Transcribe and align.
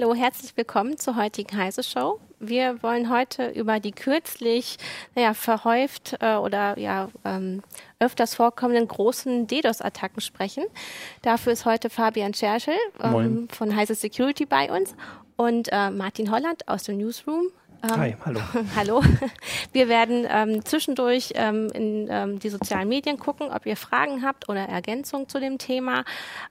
Hallo, 0.00 0.14
herzlich 0.14 0.56
willkommen 0.56 0.96
zur 0.96 1.16
heutigen 1.16 1.56
Heise 1.56 1.82
Show. 1.82 2.20
Wir 2.38 2.80
wollen 2.84 3.10
heute 3.10 3.48
über 3.48 3.80
die 3.80 3.90
kürzlich 3.90 4.76
naja, 5.16 5.34
verhäuft 5.34 6.16
äh, 6.20 6.36
oder 6.36 6.78
ja 6.78 7.08
ähm, 7.24 7.64
öfters 7.98 8.36
vorkommenden 8.36 8.86
großen 8.86 9.48
DDoS-Attacken 9.48 10.20
sprechen. 10.20 10.62
Dafür 11.22 11.52
ist 11.52 11.64
heute 11.64 11.90
Fabian 11.90 12.32
Scherschel 12.32 12.76
ähm, 13.02 13.48
von 13.50 13.74
Heise 13.74 13.96
Security 13.96 14.46
bei 14.46 14.70
uns 14.70 14.94
und 15.36 15.68
äh, 15.72 15.90
Martin 15.90 16.30
Holland 16.30 16.68
aus 16.68 16.84
dem 16.84 16.98
Newsroom. 16.98 17.48
Ähm, 17.82 17.96
Hi, 17.96 18.16
hallo. 18.24 18.40
hallo. 18.76 19.02
Wir 19.72 19.88
werden 19.88 20.26
ähm, 20.28 20.64
zwischendurch 20.64 21.32
ähm, 21.34 21.68
in 21.72 22.08
ähm, 22.10 22.38
die 22.40 22.48
sozialen 22.48 22.88
Medien 22.88 23.18
gucken, 23.18 23.50
ob 23.50 23.66
ihr 23.66 23.76
Fragen 23.76 24.24
habt 24.24 24.48
oder 24.48 24.62
Ergänzungen 24.62 25.28
zu 25.28 25.38
dem 25.38 25.58
Thema. 25.58 26.04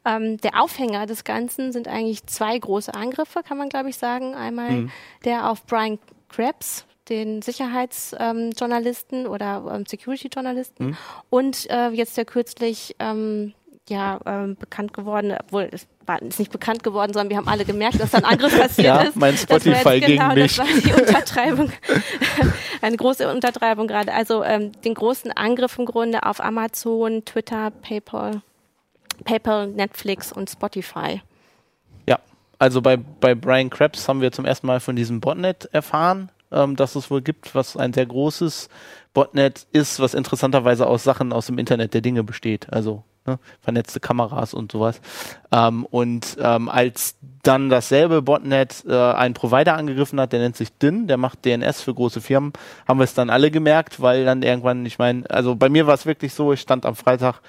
Ähm, 0.05 0.38
der 0.38 0.62
Aufhänger 0.62 1.05
des 1.05 1.23
Ganzen 1.23 1.72
sind 1.72 1.88
eigentlich 1.88 2.26
zwei 2.27 2.58
große 2.58 2.94
Angriffe, 2.94 3.44
kann 3.44 3.58
man 3.58 3.70
glaube 3.70 3.90
ich 3.90 3.98
sagen. 3.98 4.36
Einmal 4.36 4.72
mhm. 4.72 4.91
der 5.26 5.50
auf 5.50 5.66
Brian 5.66 6.00
Krebs, 6.30 6.86
den 7.09 7.41
Sicherheitsjournalisten 7.41 9.25
ähm, 9.25 9.31
oder 9.31 9.84
Security-Journalisten 9.86 10.88
mhm. 10.88 10.98
und 11.30 11.70
äh, 11.70 11.89
jetzt 11.89 12.16
der 12.17 12.25
kürzlich 12.25 12.95
ja 13.89 14.20
ähm, 14.25 14.55
bekannt 14.58 14.94
geworden, 14.94 15.34
obwohl 15.39 15.70
es 15.72 15.88
war 16.08 16.22
ist 16.22 16.40
nicht 16.40 16.52
bekannt 16.52 16.84
geworden, 16.84 17.14
sondern 17.14 17.30
wir 17.30 17.38
haben 17.38 17.48
alle 17.48 17.66
gemerkt, 17.66 18.00
dass 18.00 18.12
da 18.12 18.20
ein 18.20 18.26
Angriff 18.26 18.58
passiert 18.60 18.88
ja, 18.88 19.02
ist. 19.02 19.16
Mein 19.16 19.38
Spotify 19.38 20.00
gegen 20.00 20.18
genau, 20.20 20.34
mich. 20.34 20.56
Das 20.56 20.66
war 20.66 20.82
die 20.82 20.94
Untertreibung, 20.94 21.72
eine 22.82 22.98
große 22.98 23.30
Untertreibung 23.31 23.88
gerade. 23.88 24.14
Also 24.14 24.44
ähm, 24.44 24.72
den 24.84 24.94
großen 24.94 25.31
Angriff 25.31 25.78
im 25.78 25.86
Grunde 25.86 26.23
auf 26.23 26.40
Amazon, 26.40 27.26
Twitter, 27.26 27.72
PayPal, 27.72 28.42
PayPal, 29.23 29.68
Netflix 29.68 30.31
und 30.31 30.50
Spotify. 30.50 31.22
Ja, 32.08 32.20
also 32.59 32.81
bei 32.81 32.98
bei 32.98 33.36
Brian 33.36 33.70
Krebs 33.70 34.08
haben 34.08 34.22
wir 34.22 34.31
zum 34.31 34.46
ersten 34.46 34.68
Mal 34.68 34.80
von 34.80 34.96
diesem 34.96 35.20
Botnet 35.20 35.66
erfahren, 35.72 36.31
ähm, 36.52 36.76
dass 36.76 36.96
es 36.96 37.12
wohl 37.12 37.22
gibt, 37.22 37.53
was 37.53 37.76
ein 37.76 37.94
sehr 37.94 38.06
großes 38.06 38.70
Botnet 39.14 39.66
ist, 39.72 40.00
was 40.00 40.14
interessanterweise 40.14 40.88
aus 40.88 41.03
Sachen 41.03 41.34
aus 41.34 41.48
dem 41.48 41.58
Internet 41.58 41.94
der 41.94 42.02
Dinge 42.02 42.24
besteht. 42.24 42.72
Also 42.72 43.03
ne? 43.28 43.39
vernetzte 43.61 44.00
Kameras 44.00 44.53
und 44.53 44.72
sowas. 44.72 45.00
Ähm, 45.52 45.86
und 45.86 46.38
ähm, 46.39 46.70
als 46.70 47.16
dann 47.44 47.69
dasselbe 47.69 48.22
Botnet 48.22 48.84
äh, 48.88 48.94
einen 48.94 49.34
Provider 49.34 49.75
angegriffen 49.75 50.19
hat, 50.19 50.34
der 50.34 50.39
nennt 50.39 50.58
sich 50.58 50.78
DIN, 50.78 51.08
der 51.08 51.17
macht 51.17 51.45
DNS 51.45 51.81
für 51.81 51.94
große 51.94 52.22
Firmen, 52.22 52.53
haben 52.88 53.00
wir 53.00 53.06
es 53.06 53.14
dann 53.14 53.30
alle 53.30 53.52
gemerkt, 53.52 54.02
weil 54.02 54.25
dann 54.25 54.42
irgendwann, 54.42 54.86
ich 54.86 55.00
meine, 55.00 55.30
also 55.30 55.56
bei 55.56 55.69
mir 55.69 55.88
war 55.88 55.94
es 55.94 56.06
wirklich 56.06 56.34
so, 56.34 56.52
ich 56.53 56.61
stand 56.61 56.86
am 56.86 56.95
Freitag 56.95 57.42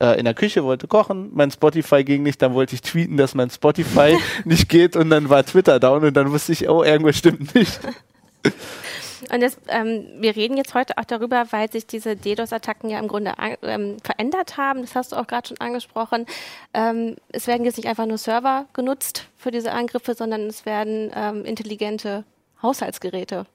äh, 0.00 0.18
in 0.18 0.24
der 0.24 0.34
Küche, 0.34 0.64
wollte 0.64 0.88
kochen, 0.88 1.30
mein 1.32 1.50
Spotify 1.50 2.02
ging 2.04 2.22
nicht, 2.22 2.42
dann 2.42 2.54
wollte 2.54 2.74
ich 2.74 2.82
tweeten, 2.82 3.16
dass 3.16 3.34
mein 3.34 3.50
Spotify 3.50 4.16
nicht 4.44 4.68
geht 4.68 4.96
und 4.96 5.10
dann 5.10 5.28
war 5.28 5.44
Twitter 5.44 5.78
down 5.78 6.04
und 6.04 6.14
dann 6.16 6.32
wusste 6.32 6.52
ich, 6.52 6.68
oh, 6.68 6.82
irgendwas 6.82 7.16
stimmt 7.16 7.54
nicht. 7.54 7.80
Und 9.32 9.42
das, 9.42 9.58
ähm, 9.68 10.06
wir 10.18 10.36
reden 10.36 10.56
jetzt 10.56 10.74
heute 10.74 10.98
auch 10.98 11.04
darüber, 11.04 11.46
weil 11.50 11.70
sich 11.70 11.86
diese 11.86 12.16
DDoS-Attacken 12.16 12.90
ja 12.90 12.98
im 12.98 13.08
Grunde 13.08 13.34
ähm, 13.62 13.96
verändert 14.02 14.56
haben. 14.56 14.82
Das 14.82 14.94
hast 14.94 15.12
du 15.12 15.16
auch 15.16 15.26
gerade 15.26 15.48
schon 15.48 15.60
angesprochen. 15.60 16.26
Ähm, 16.74 17.16
es 17.30 17.46
werden 17.46 17.64
jetzt 17.64 17.76
nicht 17.76 17.88
einfach 17.88 18.06
nur 18.06 18.18
Server 18.18 18.66
genutzt 18.72 19.28
für 19.36 19.50
diese 19.50 19.72
Angriffe, 19.72 20.14
sondern 20.14 20.42
es 20.42 20.66
werden 20.66 21.10
ähm, 21.14 21.44
intelligente 21.44 22.24
Haushaltsgeräte 22.62 23.46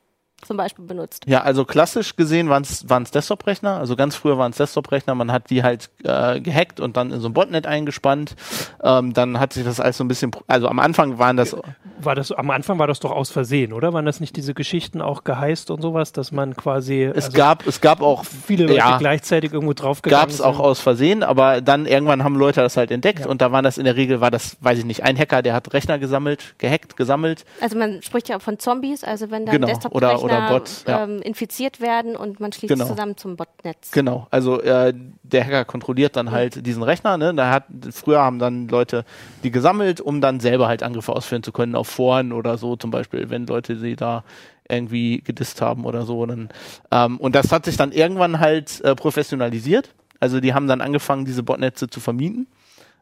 zum 0.46 0.58
Beispiel 0.58 0.86
benutzt? 0.86 1.24
Ja, 1.28 1.42
also 1.42 1.66
klassisch 1.66 2.16
gesehen 2.16 2.50
waren 2.50 2.64
es 2.64 3.12
Desktop-Rechner. 3.12 3.78
Also 3.78 3.96
ganz 3.96 4.16
früher 4.16 4.38
waren 4.38 4.52
es 4.52 4.58
Desktop-Rechner. 4.58 5.16
Man 5.16 5.32
hat 5.32 5.50
die 5.50 5.64
halt 5.64 5.90
äh, 6.04 6.40
gehackt 6.42 6.80
und 6.80 6.98
dann 6.98 7.12
in 7.12 7.20
so 7.20 7.30
ein 7.30 7.34
Botnet 7.34 7.66
eingespannt. 7.66 8.36
Ähm, 8.84 9.14
dann 9.14 9.40
hat 9.40 9.54
sich 9.54 9.64
das 9.64 9.80
alles 9.80 9.98
so 9.98 10.04
ein 10.04 10.08
bisschen, 10.08 10.32
also 10.48 10.68
am 10.68 10.80
Anfang 10.80 11.18
waren 11.18 11.38
das. 11.38 11.56
War 12.04 12.16
das, 12.16 12.32
am 12.32 12.50
Anfang 12.50 12.80
war 12.80 12.88
das 12.88 13.00
doch 13.00 13.12
aus 13.12 13.30
Versehen, 13.30 13.74
oder? 13.74 13.94
Waren 13.94 14.06
das 14.06 14.20
nicht 14.20 14.36
diese 14.36 14.54
Geschichten 14.54 15.02
auch 15.02 15.24
geheißt 15.24 15.72
und 15.72 15.82
sowas, 15.82 16.12
dass 16.12 16.32
man 16.32 16.56
quasi. 16.56 17.04
Es 17.04 17.26
also 17.26 17.38
gab, 17.38 17.68
es 17.68 17.82
gab 17.82 18.02
auch 18.02 18.26
viele 18.26 18.66
Leute 18.66 18.78
ja, 18.78 18.98
gleichzeitig 18.98 19.54
irgendwo 19.54 19.74
draufgegangen 19.74 20.22
Gab 20.22 20.30
es 20.30 20.42
auch 20.42 20.60
aus 20.60 20.80
Versehen, 20.80 21.24
aber 21.24 21.62
dann 21.62 21.86
irgendwann 21.86 22.24
haben 22.24 22.36
Leute 22.36 22.62
das 22.62 22.78
halt 22.78 22.92
entdeckt 22.92 23.22
ja. 23.22 23.28
und 23.28 23.42
da 23.42 23.52
waren 23.52 23.64
das 23.64 23.78
in 23.78 23.86
der 23.86 23.96
Regel, 23.96 24.22
war 24.22 24.32
das, 24.32 24.58
weiß 24.62 24.80
ich 24.80 24.86
nicht, 24.86 25.04
ein 25.04 25.18
Hacker, 25.18 25.42
der 25.42 25.54
hat 25.54 25.74
Rechner 25.74 26.00
gesammelt, 26.00 26.56
gehackt, 26.58 26.98
gesammelt. 26.98 27.46
Also 27.62 27.78
man 27.78 28.02
spricht 28.02 28.30
ja 28.30 28.38
auch 28.38 28.42
von 28.42 28.60
Zombies, 28.60 29.04
also 29.04 29.32
wenn 29.32 29.46
da 29.46 29.52
genau. 29.52 29.68
Desktop-Rechner 29.68 30.24
oder 30.24 30.50
Bots, 30.50 30.86
ja. 30.88 31.04
ähm, 31.04 31.22
infiziert 31.22 31.82
werden 31.82 32.16
und 32.16 32.40
man 32.40 32.52
schließt 32.52 32.74
genau. 32.74 32.86
zusammen 32.86 33.18
zum 33.18 33.36
Botnetz. 33.36 33.92
Genau, 33.92 34.28
also 34.32 34.62
äh, 34.62 34.94
der 35.24 35.46
Hacker 35.46 35.66
kontrolliert 35.66 36.16
dann 36.16 36.32
halt 36.32 36.66
diesen 36.66 36.84
Rechner. 36.84 37.18
Ne? 37.18 37.34
Da 37.34 37.52
hat, 37.52 37.66
früher 37.92 38.20
haben 38.20 38.40
dann 38.40 38.68
Leute 38.68 39.06
die 39.44 39.52
gesammelt, 39.52 40.02
um 40.02 40.22
dann 40.22 40.40
selber 40.40 40.68
halt 40.68 40.84
Angriffe 40.84 41.14
ausführen 41.14 41.44
zu 41.44 41.52
können 41.52 41.76
auf 41.76 41.88
Foren 41.92 42.32
oder 42.32 42.58
so 42.58 42.76
zum 42.76 42.92
Beispiel, 42.92 43.30
wenn 43.30 43.46
Leute 43.46 43.78
sie 43.78 43.96
da 43.96 44.24
irgendwie 44.68 45.22
gedisst 45.22 45.62
haben 45.62 45.86
oder 45.86 46.06
so. 46.06 46.26
Dann, 46.26 46.50
ähm, 46.92 47.18
und 47.18 47.36
das 47.36 47.52
hat 47.52 47.66
sich 47.66 47.78
dann 47.78 47.92
irgendwann 47.92 48.40
halt 48.40 48.82
äh, 48.82 48.96
professionalisiert. 48.96 49.94
Also 50.20 50.40
die 50.40 50.54
haben 50.54 50.68
dann 50.68 50.82
angefangen, 50.82 51.26
diese 51.26 51.44
Botnetze 51.44 51.88
zu 51.88 52.00
vermieten. 52.00 52.48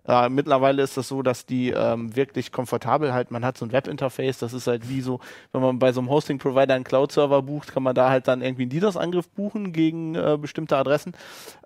Äh, 0.07 0.29
mittlerweile 0.29 0.81
ist 0.81 0.97
das 0.97 1.07
so, 1.07 1.21
dass 1.21 1.45
die 1.45 1.69
ähm, 1.69 2.15
wirklich 2.15 2.51
komfortabel 2.51 3.13
halt, 3.13 3.29
man 3.29 3.45
hat 3.45 3.57
so 3.57 3.65
ein 3.65 3.71
Webinterface, 3.71 4.39
das 4.39 4.53
ist 4.53 4.65
halt 4.65 4.89
wie 4.89 5.01
so, 5.01 5.19
wenn 5.51 5.61
man 5.61 5.77
bei 5.77 5.91
so 5.91 5.99
einem 5.99 6.09
Hosting-Provider 6.09 6.73
einen 6.73 6.83
Cloud-Server 6.83 7.43
bucht, 7.43 7.73
kann 7.73 7.83
man 7.83 7.93
da 7.93 8.09
halt 8.09 8.27
dann 8.27 8.41
irgendwie 8.41 8.63
einen 8.63 8.71
DDoS-Angriff 8.71 9.29
buchen 9.29 9.71
gegen 9.71 10.15
äh, 10.15 10.37
bestimmte 10.41 10.77
Adressen. 10.77 11.13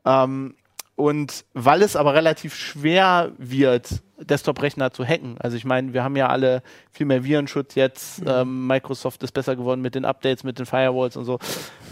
Ähm, 0.04 0.56
und 0.96 1.46
weil 1.54 1.82
es 1.82 1.96
aber 1.96 2.14
relativ 2.14 2.56
schwer 2.56 3.32
wird, 3.38 4.02
Desktop-Rechner 4.18 4.92
zu 4.92 5.04
hacken, 5.06 5.38
also 5.40 5.58
ich 5.58 5.66
meine, 5.66 5.94
wir 5.94 6.04
haben 6.04 6.16
ja 6.16 6.28
alle 6.28 6.62
viel 6.92 7.06
mehr 7.06 7.24
Virenschutz 7.24 7.76
jetzt, 7.76 8.22
mhm. 8.22 8.28
ähm, 8.28 8.68
Microsoft 8.68 9.24
ist 9.24 9.32
besser 9.32 9.56
geworden 9.56 9.82
mit 9.82 9.96
den 9.96 10.06
Updates, 10.06 10.44
mit 10.44 10.60
den 10.60 10.66
Firewalls 10.66 11.18
und 11.18 11.26
so, 11.26 11.40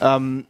ähm, 0.01 0.45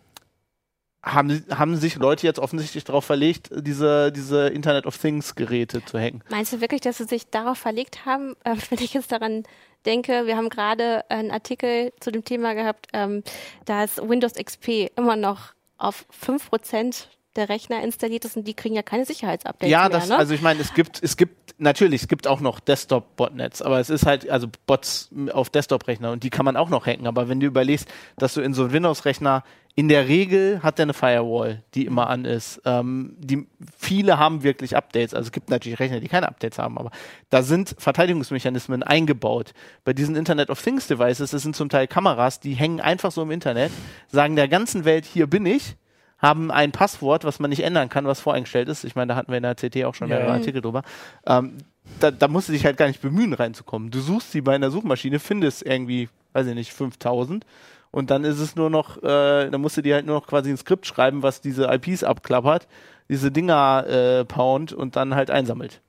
haben, 1.04 1.44
haben 1.50 1.76
sich 1.78 1.96
Leute 1.96 2.28
jetzt 2.28 2.40
offensichtlich 2.40 2.84
darauf 2.84 3.06
verlegt, 3.06 3.50
diese, 3.52 4.12
diese 4.12 4.48
Internet 4.50 4.86
of 4.86 4.98
Things 4.98 5.36
Geräte 5.36 5.84
zu 5.84 5.98
hacken. 5.98 6.24
Meinst 6.30 6.54
du 6.54 6.62
wirklich, 6.62 6.82
dass 6.82 6.98
sie 6.98 7.06
sich 7.06 7.30
darauf 7.30 7.58
verlegt 7.58 8.06
haben? 8.06 8.36
Äh, 8.44 8.56
wenn 8.70 8.80
ich 8.80 8.94
jetzt 8.94 9.12
daran 9.12 9.44
denke, 9.86 10.26
wir 10.26 10.36
haben 10.36 10.50
gerade 10.50 11.10
einen 11.10 11.30
Artikel 11.30 11.94
zu 12.00 12.12
dem 12.12 12.26
Thema 12.26 12.54
gehabt, 12.54 12.88
ähm, 12.94 13.24
dass 13.66 13.98
Windows 13.98 14.34
XP 14.34 14.90
immer 14.96 15.16
noch 15.16 15.54
auf 15.78 16.06
5% 16.26 17.06
der 17.36 17.50
Rechner 17.50 17.82
installiert 17.84 18.26
ist 18.26 18.36
und 18.36 18.48
die 18.48 18.54
kriegen 18.54 18.76
ja 18.76 18.84
keine 18.84 19.06
Sicherheitsupdates 19.06 19.70
ja, 19.70 19.88
mehr. 19.88 19.90
das, 19.90 20.10
ne? 20.10 20.18
also 20.18 20.34
ich 20.34 20.42
meine, 20.42 20.60
es 20.60 20.74
gibt, 20.74 21.02
es 21.02 21.16
gibt 21.16 21.56
natürlich, 21.58 22.02
es 22.02 22.08
gibt 22.08 22.28
auch 22.28 22.42
noch 22.42 22.60
Desktop-Botnets, 22.60 23.62
aber 23.62 23.80
es 23.80 23.90
ist 23.90 24.06
halt, 24.06 24.30
also 24.30 24.48
Bots 24.66 25.10
auf 25.32 25.50
Desktop-Rechner 25.50 26.12
und 26.12 26.24
die 26.24 26.30
kann 26.30 26.46
man 26.46 26.58
auch 26.58 26.70
noch 26.70 26.86
hacken. 26.86 27.08
Aber 27.08 27.30
wenn 27.30 27.40
du 27.40 27.48
überlegst, 27.48 27.88
dass 28.18 28.34
du 28.34 28.42
in 28.42 28.54
so 28.54 28.64
einem 28.64 28.74
Windows-Rechner 28.74 29.44
in 29.76 29.88
der 29.88 30.08
Regel 30.08 30.62
hat 30.64 30.80
er 30.80 30.84
eine 30.84 30.94
Firewall, 30.94 31.64
die 31.76 31.86
immer 31.86 32.10
an 32.10 32.26
ist. 32.26 32.62
Ähm, 32.66 33.16
die, 33.18 33.48
viele 33.78 34.20
haben 34.20 34.44
wirklich 34.44 34.76
Updates. 34.76 35.14
Also 35.14 35.28
es 35.28 35.32
gibt 35.32 35.50
natürlich 35.50 35.80
Rechner, 35.80 36.02
die 36.02 36.10
keine 36.10 36.28
Updates 36.28 36.60
haben, 36.60 36.78
aber 36.78 36.92
da 37.30 37.42
sind 37.42 37.76
Verteidigungsmechanismen 37.78 38.84
eingebaut. 38.84 39.54
Bei 39.86 39.94
diesen 39.94 40.18
Internet 40.18 40.50
of 40.50 40.62
Things 40.62 40.88
Devices, 40.88 41.32
das 41.32 41.42
sind 41.42 41.56
zum 41.56 41.70
Teil 41.70 41.88
Kameras, 41.88 42.42
die 42.42 42.54
hängen 42.54 42.82
einfach 42.82 43.12
so 43.12 43.22
im 43.22 43.32
Internet, 43.32 43.72
sagen 44.12 44.36
der 44.36 44.50
ganzen 44.50 44.84
Welt, 44.84 45.06
hier 45.06 45.28
bin 45.28 45.46
ich 45.46 45.78
haben 46.22 46.52
ein 46.52 46.72
Passwort, 46.72 47.24
was 47.24 47.40
man 47.40 47.50
nicht 47.50 47.64
ändern 47.64 47.90
kann, 47.90 48.06
was 48.06 48.20
voreingestellt 48.20 48.70
ist. 48.70 48.84
Ich 48.84 48.96
meine, 48.96 49.10
da 49.10 49.16
hatten 49.16 49.32
wir 49.32 49.38
in 49.38 49.44
der 49.44 49.56
CT 49.56 49.84
auch 49.86 49.96
schon 49.96 50.10
ja. 50.10 50.18
mehrere 50.18 50.34
Artikel 50.34 50.62
drüber. 50.62 50.84
Ähm, 51.26 51.58
da, 52.00 52.12
da 52.12 52.28
musst 52.28 52.48
du 52.48 52.54
dich 52.54 52.66
halt 52.66 52.78
gar 52.78 52.88
nicht 52.88 53.02
bemühen, 53.02 53.34
reinzukommen. 53.34 53.92
Du 53.92 54.00
suchst 54.00 54.32
sie 54.32 54.42
bei 54.42 54.54
einer 54.54 54.72
Suchmaschine, 54.72 55.20
findest 55.20 55.66
irgendwie, 55.66 56.10
weiß 56.34 56.48
ich 56.48 56.56
nicht, 56.56 56.74
5000 56.74 57.46
und 57.92 58.10
dann 58.10 58.24
ist 58.24 58.40
es 58.40 58.56
nur 58.56 58.70
noch, 58.70 58.98
äh, 59.04 59.50
dann 59.50 59.62
musst 59.62 59.78
du 59.78 59.82
dir 59.82 59.96
halt 59.96 60.06
nur 60.06 60.16
noch 60.16 60.28
quasi 60.28 60.50
ein 60.50 60.58
Skript 60.58 60.86
schreiben, 60.86 61.24
was 61.24 61.42
diese 61.42 61.66
IPs 61.66 62.04
abklappert, 62.04 62.68
diese 63.10 63.32
Dinger 63.32 63.86
äh, 63.88 64.26
pound 64.26 64.72
und 64.74 64.96
dann 64.96 65.14
halt 65.14 65.30
einsammelt. 65.30 65.82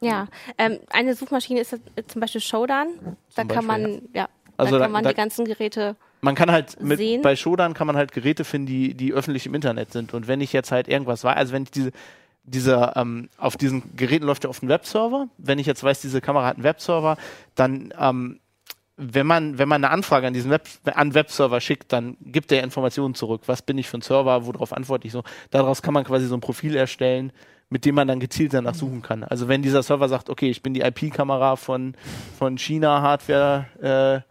Ja, 0.00 0.28
ähm, 0.56 0.78
eine 0.88 1.14
Suchmaschine 1.14 1.60
ist 1.60 1.76
zum 2.06 2.20
Beispiel 2.20 2.40
Showdown. 2.40 3.16
Da 3.34 3.44
kann 3.44 3.66
man, 3.66 3.82
ja, 4.14 4.22
ja 4.22 4.28
also 4.56 4.78
da 4.78 4.84
kann 4.84 4.92
man 4.92 5.04
da, 5.04 5.10
die 5.10 5.16
ganzen 5.16 5.44
Geräte 5.44 5.96
man 6.20 6.34
kann 6.34 6.50
halt 6.50 6.80
mit, 6.82 6.98
sehen. 6.98 7.22
bei 7.22 7.36
Shodan 7.36 7.74
kann 7.74 7.86
man 7.86 7.96
halt 7.96 8.12
Geräte 8.12 8.44
finden, 8.44 8.66
die, 8.66 8.94
die 8.94 9.12
öffentlich 9.12 9.46
im 9.46 9.54
Internet 9.54 9.92
sind. 9.92 10.14
Und 10.14 10.28
wenn 10.28 10.40
ich 10.40 10.52
jetzt 10.52 10.70
halt 10.70 10.88
irgendwas 10.88 11.24
weiß, 11.24 11.36
also 11.36 11.52
wenn 11.52 11.62
ich 11.62 11.70
diese, 11.70 11.92
dieser, 12.44 12.96
ähm, 12.96 13.28
auf 13.38 13.56
diesen 13.56 13.96
Geräten 13.96 14.26
läuft 14.26 14.44
ja 14.44 14.50
auf 14.50 14.62
einem 14.62 14.70
Webserver. 14.70 15.28
Wenn 15.38 15.58
ich 15.58 15.66
jetzt 15.66 15.82
weiß, 15.82 16.00
diese 16.00 16.20
Kamera 16.20 16.46
hat 16.46 16.56
einen 16.56 16.64
Webserver, 16.64 17.16
dann, 17.54 17.92
ähm, 17.98 18.40
wenn 18.96 19.26
man, 19.26 19.56
wenn 19.58 19.68
man 19.68 19.82
eine 19.82 19.92
Anfrage 19.92 20.26
an 20.26 20.34
diesen 20.34 20.50
Web, 20.50 20.68
an 20.84 21.14
Webserver 21.14 21.60
schickt, 21.60 21.92
dann 21.92 22.18
gibt 22.20 22.52
er 22.52 22.62
Informationen 22.62 23.14
zurück. 23.14 23.42
Was 23.46 23.62
bin 23.62 23.78
ich 23.78 23.88
für 23.88 23.98
ein 23.98 24.02
Server? 24.02 24.46
Worauf 24.46 24.74
antworte 24.74 25.06
ich 25.06 25.12
so? 25.12 25.22
Daraus 25.50 25.80
kann 25.80 25.94
man 25.94 26.04
quasi 26.04 26.26
so 26.26 26.34
ein 26.34 26.42
Profil 26.42 26.76
erstellen, 26.76 27.32
mit 27.70 27.84
dem 27.84 27.94
man 27.94 28.08
dann 28.08 28.20
gezielt 28.20 28.52
danach 28.52 28.74
suchen 28.74 29.00
kann. 29.00 29.24
Also 29.24 29.48
wenn 29.48 29.62
dieser 29.62 29.82
Server 29.82 30.08
sagt, 30.08 30.28
okay, 30.28 30.50
ich 30.50 30.62
bin 30.62 30.74
die 30.74 30.80
IP-Kamera 30.80 31.56
von, 31.56 31.94
von 32.36 32.58
China 32.58 33.00
Hardware, 33.00 33.66
äh, 33.80 34.30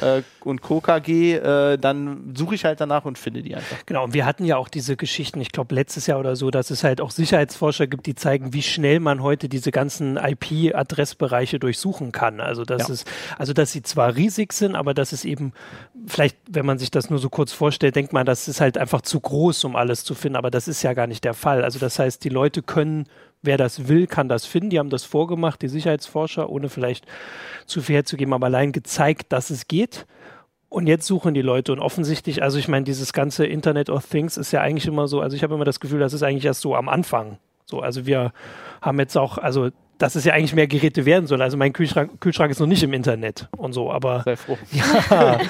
äh, 0.00 0.22
und 0.40 0.60
Co. 0.62 0.80
KG, 0.80 1.34
äh, 1.34 1.78
dann 1.78 2.34
suche 2.36 2.54
ich 2.54 2.64
halt 2.64 2.80
danach 2.80 3.04
und 3.04 3.18
finde 3.18 3.42
die 3.42 3.54
einfach. 3.54 3.78
Genau, 3.86 4.04
und 4.04 4.14
wir 4.14 4.26
hatten 4.26 4.44
ja 4.44 4.56
auch 4.56 4.68
diese 4.68 4.96
Geschichten, 4.96 5.40
ich 5.40 5.52
glaube 5.52 5.74
letztes 5.74 6.06
Jahr 6.06 6.18
oder 6.20 6.36
so, 6.36 6.50
dass 6.50 6.70
es 6.70 6.84
halt 6.84 7.00
auch 7.00 7.10
Sicherheitsforscher 7.10 7.86
gibt, 7.86 8.06
die 8.06 8.14
zeigen, 8.14 8.52
wie 8.52 8.62
schnell 8.62 9.00
man 9.00 9.22
heute 9.22 9.48
diese 9.48 9.70
ganzen 9.70 10.16
IP-Adressbereiche 10.16 11.58
durchsuchen 11.58 12.12
kann. 12.12 12.40
Also 12.40 12.64
dass 12.64 12.88
Ja. 12.88 12.94
es, 12.94 13.04
also 13.38 13.52
dass 13.52 13.72
sie 13.72 13.82
zwar 13.82 14.14
riesig 14.16 14.52
sind, 14.52 14.74
aber 14.74 14.94
dass 14.94 15.12
es 15.12 15.24
eben, 15.24 15.52
vielleicht, 16.06 16.36
wenn 16.48 16.66
man 16.66 16.78
sich 16.78 16.90
das 16.90 17.10
nur 17.10 17.18
so 17.18 17.28
kurz 17.28 17.52
vorstellt, 17.52 17.96
denkt 17.96 18.12
man, 18.12 18.26
das 18.26 18.48
ist 18.48 18.60
halt 18.60 18.78
einfach 18.78 19.02
zu 19.02 19.20
groß, 19.20 19.64
um 19.64 19.76
alles 19.76 20.04
zu 20.04 20.14
finden, 20.14 20.36
aber 20.36 20.50
das 20.50 20.68
ist 20.68 20.82
ja 20.82 20.92
gar 20.92 21.06
nicht 21.06 21.24
der 21.24 21.34
Fall. 21.34 21.64
Also 21.64 21.78
das 21.78 21.98
heißt, 21.98 22.22
die 22.24 22.28
Leute 22.28 22.62
können 22.62 23.06
Wer 23.42 23.56
das 23.56 23.88
will, 23.88 24.06
kann 24.06 24.28
das 24.28 24.46
finden. 24.46 24.70
Die 24.70 24.78
haben 24.78 24.90
das 24.90 25.04
vorgemacht, 25.04 25.62
die 25.62 25.68
Sicherheitsforscher, 25.68 26.50
ohne 26.50 26.68
vielleicht 26.68 27.06
zu 27.66 27.80
viel 27.80 27.96
herzugeben, 27.96 28.32
aber 28.34 28.46
allein 28.46 28.72
gezeigt, 28.72 29.32
dass 29.32 29.50
es 29.50 29.68
geht. 29.68 30.06
Und 30.68 30.86
jetzt 30.86 31.06
suchen 31.06 31.34
die 31.34 31.42
Leute 31.42 31.72
und 31.72 31.78
offensichtlich, 31.78 32.42
also 32.42 32.58
ich 32.58 32.68
meine, 32.68 32.84
dieses 32.84 33.12
ganze 33.12 33.46
Internet 33.46 33.88
of 33.88 34.06
Things 34.06 34.36
ist 34.36 34.52
ja 34.52 34.60
eigentlich 34.60 34.86
immer 34.86 35.08
so, 35.08 35.20
also 35.20 35.34
ich 35.34 35.42
habe 35.42 35.54
immer 35.54 35.64
das 35.64 35.80
Gefühl, 35.80 36.00
das 36.00 36.12
ist 36.12 36.22
eigentlich 36.22 36.44
erst 36.44 36.60
so 36.60 36.74
am 36.74 36.88
Anfang. 36.88 37.38
So, 37.64 37.80
also 37.80 38.06
wir 38.06 38.32
haben 38.82 38.98
jetzt 38.98 39.16
auch, 39.16 39.38
also 39.38 39.70
dass 39.98 40.14
es 40.14 40.24
ja 40.24 40.32
eigentlich 40.32 40.54
mehr 40.54 40.68
Geräte 40.68 41.04
werden 41.04 41.26
soll. 41.26 41.42
Also 41.42 41.56
mein 41.56 41.72
Kühlschrank, 41.72 42.20
Kühlschrank 42.20 42.50
ist 42.50 42.60
noch 42.60 42.66
nicht 42.66 42.82
im 42.82 42.92
Internet 42.92 43.48
und 43.56 43.72
so, 43.72 43.90
aber 43.90 44.22
Sei 44.24 44.36
froh. 44.36 44.56
ja, 44.70 45.40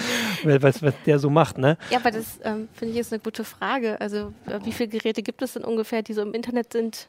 was, 0.44 0.82
was 0.82 0.94
der 1.04 1.18
so 1.18 1.30
macht, 1.30 1.58
ne? 1.58 1.76
Ja, 1.90 1.98
aber 1.98 2.10
das 2.10 2.40
ähm, 2.42 2.68
finde 2.72 2.94
ich 2.94 3.00
ist 3.00 3.12
eine 3.12 3.20
gute 3.20 3.44
Frage. 3.44 4.00
Also 4.00 4.32
äh, 4.46 4.58
wie 4.64 4.72
viele 4.72 4.88
Geräte 4.88 5.22
gibt 5.22 5.42
es 5.42 5.52
denn 5.52 5.64
ungefähr, 5.64 6.02
die 6.02 6.14
so 6.14 6.22
im 6.22 6.32
Internet 6.32 6.72
sind? 6.72 7.08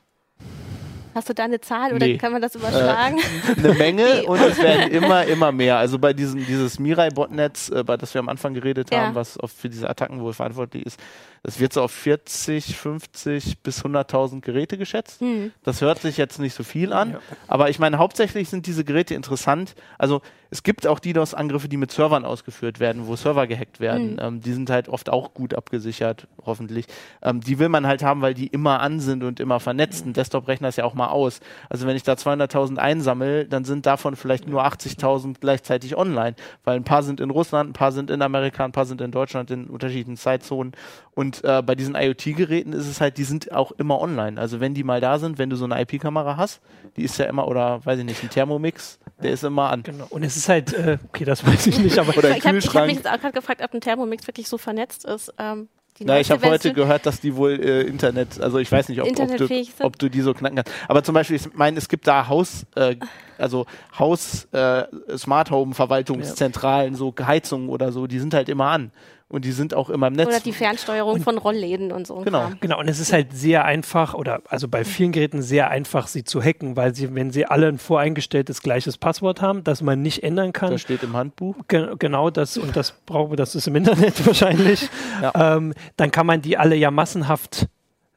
Hast 1.19 1.27
du 1.27 1.33
da 1.33 1.43
eine 1.43 1.59
Zahl 1.59 1.91
oder 1.93 2.05
Nee. 2.07 2.17
kann 2.17 2.31
man 2.31 2.41
das 2.41 2.55
überschlagen? 2.55 3.19
eine 3.57 3.73
Menge 3.77 4.03
Nee. 4.21 4.25
und 4.25 4.39
es 4.39 4.57
werden 4.57 4.89
immer, 4.91 5.25
immer 5.25 5.51
mehr. 5.51 5.77
Also 5.77 5.99
bei 5.99 6.13
diesem 6.13 6.45
dieses 6.45 6.79
Mirai-Botnetz, 6.79 7.69
äh, 7.71 7.83
bei 7.83 7.97
das 7.97 8.13
wir 8.13 8.19
am 8.19 8.29
Anfang 8.29 8.53
geredet 8.53 8.89
Ja. 8.89 9.07
haben, 9.07 9.15
was 9.15 9.37
auf, 9.37 9.51
für 9.51 9.67
diese 9.67 9.89
Attacken 9.89 10.21
wohl 10.21 10.31
verantwortlich 10.33 10.85
ist, 10.85 10.97
das 11.43 11.59
wird 11.59 11.73
so 11.73 11.81
auf 11.81 11.91
40, 11.91 12.77
50 12.77 13.59
bis 13.63 13.83
100.000 13.83 14.41
Geräte 14.41 14.77
geschätzt. 14.77 15.21
Hm. 15.21 15.51
Das 15.63 15.81
hört 15.81 15.99
sich 15.99 16.17
jetzt 16.17 16.39
nicht 16.39 16.53
so 16.53 16.63
viel 16.63 16.93
an, 16.93 17.11
Ja. 17.11 17.19
aber 17.47 17.69
ich 17.69 17.79
meine, 17.79 17.97
hauptsächlich 17.97 18.49
sind 18.49 18.65
diese 18.65 18.83
Geräte 18.83 19.13
interessant. 19.15 19.75
Also 19.97 20.21
es 20.51 20.63
gibt 20.63 20.87
auch 20.87 20.99
DDoS-Angriffe, 20.99 21.69
die 21.69 21.77
mit 21.77 21.91
Servern 21.91 22.25
ausgeführt 22.25 22.79
werden, 22.79 23.05
wo 23.05 23.15
Server 23.15 23.45
gehackt 23.45 23.79
werden. 23.79 24.13
Mhm. 24.13 24.19
Ähm, 24.19 24.41
die 24.41 24.53
sind 24.53 24.69
halt 24.69 24.89
oft 24.89 25.09
auch 25.09 25.33
gut 25.35 25.53
abgesichert, 25.53 26.27
hoffentlich. 26.43 26.85
Ähm, 27.21 27.39
die 27.41 27.59
will 27.59 27.69
man 27.69 27.85
halt 27.85 28.01
haben, 28.03 28.21
weil 28.21 28.33
die 28.33 28.47
immer 28.47 28.79
an 28.79 28.99
sind 28.99 29.23
und 29.23 29.39
immer 29.39 29.59
vernetzt. 29.59 30.05
Ein 30.05 30.13
Desktop-Rechner 30.13 30.69
ist 30.69 30.77
ja 30.77 30.85
auch 30.85 30.95
mal 30.95 31.07
aus. 31.09 31.39
Also 31.69 31.85
wenn 31.85 31.95
ich 31.95 32.03
da 32.03 32.13
200.000 32.13 32.77
einsammle, 32.77 33.45
dann 33.45 33.63
sind 33.63 33.85
davon 33.85 34.15
vielleicht 34.15 34.47
nur 34.47 34.65
80.000 34.65 35.35
gleichzeitig 35.39 35.95
online, 35.95 36.35
weil 36.63 36.75
ein 36.77 36.83
paar 36.83 37.03
sind 37.03 37.19
in 37.19 37.29
Russland, 37.29 37.69
ein 37.69 37.73
paar 37.73 37.91
sind 37.91 38.09
in 38.09 38.21
Amerika, 38.23 38.65
ein 38.65 38.71
paar 38.71 38.85
sind 38.85 39.01
in 39.01 39.11
Deutschland 39.11 39.51
in 39.51 39.67
unterschiedlichen 39.67 40.17
Zeitzonen. 40.17 40.73
Und 41.13 41.28
äh, 41.43 41.61
bei 41.61 41.75
diesen 41.75 41.95
IoT-Geräten 41.95 42.73
ist 42.73 42.87
es 42.87 43.01
halt, 43.01 43.17
die 43.17 43.23
sind 43.23 43.51
auch 43.51 43.71
immer 43.73 43.99
online. 43.99 44.39
Also 44.39 44.59
wenn 44.59 44.73
die 44.73 44.83
mal 44.83 45.01
da 45.01 45.19
sind, 45.19 45.37
wenn 45.37 45.49
du 45.49 45.55
so 45.55 45.65
eine 45.65 45.81
IP-Kamera 45.81 46.37
hast, 46.37 46.61
die 46.97 47.03
ist 47.03 47.17
ja 47.17 47.25
immer, 47.25 47.47
oder 47.47 47.85
weiß 47.85 47.99
ich 47.99 48.05
nicht, 48.05 48.23
ein 48.23 48.29
Thermomix, 48.29 48.99
der 49.21 49.31
ist 49.31 49.43
immer 49.43 49.69
an. 49.69 49.83
Genau. 49.83 50.07
Und 50.09 50.23
es 50.23 50.37
ist 50.37 50.49
halt, 50.49 50.73
äh, 50.73 50.97
okay, 51.07 51.25
das 51.25 51.45
weiß 51.45 51.67
ich 51.67 51.79
nicht, 51.79 51.97
aber 51.99 52.17
Oder 52.17 52.35
ich 52.35 52.45
habe 52.45 52.59
hab 52.59 52.85
mich 52.85 52.95
jetzt 52.95 53.07
auch 53.09 53.19
gerade 53.19 53.33
gefragt, 53.33 53.61
ob 53.63 53.73
ein 53.73 53.81
Thermomix 53.81 54.27
wirklich 54.27 54.47
so 54.47 54.57
vernetzt 54.57 55.05
ist. 55.05 55.33
Ähm, 55.37 55.67
die 55.97 56.05
Na, 56.05 56.19
ich 56.19 56.31
habe 56.31 56.47
heute 56.49 56.73
gehört, 56.73 57.05
dass 57.05 57.19
die 57.19 57.35
wohl 57.35 57.59
äh, 57.59 57.81
Internet, 57.81 58.39
also 58.39 58.57
ich 58.57 58.71
weiß 58.71 58.87
nicht, 58.89 59.01
ob, 59.01 59.07
ob, 59.09 59.37
du, 59.37 59.65
ob 59.81 59.99
du 59.99 60.09
die 60.09 60.21
so 60.21 60.33
knacken 60.33 60.57
kannst. 60.57 60.71
Aber 60.87 61.03
zum 61.03 61.13
Beispiel, 61.13 61.35
ich 61.35 61.53
meine, 61.53 61.77
es 61.77 61.89
gibt 61.89 62.07
da 62.07 62.27
Haus, 62.27 62.65
äh, 62.75 62.95
also 63.39 63.65
Haus, 63.97 64.45
äh, 64.51 64.83
Smart 65.17 65.51
Home 65.51 65.73
Verwaltungszentralen, 65.73 66.95
so 66.95 67.13
Heizungen 67.21 67.69
oder 67.69 67.91
so, 67.91 68.07
die 68.07 68.19
sind 68.19 68.33
halt 68.33 68.49
immer 68.49 68.67
an. 68.67 68.91
Und 69.31 69.45
die 69.45 69.51
sind 69.51 69.75
auch 69.75 69.91
immer 69.91 70.07
im 70.07 70.13
Netz. 70.13 70.27
Oder 70.27 70.39
die 70.39 70.51
Fernsteuerung 70.51 71.21
von 71.21 71.37
Rollläden 71.37 71.91
und 71.91 72.07
so. 72.07 72.15
Genau. 72.21 72.39
Kram. 72.39 72.57
Genau, 72.61 72.79
und 72.79 72.87
es 72.87 72.99
ist 72.99 73.13
halt 73.13 73.31
sehr 73.31 73.63
einfach, 73.63 74.15
oder 74.15 74.41
also 74.49 74.67
bei 74.67 74.83
vielen 74.83 75.11
Geräten 75.11 75.43
sehr 75.43 75.69
einfach, 75.69 76.07
sie 76.07 76.23
zu 76.23 76.41
hacken, 76.41 76.75
weil 76.75 76.95
sie, 76.95 77.13
wenn 77.13 77.29
sie 77.29 77.45
alle 77.45 77.67
ein 77.67 77.77
voreingestelltes 77.77 78.63
gleiches 78.63 78.97
Passwort 78.97 79.39
haben, 79.39 79.63
das 79.63 79.83
man 79.83 80.01
nicht 80.01 80.23
ändern 80.23 80.51
kann, 80.51 80.71
das 80.71 80.81
steht 80.81 81.03
im 81.03 81.15
Handbuch. 81.15 81.55
Ge 81.67 81.93
genau 81.99 82.31
das, 82.31 82.57
und 82.57 82.75
das 82.75 82.91
brauchen 83.05 83.31
wir, 83.31 83.37
das 83.37 83.53
ist 83.53 83.67
im 83.67 83.75
Internet 83.75 84.25
wahrscheinlich, 84.25 84.89
Ja. 85.21 85.57
ähm, 85.57 85.75
dann 85.95 86.09
kann 86.09 86.25
man 86.25 86.41
die 86.41 86.57
alle 86.57 86.75
ja 86.75 86.89
massenhaft 86.89 87.67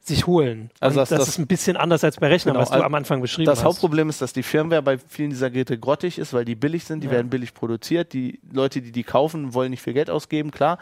sich 0.05 0.27
holen. 0.27 0.69
Also 0.79 0.99
das- 0.99 1.09
das, 1.09 1.19
das- 1.19 1.27
ist 1.29 1.37
ein 1.39 1.47
bisschen 1.47 1.77
anders 1.77 2.03
als 2.03 2.17
bei 2.17 2.27
Rechnern, 2.27 2.53
Genau, 2.55 2.61
was 2.61 2.69
du 2.69 2.73
also 2.75 2.85
am 2.85 2.93
Anfang 2.95 3.21
beschrieben 3.21 3.45
Das 3.45 3.59
hast. 3.59 3.65
Hauptproblem 3.65 4.09
ist, 4.09 4.21
dass 4.21 4.33
die 4.33 4.43
Firmware 4.43 4.81
bei 4.81 4.97
vielen 4.97 5.29
dieser 5.29 5.49
Geräte 5.49 5.79
grottig 5.79 6.19
ist, 6.19 6.33
weil 6.33 6.43
die 6.45 6.55
billig 6.55 6.83
sind, 6.83 7.01
die 7.01 7.07
Ja. 7.07 7.13
werden 7.13 7.29
billig 7.29 7.53
produziert. 7.53 8.11
Die 8.13 8.39
Leute, 8.51 8.81
die 8.81 8.91
die 8.91 9.03
kaufen, 9.03 9.53
wollen 9.53 9.71
nicht 9.71 9.81
viel 9.81 9.93
Geld 9.93 10.09
ausgeben, 10.09 10.51
klar. 10.51 10.77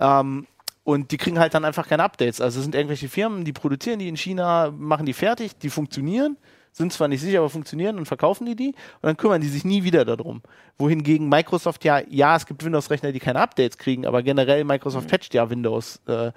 Ähm, 0.00 0.46
und 0.82 1.12
die 1.12 1.16
kriegen 1.16 1.38
halt 1.38 1.54
dann 1.54 1.64
einfach 1.64 1.86
keine 1.88 2.02
Updates. 2.02 2.40
Also 2.40 2.58
es 2.58 2.64
sind 2.64 2.74
irgendwelche 2.74 3.08
Firmen, 3.08 3.44
die 3.44 3.52
produzieren 3.52 3.98
die 4.00 4.08
in 4.08 4.16
China, 4.16 4.70
machen 4.76 5.06
die 5.06 5.12
fertig, 5.14 5.56
die 5.58 5.70
funktionieren, 5.70 6.36
sind 6.72 6.92
zwar 6.92 7.06
nicht 7.06 7.20
sicher, 7.20 7.38
aber 7.38 7.50
funktionieren 7.50 7.96
und 7.98 8.06
verkaufen 8.06 8.44
die 8.46 8.56
die 8.56 8.68
und 8.70 9.02
dann 9.02 9.16
kümmern 9.16 9.40
die 9.40 9.46
sich 9.48 9.64
nie 9.64 9.84
wieder 9.84 10.04
darum. 10.04 10.42
Wohingegen 10.76 11.28
Microsoft 11.28 11.84
ja, 11.84 12.00
ja, 12.10 12.34
es 12.34 12.44
gibt 12.44 12.64
Windows-Rechner, 12.64 13.12
die 13.12 13.20
keine 13.20 13.38
Updates 13.38 13.78
kriegen, 13.78 14.04
aber 14.04 14.24
generell 14.24 14.64
Microsoft 14.64 15.08
patcht 15.08 15.32
ja 15.34 15.48
Windows 15.48 16.00
äh, 16.08 16.32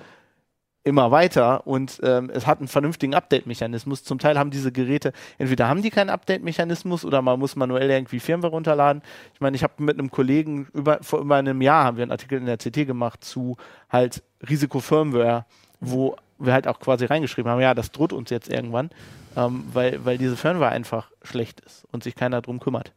immer 0.88 1.12
weiter 1.12 1.68
und 1.68 2.00
ähm, 2.01 2.31
es 2.34 2.48
hat 2.48 2.60
einen 2.60 2.69
vernünftigen 2.69 3.13
Update-Mechanismus. 3.13 4.04
Zum 4.04 4.19
Teil 4.19 4.39
haben 4.39 4.51
diese 4.51 4.72
Geräte, 4.72 5.12
entweder 5.38 5.68
haben 5.68 5.81
die 5.81 5.89
keinen 5.89 6.10
Update-Mechanismus 6.10 7.04
oder 7.04 7.22
man 7.22 7.39
muss 7.39 7.56
manuell 7.57 7.89
irgendwie 7.89 8.19
Firmware 8.19 8.51
runterladen. 8.51 9.01
Ich 9.34 9.42
meine, 9.42 9.56
ich 9.56 9.63
habe 9.63 9.74
mit 9.84 10.00
einem 10.00 10.10
Kollegen 10.10 10.68
über, 10.74 11.00
vor 11.01 11.19
über 11.19 11.36
einem 11.36 11.62
Jahr 11.62 11.84
haben 11.84 11.98
wir 11.98 12.04
einen 12.04 12.12
Artikel 12.12 12.39
in 12.39 12.45
der 12.45 12.57
CT 12.57 12.88
gemacht 12.88 13.24
zu 13.24 13.57
halt 13.89 14.24
Risiko-Firmware, 14.50 15.45
wo 15.81 16.16
wir 16.39 16.54
halt 16.54 16.68
auch 16.68 16.80
quasi 16.80 17.06
reingeschrieben 17.06 17.51
haben, 17.51 17.62
ja, 17.62 17.74
das 17.74 17.92
droht 17.92 18.13
uns 18.13 18.30
jetzt 18.30 18.50
irgendwann, 18.50 18.90
ähm, 19.36 19.66
weil, 19.74 20.06
weil 20.06 20.18
diese 20.18 20.38
Firmware 20.38 20.72
einfach 20.72 21.12
schlecht 21.24 21.60
ist 21.62 21.86
und 21.92 22.04
sich 22.04 22.16
keiner 22.16 22.42
drum 22.42 22.60
kümmert. 22.60 22.94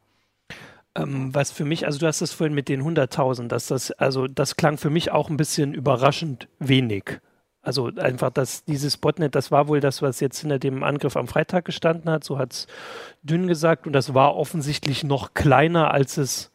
Ähm, 0.95 1.33
was 1.33 1.51
für 1.51 1.65
mich, 1.65 1.85
also 1.85 1.99
du 1.99 2.07
hast 2.07 2.21
es 2.21 2.33
vorhin 2.33 2.53
mit 2.53 2.69
den 2.69 2.81
100.000, 2.83 3.47
dass 3.47 3.67
das, 3.67 3.91
also 3.91 4.27
das 4.27 4.55
klang 4.55 4.77
für 4.77 4.89
mich 4.89 5.11
auch 5.11 5.29
ein 5.29 5.37
bisschen 5.37 5.73
überraschend 5.73 6.47
wenig. 6.59 7.19
Also 7.63 7.91
einfach, 7.97 8.31
dass 8.31 8.65
dieses 8.65 8.97
Botnet, 8.97 9.35
das 9.35 9.51
war 9.51 9.67
wohl 9.67 9.81
das, 9.81 10.01
was 10.01 10.19
jetzt 10.19 10.39
hinter 10.39 10.57
dem 10.57 10.83
Angriff 10.83 11.15
am 11.15 11.27
Freitag 11.27 11.65
gestanden 11.65 12.09
hat, 12.09 12.23
so 12.23 12.39
hat 12.39 12.53
es 12.53 12.67
Dünn 13.21 13.47
gesagt, 13.47 13.85
und 13.85 13.93
das 13.93 14.15
war 14.15 14.35
offensichtlich 14.35 15.03
noch 15.03 15.35
kleiner, 15.35 15.91
als 15.91 16.17
es 16.17 16.51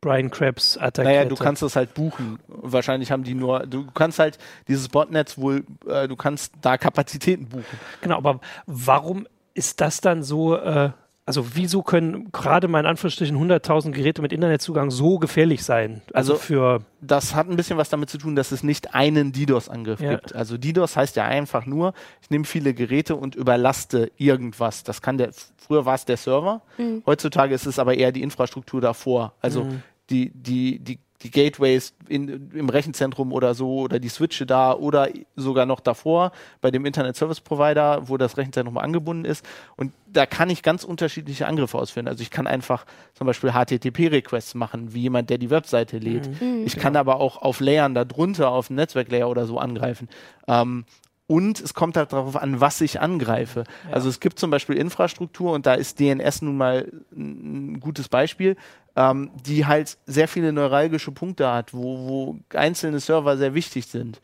Brian 0.00 0.30
Krebs 0.30 0.76
attackiert 0.76 1.14
Naja, 1.16 1.24
du 1.24 1.34
kannst 1.34 1.62
das 1.62 1.76
halt 1.76 1.94
buchen. 1.94 2.38
Wahrscheinlich 2.46 3.10
haben 3.10 3.24
die 3.24 3.34
nur, 3.34 3.66
du 3.66 3.86
kannst 3.94 4.18
halt 4.18 4.38
dieses 4.68 4.88
Botnetz 4.90 5.38
wohl, 5.38 5.64
äh, 5.88 6.06
du 6.06 6.14
kannst 6.14 6.52
da 6.60 6.76
Kapazitäten 6.76 7.48
buchen. 7.48 7.64
Genau, 8.00 8.18
aber 8.18 8.40
warum 8.66 9.26
ist 9.54 9.80
das 9.80 10.00
dann 10.02 10.22
so, 10.22 10.56
äh, 10.56 10.90
also 11.26 11.54
wieso 11.56 11.82
können 11.82 12.30
gerade 12.32 12.68
mal 12.68 12.80
in 12.80 12.86
Anführungsstrichen 12.86 13.36
100.000 13.36 13.92
Geräte 13.92 14.20
mit 14.20 14.32
Internetzugang 14.32 14.90
so 14.90 15.18
gefährlich 15.18 15.64
sein? 15.64 16.02
Also, 16.12 16.32
Also- 16.34 16.42
für, 16.44 16.80
das 17.00 17.34
hat 17.34 17.48
ein 17.48 17.56
bisschen 17.56 17.78
was 17.78 17.88
damit 17.88 18.10
zu 18.10 18.18
tun, 18.18 18.36
dass 18.36 18.52
es 18.52 18.62
nicht 18.62 18.94
einen 18.94 19.32
DDoS-Angriff 19.32 20.00
Ja. 20.00 20.16
gibt. 20.16 20.34
Also 20.34 20.58
DDoS 20.58 20.96
heißt 20.96 21.16
ja 21.16 21.24
einfach 21.24 21.64
nur, 21.66 21.94
ich 22.20 22.30
nehme 22.30 22.44
viele 22.44 22.74
Geräte 22.74 23.16
und 23.16 23.34
überlaste 23.34 24.10
irgendwas. 24.16 24.84
Das 24.84 25.00
kann 25.02 25.16
der, 25.18 25.30
früher 25.56 25.84
war 25.86 25.94
es 25.94 26.04
der 26.04 26.16
Server, 26.18 26.60
heutzutage 27.06 27.54
ist 27.54 27.66
es 27.66 27.78
aber 27.78 27.94
eher 27.94 28.12
die 28.12 28.22
Infrastruktur 28.22 28.80
davor. 28.80 29.32
Also 29.40 29.64
Mhm. 29.64 29.82
die, 30.10 30.30
die, 30.34 30.78
die, 30.78 30.98
die 31.24 31.30
Gateways 31.30 31.94
in, 32.06 32.50
im 32.52 32.68
Rechenzentrum 32.68 33.32
oder 33.32 33.54
so 33.54 33.80
oder 33.80 33.98
die 33.98 34.10
Switche 34.10 34.44
da 34.44 34.74
oder 34.74 35.08
sogar 35.36 35.64
noch 35.64 35.80
davor 35.80 36.32
bei 36.60 36.70
dem 36.70 36.84
Internet 36.84 37.16
Service 37.16 37.40
Provider, 37.40 38.08
wo 38.08 38.18
das 38.18 38.36
Rechenzentrum 38.36 38.76
angebunden 38.76 39.24
ist. 39.24 39.44
Und 39.76 39.92
da 40.06 40.26
kann 40.26 40.50
ich 40.50 40.62
ganz 40.62 40.84
unterschiedliche 40.84 41.46
Angriffe 41.46 41.78
ausführen. 41.78 42.06
Also 42.06 42.22
ich 42.22 42.30
kann 42.30 42.46
einfach 42.46 42.84
zum 43.14 43.26
Beispiel 43.26 43.50
HTTP-Requests 43.52 44.54
machen, 44.54 44.92
wie 44.92 45.00
jemand, 45.00 45.30
der 45.30 45.38
die 45.38 45.50
Webseite 45.50 45.98
lädt. 45.98 46.28
Ich 46.66 46.76
kann 46.76 46.94
aber 46.94 47.20
auch 47.20 47.40
auf 47.40 47.60
Layern 47.60 47.94
darunter, 47.94 48.50
auf 48.50 48.68
dem 48.68 48.76
Netzwerklayer 48.76 49.28
oder 49.28 49.46
so 49.46 49.58
angreifen. 49.58 50.08
Ähm, 50.46 50.84
und 51.26 51.60
es 51.60 51.72
kommt 51.74 51.96
halt 51.96 52.12
darauf 52.12 52.36
an, 52.36 52.60
was 52.60 52.80
ich 52.80 53.00
angreife. 53.00 53.64
Also 53.90 54.08
es 54.08 54.20
gibt 54.20 54.38
zum 54.38 54.50
Beispiel 54.50 54.76
Infrastruktur 54.76 55.52
und 55.52 55.64
da 55.66 55.74
ist 55.74 55.98
DNS 56.00 56.42
nun 56.42 56.56
mal 56.56 56.92
ein 57.16 57.80
gutes 57.80 58.08
Beispiel, 58.08 58.56
ähm, 58.96 59.30
die 59.46 59.66
halt 59.66 59.96
sehr 60.06 60.28
viele 60.28 60.52
neuralgische 60.52 61.12
Punkte 61.12 61.50
hat, 61.50 61.72
wo, 61.72 62.06
wo 62.08 62.38
einzelne 62.56 63.00
Server 63.00 63.36
sehr 63.38 63.54
wichtig 63.54 63.86
sind. 63.86 64.20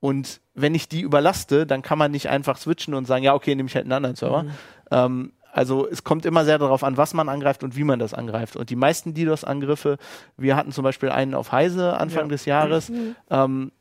Und 0.00 0.40
wenn 0.54 0.74
ich 0.74 0.88
die 0.88 1.02
überlaste, 1.02 1.66
dann 1.66 1.82
kann 1.82 1.98
man 1.98 2.10
nicht 2.10 2.28
einfach 2.28 2.56
switchen 2.58 2.94
und 2.94 3.06
sagen, 3.06 3.22
ja, 3.22 3.34
okay, 3.34 3.54
nehme 3.54 3.68
ich 3.68 3.74
halt 3.74 3.84
einen 3.84 3.92
anderen 3.92 4.16
Server. 4.16 4.46
Ähm, 4.90 5.32
also 5.52 5.86
es 5.88 6.04
kommt 6.04 6.26
immer 6.26 6.44
sehr 6.44 6.58
darauf 6.58 6.82
an, 6.84 6.96
was 6.96 7.12
man 7.12 7.28
angreift 7.28 7.62
und 7.64 7.76
wie 7.76 7.84
man 7.84 7.98
das 7.98 8.14
angreift. 8.14 8.56
Und 8.56 8.70
die 8.70 8.76
meisten 8.76 9.14
DDoS-Angriffe, 9.14 9.98
wir 10.36 10.56
hatten 10.56 10.72
zum 10.72 10.84
Beispiel 10.84 11.10
einen 11.10 11.34
auf 11.34 11.52
Heise 11.52 11.98
Anfang 11.98 12.24
Ja. 12.24 12.28
des 12.28 12.44
Jahres, 12.44 12.92
ähm, 13.30 13.72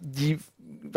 die 0.00 0.38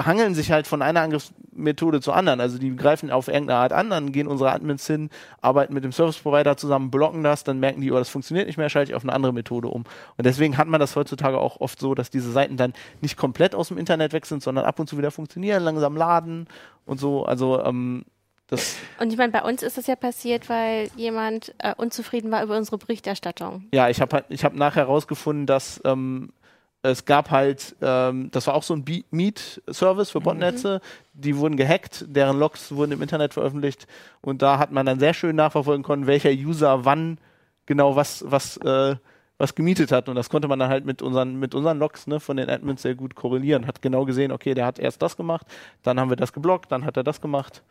hangeln 0.03 0.35
sich 0.35 0.51
halt 0.51 0.67
von 0.67 0.81
einer 0.81 1.01
Angriffsmethode 1.01 2.01
zur 2.01 2.15
anderen. 2.15 2.41
Also 2.41 2.57
die 2.57 2.75
greifen 2.75 3.11
auf 3.11 3.27
irgendeine 3.27 3.59
Art 3.59 3.73
an, 3.73 3.89
dann 3.89 4.11
gehen 4.11 4.27
unsere 4.27 4.51
Admins 4.51 4.85
hin, 4.87 5.09
arbeiten 5.41 5.73
mit 5.73 5.83
dem 5.83 5.91
Service 5.91 6.17
Provider 6.17 6.57
zusammen, 6.57 6.91
blocken 6.91 7.23
das, 7.23 7.43
dann 7.43 7.59
merken 7.59 7.81
die, 7.81 7.91
oh, 7.91 7.97
das 7.97 8.09
funktioniert 8.09 8.47
nicht 8.47 8.57
mehr, 8.57 8.69
schalte 8.69 8.91
ich 8.91 8.95
auf 8.95 9.03
eine 9.03 9.13
andere 9.13 9.33
Methode 9.33 9.67
um. 9.67 9.83
Und 10.17 10.25
deswegen 10.25 10.57
hat 10.57 10.67
man 10.67 10.79
das 10.79 10.95
heutzutage 10.95 11.39
auch 11.39 11.59
oft 11.61 11.79
so, 11.79 11.95
dass 11.95 12.09
diese 12.09 12.31
Seiten 12.31 12.57
dann 12.57 12.73
nicht 13.01 13.17
komplett 13.17 13.55
aus 13.55 13.69
dem 13.69 13.77
Internet 13.77 14.13
weg 14.13 14.25
sind, 14.25 14.43
sondern 14.43 14.65
ab 14.65 14.79
und 14.79 14.89
zu 14.89 14.97
wieder 14.97 15.11
funktionieren, 15.11 15.63
langsam 15.63 15.95
laden 15.95 16.47
und 16.85 16.99
so. 16.99 17.25
Also 17.25 17.63
ähm, 17.63 18.05
das 18.47 18.75
und 18.99 19.11
ich 19.11 19.17
meine, 19.17 19.31
bei 19.31 19.41
uns 19.41 19.63
ist 19.63 19.77
das 19.77 19.87
ja 19.87 19.95
passiert, 19.95 20.49
weil 20.49 20.89
jemand 20.95 21.55
äh, 21.57 21.73
unzufrieden 21.75 22.31
war 22.31 22.43
über 22.43 22.57
unsere 22.57 22.77
Berichterstattung. 22.77 23.67
Ja, 23.73 23.89
ich 23.89 24.01
habe 24.01 24.17
halt, 24.17 24.25
ich 24.29 24.45
habe 24.45 24.57
nachher 24.57 24.83
herausgefunden, 24.83 25.47
dass 25.47 25.81
ähm, 25.83 26.31
es 26.89 27.05
gab 27.05 27.31
halt, 27.31 27.75
ähm, 27.81 28.29
das 28.31 28.47
war 28.47 28.53
auch 28.53 28.63
so 28.63 28.75
ein 28.75 28.85
Meet-Service 29.11 30.09
für 30.11 30.21
Botnetze, 30.21 30.81
mhm. 31.13 31.21
die 31.21 31.37
wurden 31.37 31.57
gehackt, 31.57 32.05
deren 32.07 32.39
Logs 32.39 32.71
wurden 32.71 32.91
im 32.93 33.01
Internet 33.01 33.33
veröffentlicht 33.33 33.87
und 34.21 34.41
da 34.41 34.59
hat 34.59 34.71
man 34.71 34.85
dann 34.85 34.99
sehr 34.99 35.13
schön 35.13 35.35
nachverfolgen 35.35 35.83
können, 35.83 36.07
welcher 36.07 36.31
User 36.31 36.85
wann 36.85 37.17
genau 37.65 37.95
was, 37.95 38.23
was, 38.27 38.57
äh, 38.57 38.95
was 39.37 39.55
gemietet 39.55 39.91
hat. 39.91 40.09
Und 40.09 40.15
das 40.15 40.29
konnte 40.29 40.47
man 40.47 40.59
dann 40.59 40.69
halt 40.69 40.85
mit 40.85 41.01
unseren, 41.01 41.37
mit 41.37 41.55
unseren 41.55 41.79
Logs 41.79 42.07
ne, 42.07 42.19
von 42.19 42.37
den 42.37 42.49
Admins 42.49 42.81
sehr 42.81 42.95
gut 42.95 43.15
korrelieren. 43.15 43.67
Hat 43.67 43.81
genau 43.81 44.05
gesehen, 44.05 44.31
okay, 44.31 44.53
der 44.53 44.65
hat 44.65 44.79
erst 44.79 45.01
das 45.01 45.17
gemacht, 45.17 45.45
dann 45.83 45.99
haben 45.99 46.09
wir 46.09 46.17
das 46.17 46.33
geblockt, 46.33 46.71
dann 46.71 46.85
hat 46.85 46.97
er 46.97 47.03
das 47.03 47.21
gemacht. 47.21 47.63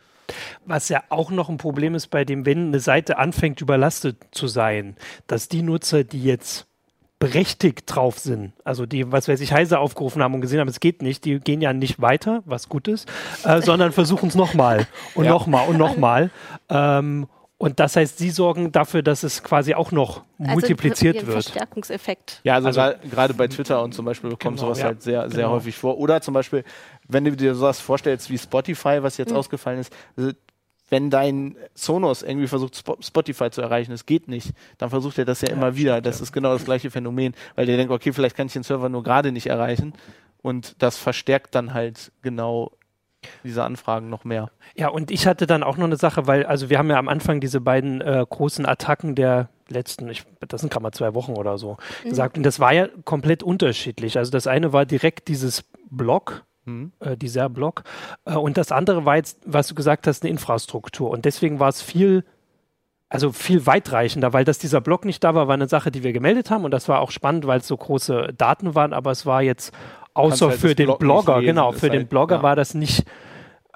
Was 0.64 0.88
ja 0.88 1.02
auch 1.11 1.30
noch 1.30 1.49
ein 1.49 1.59
Problem 1.59 1.94
ist 1.94 2.09
bei 2.09 2.25
dem, 2.25 2.47
wenn 2.47 2.68
eine 2.68 2.80
Seite 2.80 3.18
anfängt 3.18 3.61
überlastet 3.61 4.16
zu 4.30 4.47
sein, 4.47 4.97
dass 5.26 5.49
die 5.49 5.62
Nutzer, 5.62 6.02
die 6.02 6.23
jetzt 6.23 6.66
berechtigt 7.24 7.84
drauf 7.86 8.18
sind, 8.18 8.52
also 8.64 8.86
die, 8.86 9.10
was 9.10 9.28
weiß 9.28 9.40
ich, 9.40 9.52
Heise 9.52 9.78
aufgerufen 9.78 10.22
haben 10.22 10.34
und 10.34 10.40
gesehen 10.40 10.60
haben, 10.60 10.68
es 10.68 10.80
geht 10.80 11.02
nicht, 11.02 11.24
die 11.24 11.40
gehen 11.40 11.60
ja 11.60 11.72
nicht 11.72 12.00
weiter, 12.00 12.42
was 12.44 12.68
gut 12.68 12.88
ist, 12.88 13.08
äh, 13.44 13.62
sondern 13.62 13.92
versuchen 13.92 14.28
es 14.28 14.34
nochmal 14.34 14.86
und 15.14 15.24
ja. 15.24 15.30
nochmal 15.30 15.68
und 15.68 15.78
nochmal. 15.78 16.30
Ähm, 16.68 17.26
und 17.56 17.80
das 17.80 17.96
heißt, 17.96 18.18
Sie 18.18 18.30
sorgen 18.30 18.72
dafür, 18.72 19.02
dass 19.02 19.22
es 19.22 19.42
quasi 19.42 19.74
auch 19.74 19.90
noch 19.90 20.24
also 20.38 20.52
multipliziert 20.52 21.24
wird. 21.26 21.32
Verstärkungseffekt. 21.32 22.40
Ja, 22.42 22.56
also, 22.56 22.68
also 22.68 22.98
gerade 23.08 23.32
bei 23.32 23.46
Twitter 23.48 23.82
und 23.82 23.94
zum 23.94 24.04
Beispiel 24.04 24.30
kommt 24.30 24.42
genau, 24.42 24.56
sowas 24.56 24.80
ja. 24.80 24.86
halt 24.86 25.02
sehr, 25.02 25.30
sehr 25.30 25.44
genau. 25.44 25.52
häufig 25.52 25.76
vor. 25.76 25.96
Oder 25.96 26.20
zum 26.20 26.34
Beispiel, 26.34 26.64
wenn 27.08 27.24
du 27.24 27.34
dir 27.34 27.54
sowas 27.54 27.80
vorstellst 27.80 28.28
wie 28.28 28.36
Spotify, 28.36 29.02
was 29.02 29.16
jetzt 29.16 29.30
mhm. 29.30 29.38
ausgefallen 29.38 29.78
ist, 29.78 29.94
also 30.16 30.32
wenn 30.94 31.10
dein 31.10 31.56
Sonos 31.74 32.22
irgendwie 32.22 32.46
versucht, 32.46 32.84
Spotify 33.00 33.50
zu 33.50 33.60
erreichen, 33.60 33.90
es 33.90 34.06
geht 34.06 34.28
nicht, 34.28 34.52
dann 34.78 34.90
versucht 34.90 35.18
er 35.18 35.24
das 35.24 35.40
ja, 35.40 35.48
ja 35.48 35.54
immer 35.54 35.74
wieder. 35.74 36.00
Das 36.00 36.20
ja. 36.20 36.22
ist 36.22 36.30
genau 36.30 36.52
das 36.52 36.64
gleiche 36.64 36.88
Phänomen, 36.88 37.34
weil 37.56 37.66
der 37.66 37.76
denkt, 37.76 37.92
okay, 37.92 38.12
vielleicht 38.12 38.36
kann 38.36 38.46
ich 38.46 38.52
den 38.52 38.62
Server 38.62 38.88
nur 38.88 39.02
gerade 39.02 39.32
nicht 39.32 39.48
erreichen. 39.48 39.94
Und 40.40 40.80
das 40.80 40.96
verstärkt 40.96 41.56
dann 41.56 41.74
halt 41.74 42.12
genau 42.22 42.70
diese 43.42 43.64
Anfragen 43.64 44.08
noch 44.08 44.22
mehr. 44.22 44.52
Ja, 44.76 44.86
und 44.86 45.10
ich 45.10 45.26
hatte 45.26 45.48
dann 45.48 45.64
auch 45.64 45.76
noch 45.78 45.86
eine 45.86 45.96
Sache, 45.96 46.28
weil, 46.28 46.46
also 46.46 46.70
wir 46.70 46.78
haben 46.78 46.90
ja 46.90 46.98
am 46.98 47.08
Anfang 47.08 47.40
diese 47.40 47.60
beiden 47.60 48.00
äh, 48.00 48.24
großen 48.30 48.64
Attacken 48.64 49.16
der 49.16 49.48
letzten, 49.68 50.08
ich, 50.08 50.22
das 50.46 50.60
sind 50.60 50.72
gerade 50.72 50.84
mal 50.84 50.92
zwei 50.92 51.12
Wochen 51.14 51.32
oder 51.32 51.58
so, 51.58 51.76
mhm. 52.04 52.10
gesagt. 52.10 52.36
Und 52.36 52.44
das 52.44 52.60
war 52.60 52.72
ja 52.72 52.86
komplett 53.04 53.42
unterschiedlich. 53.42 54.16
Also 54.16 54.30
das 54.30 54.46
eine 54.46 54.72
war 54.72 54.86
direkt 54.86 55.26
dieses 55.26 55.64
Block, 55.90 56.44
Mhm. 56.64 56.92
Äh, 57.00 57.16
dieser 57.16 57.49
Block. 57.49 57.85
Äh, 58.25 58.35
und 58.35 58.56
das 58.56 58.73
andere 58.73 59.04
war 59.04 59.16
jetzt, 59.16 59.38
was 59.44 59.68
du 59.68 59.75
gesagt 59.75 60.06
hast, 60.06 60.23
eine 60.23 60.30
Infrastruktur. 60.30 61.11
Und 61.11 61.25
deswegen 61.25 61.61
war 61.61 61.68
es 61.68 61.83
viel, 61.83 62.25
also 63.09 63.33
viel 63.33 63.66
weitreichender, 63.66 64.33
weil 64.33 64.44
dass 64.44 64.59
dieser 64.59 64.80
Block 64.80 65.04
nicht 65.04 65.23
da 65.23 65.35
war, 65.35 65.49
war 65.49 65.54
eine 65.54 65.68
Sache, 65.68 65.90
die 65.90 66.02
wir 66.02 66.12
gemeldet 66.12 66.50
haben. 66.50 66.64
Und 66.64 66.71
das 66.71 66.88
war 66.88 67.00
auch 67.00 67.11
spannend, 67.11 67.47
weil 67.47 67.61
es 67.61 67.66
so 67.66 67.76
große 67.76 68.35
Daten 68.37 68.75
waren. 68.75 68.92
Aber 68.92 69.11
es 69.11 69.26
war 69.26 69.42
jetzt 69.42 69.73
außer 70.14 70.49
halt 70.49 70.61
für 70.61 70.75
den 70.75 70.87
Blog 70.87 70.99
Blogger, 71.00 71.42
genau, 71.42 71.73
für 71.73 71.90
den 71.90 72.00
halt, 72.00 72.09
Blogger 72.09 72.37
ja. 72.37 72.42
war 72.42 72.56
das 72.56 72.75
nicht 72.75 73.04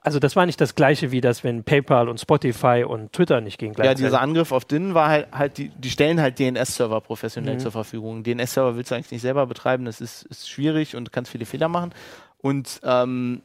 also 0.09 0.18
das 0.18 0.37
war 0.37 0.47
nicht 0.47 0.61
das 0.61 0.75
gleiche 0.75 1.11
wie 1.11 1.21
das, 1.21 1.45
wenn 1.45 1.64
PayPal 1.64 2.09
und 2.09 2.18
Spotify 2.18 2.85
und 2.87 3.12
Twitter 3.12 3.40
nicht 3.40 3.59
gegen 3.59 3.75
Ja, 3.75 3.95
dieser 3.95 4.21
Angriff 4.21 4.52
auf 4.52 4.64
DIN 4.64 4.95
war 4.95 5.09
halt, 5.09 5.28
halt 5.33 5.59
die, 5.59 5.68
die 5.68 5.90
stellen 5.90 6.21
halt 6.21 6.38
DNS-Server 6.38 7.00
professionell 7.00 7.54
mhm. 7.54 7.59
zur 7.59 7.73
Verfügung. 7.73 8.23
DNS-Server 8.23 8.76
willst 8.76 8.90
du 8.90 8.95
eigentlich 8.95 9.11
nicht 9.11 9.23
selber 9.23 9.47
betreiben, 9.47 9.85
das 9.85 10.00
ist, 10.00 10.23
ist 10.25 10.49
schwierig 10.49 10.97
und 10.97 11.04
du 11.07 11.11
kannst 11.11 11.30
viele 11.30 11.45
Fehler 11.45 11.68
machen. 11.68 11.92
Und 12.38 12.80
ähm, 12.85 13.42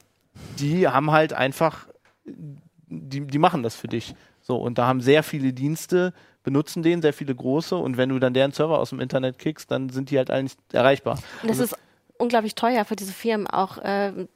die 0.60 0.88
haben 0.88 1.12
halt 1.12 1.34
einfach, 1.34 1.88
die, 2.26 3.22
die 3.22 3.40
machen 3.40 3.64
das 3.64 3.76
für 3.76 3.88
dich. 3.88 4.16
So, 4.42 4.58
und 4.58 4.78
da 4.78 4.88
haben 4.88 5.02
sehr 5.02 5.24
viele 5.24 5.54
Dienste, 5.54 6.14
benutzen 6.44 6.84
den, 6.84 7.02
sehr 7.02 7.14
viele 7.14 7.34
große, 7.34 7.76
und 7.76 7.98
wenn 7.98 8.10
du 8.10 8.20
dann 8.20 8.34
deren 8.34 8.52
Server 8.52 8.78
aus 8.78 8.90
dem 8.90 9.00
Internet 9.00 9.40
kickst, 9.40 9.72
dann 9.72 9.90
sind 9.90 10.12
die 10.12 10.18
halt 10.18 10.30
alle 10.30 10.44
nicht 10.44 10.60
erreichbar. 10.74 11.18
Und 11.42 11.50
das 11.50 11.60
also, 11.60 11.76
ist 11.76 11.82
unglaublich 12.18 12.56
teuer 12.56 12.86
für 12.86 12.96
diese 12.96 13.14
Firmen 13.14 13.48
auch. 13.48 13.78
Äh, 13.78 14.28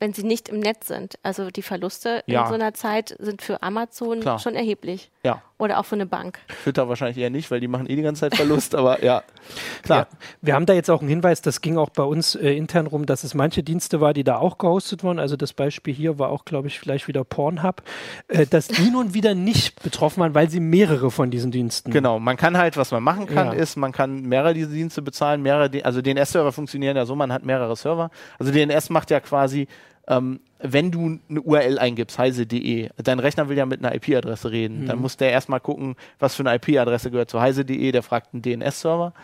wenn 0.00 0.14
sie 0.14 0.22
nicht 0.22 0.48
im 0.48 0.58
Netz 0.58 0.88
sind. 0.88 1.18
Also 1.22 1.50
die 1.50 1.62
Verluste 1.62 2.24
ja. 2.26 2.42
in 2.42 2.48
so 2.48 2.54
einer 2.54 2.72
Zeit 2.72 3.14
sind 3.18 3.42
für 3.42 3.62
Amazon 3.62 4.20
Klar. 4.20 4.38
schon 4.38 4.54
erheblich. 4.54 5.10
Ja. 5.22 5.42
Oder 5.58 5.78
auch 5.78 5.84
für 5.84 5.96
eine 5.96 6.06
Bank. 6.06 6.38
Twitter 6.62 6.88
wahrscheinlich 6.88 7.18
eher 7.18 7.28
nicht, 7.28 7.50
weil 7.50 7.60
die 7.60 7.68
machen 7.68 7.86
eh 7.86 7.94
die 7.94 8.00
ganze 8.00 8.20
Zeit 8.20 8.36
Verlust, 8.36 8.74
aber 8.74 9.04
ja, 9.04 9.22
klar. 9.82 10.06
Ja. 10.10 10.18
Wir 10.40 10.54
haben 10.54 10.64
da 10.64 10.72
jetzt 10.72 10.90
auch 10.90 11.00
einen 11.00 11.10
Hinweis, 11.10 11.42
das 11.42 11.60
ging 11.60 11.76
auch 11.76 11.90
bei 11.90 12.02
uns 12.02 12.34
äh, 12.34 12.52
intern 12.52 12.86
rum, 12.86 13.04
dass 13.04 13.22
es 13.22 13.34
manche 13.34 13.62
Dienste 13.62 14.00
war, 14.00 14.14
die 14.14 14.24
da 14.24 14.38
auch 14.38 14.56
gehostet 14.56 15.04
wurden. 15.04 15.18
Also 15.18 15.36
das 15.36 15.52
Beispiel 15.52 15.92
hier 15.92 16.18
war 16.18 16.30
auch, 16.30 16.46
glaube 16.46 16.68
ich, 16.68 16.80
vielleicht 16.80 17.06
wieder 17.08 17.24
Pornhub, 17.24 17.82
äh, 18.28 18.46
dass 18.46 18.68
die 18.68 18.90
nun 18.90 19.12
wieder 19.12 19.34
nicht 19.34 19.82
betroffen 19.82 20.20
waren, 20.20 20.34
weil 20.34 20.48
sie 20.48 20.60
mehrere 20.60 21.10
von 21.10 21.30
diesen 21.30 21.50
Diensten. 21.50 21.90
Genau, 21.90 22.18
man 22.18 22.38
kann 22.38 22.56
halt, 22.56 22.78
was 22.78 22.90
man 22.90 23.02
machen 23.02 23.26
kann, 23.26 23.48
ja. 23.48 23.52
ist, 23.52 23.76
man 23.76 23.92
kann 23.92 24.22
mehrere 24.22 24.54
diese 24.54 24.72
Dienste 24.72 25.02
bezahlen, 25.02 25.42
mehrere, 25.42 25.84
also 25.84 26.00
DNS-Server 26.00 26.52
funktionieren 26.52 26.96
ja 26.96 27.04
so, 27.04 27.14
man 27.14 27.30
hat 27.30 27.44
mehrere 27.44 27.76
Server. 27.76 28.10
Also 28.38 28.52
DNS 28.52 28.88
macht 28.88 29.10
ja 29.10 29.20
quasi 29.20 29.68
ähm, 30.08 30.40
wenn 30.62 30.90
du 30.90 31.18
eine 31.28 31.40
URL 31.40 31.78
eingibst, 31.78 32.18
heise.de, 32.18 32.90
dein 33.02 33.18
Rechner 33.18 33.48
will 33.48 33.56
ja 33.56 33.66
mit 33.66 33.84
einer 33.84 33.94
IP-Adresse 33.94 34.50
reden, 34.50 34.82
mhm. 34.82 34.86
dann 34.86 35.00
muss 35.00 35.16
der 35.16 35.30
erstmal 35.30 35.60
gucken, 35.60 35.96
was 36.18 36.34
für 36.34 36.46
eine 36.46 36.54
IP-Adresse 36.54 37.10
gehört 37.10 37.30
zu 37.30 37.40
heise.de, 37.40 37.92
der 37.92 38.02
fragt 38.02 38.34
einen 38.34 38.42
DNS-Server 38.42 39.14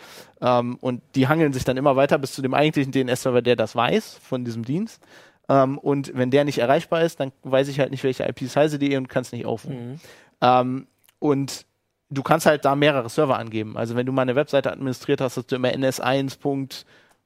ähm, 0.40 0.76
und 0.80 1.02
die 1.14 1.28
hangeln 1.28 1.52
sich 1.52 1.64
dann 1.64 1.76
immer 1.76 1.96
weiter 1.96 2.18
bis 2.18 2.32
zu 2.32 2.42
dem 2.42 2.54
eigentlichen 2.54 2.92
DNS-Server, 2.92 3.42
der 3.42 3.56
das 3.56 3.76
weiß 3.76 4.18
von 4.22 4.44
diesem 4.44 4.64
Dienst. 4.64 5.02
Ähm, 5.48 5.78
und 5.78 6.12
wenn 6.14 6.30
der 6.30 6.44
nicht 6.44 6.58
erreichbar 6.58 7.02
ist, 7.02 7.20
dann 7.20 7.32
weiß 7.42 7.68
ich 7.68 7.80
halt 7.80 7.90
nicht, 7.90 8.04
welche 8.04 8.24
IP 8.24 8.42
ist 8.42 8.56
heise.de 8.56 8.96
und 8.96 9.08
kann 9.08 9.22
es 9.22 9.32
nicht 9.32 9.46
aufrufen. 9.46 9.92
Mhm. 9.92 10.00
Ähm, 10.40 10.86
und 11.18 11.66
du 12.10 12.22
kannst 12.22 12.46
halt 12.46 12.64
da 12.64 12.76
mehrere 12.76 13.08
Server 13.08 13.38
angeben. 13.38 13.76
Also 13.76 13.94
wenn 13.94 14.06
du 14.06 14.12
mal 14.12 14.22
eine 14.22 14.36
Webseite 14.36 14.72
administriert 14.72 15.20
hast, 15.20 15.36
hast 15.36 15.52
du 15.52 15.56
immer 15.56 15.68
ns1 15.68 16.38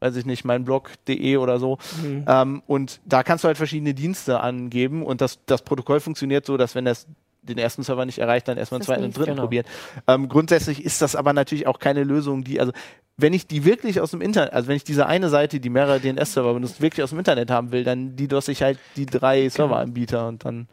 weiß 0.01 0.17
ich 0.17 0.27
nicht, 0.27 0.45
mein 0.45 0.65
Blog.de 0.65 1.37
oder 1.37 1.59
so. 1.59 1.79
Mhm. 2.03 2.25
Ähm, 2.27 2.63
und 2.67 3.01
da 3.05 3.23
kannst 3.23 3.45
du 3.45 3.49
halt 3.49 3.57
verschiedene 3.57 3.95
Dienste 3.95 4.41
angeben 4.41 5.05
und 5.05 5.21
das, 5.21 5.39
das 5.47 5.63
Protokoll 5.63 6.01
funktioniert 6.01 6.47
so, 6.47 6.57
dass 6.57 6.75
wenn 6.75 6.85
das 6.85 7.07
den 7.43 7.59
ersten 7.59 7.83
Server 7.83 8.05
nicht 8.05 8.19
erreicht, 8.19 8.49
dann 8.49 8.59
erstmal 8.59 8.81
einen 8.81 8.87
zweiten 8.87 9.05
und 9.05 9.17
dritten 9.17 9.31
genau. 9.31 9.43
probieren. 9.43 9.65
Ähm, 10.07 10.29
grundsätzlich 10.29 10.85
ist 10.85 11.01
das 11.01 11.17
aber 11.17 11.33
natürlich 11.33 11.67
auch 11.67 11.79
keine 11.79 12.05
Lösung, 12.05 12.45
die, 12.45 12.61
also 12.61 12.73
wenn 13.17 13.33
ich 13.33 13.47
die 13.47 13.65
wirklich 13.65 14.01
aus 14.01 14.11
dem 14.11 14.21
Internet, 14.21 14.53
also 14.53 14.69
wenn 14.69 14.77
ich 14.77 14.85
diese 14.85 15.07
eine 15.07 15.29
Seite, 15.29 15.61
die 15.61 15.71
mehrere 15.71 16.01
DNS-Server 16.01 16.55
benutzt, 16.55 16.81
wirklich 16.81 17.03
aus 17.03 17.11
dem 17.11 17.19
Internet 17.19 17.51
haben 17.51 17.73
will, 17.73 17.85
dann 17.85 18.17
die 18.17 18.29
DOS 18.29 18.49
ich 18.49 18.63
halt 18.63 18.79
die 18.97 19.07
drei 19.07 19.41
genau. 19.41 19.51
Serveranbieter 19.51 20.29
und 20.29 20.45
dann 20.45 20.69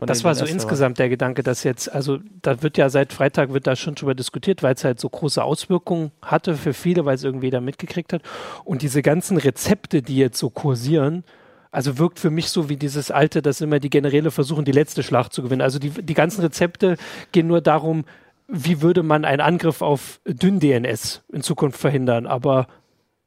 das 0.00 0.24
war 0.24 0.34
so 0.34 0.44
insgesamt 0.44 0.98
der 0.98 1.08
Gedanke, 1.08 1.42
dass 1.42 1.64
jetzt, 1.64 1.92
also 1.92 2.18
da 2.42 2.62
wird 2.62 2.76
ja 2.76 2.90
seit 2.90 3.12
Freitag 3.12 3.52
wird 3.52 3.66
da 3.66 3.76
schon 3.76 3.94
drüber 3.94 4.14
diskutiert, 4.14 4.62
weil 4.62 4.74
es 4.74 4.84
halt 4.84 5.00
so 5.00 5.08
große 5.08 5.42
Auswirkungen 5.42 6.12
hatte 6.20 6.56
für 6.56 6.74
viele, 6.74 7.04
weil 7.04 7.14
es 7.14 7.24
irgendwie 7.24 7.50
da 7.50 7.60
mitgekriegt 7.60 8.12
hat. 8.12 8.22
Und 8.64 8.82
diese 8.82 9.02
ganzen 9.02 9.36
Rezepte, 9.36 10.02
die 10.02 10.16
jetzt 10.16 10.38
so 10.38 10.50
kursieren, 10.50 11.24
also 11.70 11.98
wirkt 11.98 12.20
für 12.20 12.30
mich 12.30 12.50
so 12.50 12.68
wie 12.68 12.76
dieses 12.76 13.10
alte, 13.10 13.40
dass 13.40 13.62
immer 13.62 13.80
die 13.80 13.90
Generäle 13.90 14.30
versuchen, 14.30 14.64
die 14.64 14.72
letzte 14.72 15.02
Schlacht 15.02 15.32
zu 15.32 15.42
gewinnen. 15.42 15.62
Also 15.62 15.78
die, 15.78 15.90
die 15.90 16.14
ganzen 16.14 16.42
Rezepte 16.42 16.96
gehen 17.32 17.46
nur 17.46 17.62
darum, 17.62 18.04
wie 18.46 18.82
würde 18.82 19.02
man 19.02 19.24
einen 19.24 19.40
Angriff 19.40 19.80
auf 19.80 20.20
Dünn-DNS 20.26 21.22
in 21.32 21.42
Zukunft 21.42 21.80
verhindern. 21.80 22.26
Aber 22.26 22.66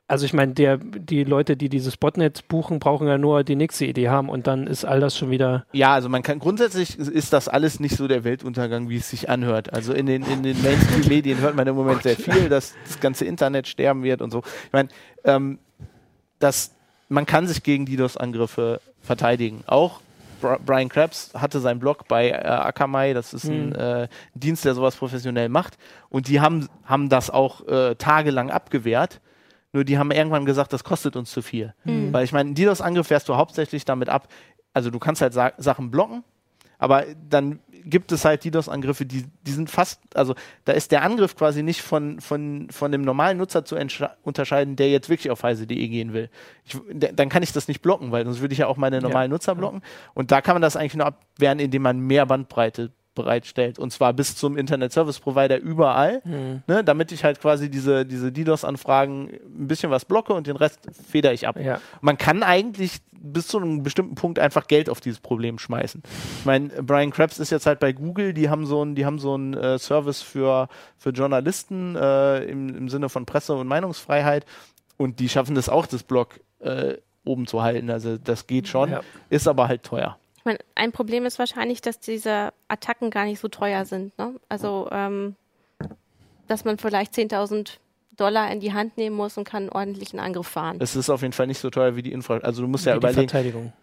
also 0.08 0.26
ich 0.26 0.34
meine, 0.34 0.54
der, 0.54 0.78
die 0.78 1.24
Leute, 1.24 1.58
die 1.58 1.68
dieses 1.68 1.98
Botnet 1.98 2.48
buchen, 2.48 2.80
brauchen 2.80 3.08
ja 3.08 3.18
nur 3.18 3.44
die 3.44 3.56
nächste 3.56 3.86
Idee 3.86 4.10
haben 4.10 4.30
und 4.30 4.46
dann 4.46 4.68
ist 4.68 4.86
all 4.86 5.00
das 5.00 5.18
schon 5.18 5.32
wieder. 5.32 5.66
Ja, 5.72 5.94
also 5.94 6.10
man 6.10 6.22
kann 6.22 6.38
grundsätzlich 6.38 7.00
ist 7.00 7.34
das 7.34 7.48
alles 7.48 7.80
nicht 7.80 7.96
so 7.98 8.08
der 8.08 8.24
Weltuntergang, 8.24 8.88
wie 8.90 8.98
es 8.98 9.10
sich 9.10 9.30
anhört. 9.30 9.74
Also 9.74 9.94
in 9.94 10.06
den, 10.06 10.24
in 10.24 10.44
den 10.44 10.62
Mainstream-Medien 10.62 11.40
hört 11.40 11.56
man 11.56 11.66
im 11.68 11.76
Moment 11.76 12.04
sehr 12.04 12.16
viel, 12.16 12.50
dass 12.50 12.76
das 12.86 13.00
ganze 13.00 13.26
Internet 13.26 13.68
sterben 13.68 14.04
wird 14.04 14.22
und 14.22 14.30
so. 14.30 14.44
Ich 14.68 14.74
meine, 14.74 14.90
ähm, 15.24 15.58
das, 16.38 16.72
man 17.10 17.26
kann 17.26 17.48
sich 17.48 17.64
gegen 17.64 17.88
DDoS-Angriffe 17.88 18.82
verteidigen. 19.02 19.64
Auch 19.66 20.02
Brian 20.66 20.90
Krebs 20.90 21.32
hatte 21.34 21.60
seinen 21.60 21.80
Blog 21.80 22.08
bei 22.08 22.30
äh, 22.30 22.36
Akamai, 22.36 23.14
das 23.14 23.34
ist 23.34 23.46
ein 23.46 23.70
mhm. 23.70 23.76
äh, 23.76 24.08
Dienst, 24.36 24.66
der 24.66 24.76
sowas 24.76 24.96
professionell 24.96 25.50
macht. 25.50 25.80
Und 26.10 26.28
die 26.28 26.42
haben, 26.42 26.70
haben 26.84 27.10
das 27.10 27.32
auch 27.32 27.68
äh, 27.68 27.96
tagelang 27.96 28.52
abgewehrt 28.52 29.20
nur 29.76 29.84
die 29.84 30.00
haben 30.00 30.10
irgendwann 30.10 30.46
gesagt, 30.46 30.74
das 30.74 30.84
kostet 30.84 31.16
uns 31.16 31.30
zu 31.32 31.42
viel. 31.42 31.74
Mhm. 31.84 32.14
Weil 32.14 32.24
ich 32.24 32.32
meine, 32.32 32.54
DDoS-Angriff 32.54 33.10
wärst 33.10 33.30
du 33.30 33.36
hauptsächlich 33.36 33.86
damit 33.86 34.10
ab, 34.10 34.30
also 34.74 34.90
du 34.90 35.00
kannst 35.00 35.22
halt 35.22 35.34
Sa 35.34 35.52
Sachen 35.58 35.92
blocken, 35.92 36.24
aber 36.80 37.04
dann 37.30 37.60
gibt 37.84 38.12
es 38.12 38.26
halt 38.26 38.44
DDoS-Angriffe, 38.44 39.06
die, 39.06 39.26
die 39.46 39.52
sind 39.52 39.70
fast, 39.70 40.02
also 40.16 40.34
da 40.64 40.74
ist 40.74 40.92
der 40.92 41.04
Angriff 41.04 41.36
quasi 41.36 41.62
nicht 41.62 41.82
von, 41.82 42.20
von, 42.20 42.68
von 42.72 42.92
dem 42.92 43.02
normalen 43.02 43.38
Nutzer 43.38 43.66
zu 43.66 43.76
unterscheiden, 44.24 44.76
der 44.76 44.90
jetzt 44.90 45.10
wirklich 45.10 45.30
auf 45.30 45.44
heise.de 45.44 45.88
gehen 45.88 46.14
will. 46.14 46.30
Ich, 46.64 46.78
dann 46.94 47.30
kann 47.30 47.44
ich 47.44 47.52
das 47.52 47.68
nicht 47.68 47.82
blocken, 47.82 48.12
weil 48.12 48.26
sonst 48.26 48.40
würde 48.40 48.54
ich 48.54 48.60
ja 48.60 48.68
auch 48.68 48.78
meine 48.78 49.02
normalen 49.02 49.30
ja. 49.30 49.36
Nutzer 49.36 49.56
blocken. 49.56 49.82
Und 50.14 50.32
da 50.32 50.42
kann 50.42 50.56
man 50.56 50.62
das 50.62 50.76
eigentlich 50.76 50.96
nur 50.96 51.06
abwehren, 51.06 51.60
indem 51.60 51.82
man 51.84 52.00
mehr 52.00 52.26
Bandbreite 52.26 52.92
bereitstellt. 53.16 53.80
Und 53.80 53.92
zwar 53.92 54.14
bis 54.14 54.36
zum 54.36 54.58
Internet 54.58 54.92
Service 54.92 55.20
Provider 55.20 55.58
überall, 55.60 56.22
mhm. 56.24 56.62
ne, 56.68 56.84
damit 56.84 57.12
ich 57.12 57.24
halt 57.24 57.42
quasi 57.42 57.70
diese, 57.70 58.06
diese 58.06 58.32
DDoS-Anfragen 58.32 59.30
ein 59.30 59.68
bisschen 59.68 59.90
was 59.90 60.06
blocke 60.06 60.34
und 60.34 60.48
den 60.48 60.58
Rest 60.58 60.80
feder 61.10 61.34
ich 61.34 61.48
ab. 61.48 61.58
Ja. 61.60 61.80
Man 62.02 62.18
kann 62.18 62.44
eigentlich 62.44 63.00
bis 63.12 63.48
zu 63.48 63.58
einem 63.58 63.82
bestimmten 63.82 64.16
Punkt 64.16 64.38
einfach 64.38 64.68
Geld 64.68 64.90
auf 64.90 65.02
dieses 65.02 65.20
Problem 65.20 65.58
schmeißen. 65.58 66.04
Ich 66.40 66.46
meine, 66.46 66.70
Brian 66.84 67.12
Krebs 67.12 67.40
ist 67.40 67.50
jetzt 67.50 67.66
halt 67.66 67.80
bei 67.80 67.92
Google, 67.92 68.34
die 68.34 68.50
haben 68.50 68.66
so 68.66 68.82
einen, 68.82 68.96
die 68.96 69.06
haben 69.06 69.18
so 69.18 69.34
einen 69.34 69.56
äh, 69.56 69.80
Service 69.80 70.22
für, 70.22 70.68
für 70.98 71.10
Journalisten 71.10 71.96
äh, 71.96 72.44
im, 72.44 72.76
im 72.76 72.90
Sinne 72.90 73.10
von 73.10 73.26
Presse- 73.26 73.56
und 73.56 73.68
Meinungsfreiheit 73.68 74.46
und 74.98 75.20
die 75.20 75.30
schaffen 75.30 75.56
das 75.56 75.70
auch, 75.70 75.88
das 75.88 76.04
Blog 76.04 76.40
äh, 76.60 76.96
oben 77.24 77.48
zu 77.48 77.64
halten. 77.64 77.90
Also 77.90 78.18
das 78.18 78.46
geht 78.46 78.68
schon, 78.68 78.92
ja. 78.92 79.02
ist 79.30 79.48
aber 79.48 79.68
halt 79.68 79.84
teuer 79.84 80.18
meine, 80.46 80.60
ein 80.76 80.92
Problem 80.92 81.26
ist 81.26 81.40
wahrscheinlich, 81.40 81.82
dass 81.82 82.00
diese 82.00 82.54
Attacken 82.68 83.10
gar 83.10 83.26
nicht 83.26 83.40
so 83.40 83.48
teuer 83.48 83.86
sind. 83.86 84.18
Ne? 84.18 84.36
Also, 84.50 84.88
ähm, 84.92 85.36
dass 86.48 86.66
man 86.66 86.78
vielleicht 86.78 87.14
10.000 87.14 87.80
Dollar 88.16 88.52
in 88.52 88.60
die 88.60 88.74
Hand 88.74 88.98
nehmen 88.98 89.16
muss 89.16 89.38
und 89.38 89.44
kann 89.44 89.64
einen 89.64 89.70
ordentlichen 89.72 90.20
Angriff 90.20 90.48
fahren. 90.48 90.78
Es 90.80 90.96
ist 90.96 91.10
auf 91.10 91.22
jeden 91.22 91.34
Fall 91.34 91.48
nicht 91.48 91.60
so 91.60 91.70
teuer 91.70 91.96
wie 91.96 92.02
die 92.02 92.12
Infrastruktur. 92.12 92.48
Also 92.48 92.62
du 92.62 92.68
musst 92.68 92.86
wie 92.86 92.90
ja 92.90 92.96
überlegen. 92.96 93.74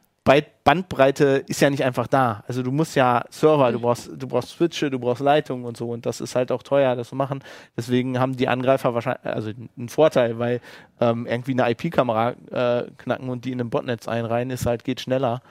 Bandbreite 0.65 1.45
ist 1.49 1.61
ja 1.61 1.69
nicht 1.69 1.83
einfach 1.83 2.07
da. 2.07 2.45
Also 2.47 2.63
du 2.63 2.71
musst 2.71 2.95
ja 2.95 3.25
Server, 3.31 3.73
du 3.73 3.81
brauchst, 3.81 4.11
du 4.17 4.29
brauchst 4.29 4.51
Switche, 4.51 4.89
du 4.89 5.01
brauchst 5.01 5.21
Leitungen 5.21 5.65
und 5.65 5.77
so 5.77 5.91
und 5.91 6.07
das 6.07 6.21
ist 6.21 6.37
halt 6.37 6.53
auch 6.53 6.63
teuer, 6.63 6.95
das 6.95 7.09
zu 7.09 7.17
machen. 7.17 7.43
Deswegen 7.77 8.21
haben 8.21 8.37
die 8.37 8.47
Angreifer 8.47 8.95
wahrscheinlich 8.95 9.25
also 9.25 9.51
einen 9.77 9.89
Vorteil, 9.89 10.39
weil 10.39 10.61
ähm, 11.01 11.27
irgendwie 11.27 11.53
eine 11.53 11.69
IP-Kamera 11.71 12.31
äh, 12.51 12.85
knacken 12.99 13.29
und 13.29 13.45
die 13.45 13.51
in 13.51 13.61
ein 13.61 13.71
Botnetz 13.71 14.07
einreihen, 14.07 14.51
ist 14.51 14.65
halt 14.67 14.85
geht 14.85 15.01
schneller. 15.01 15.43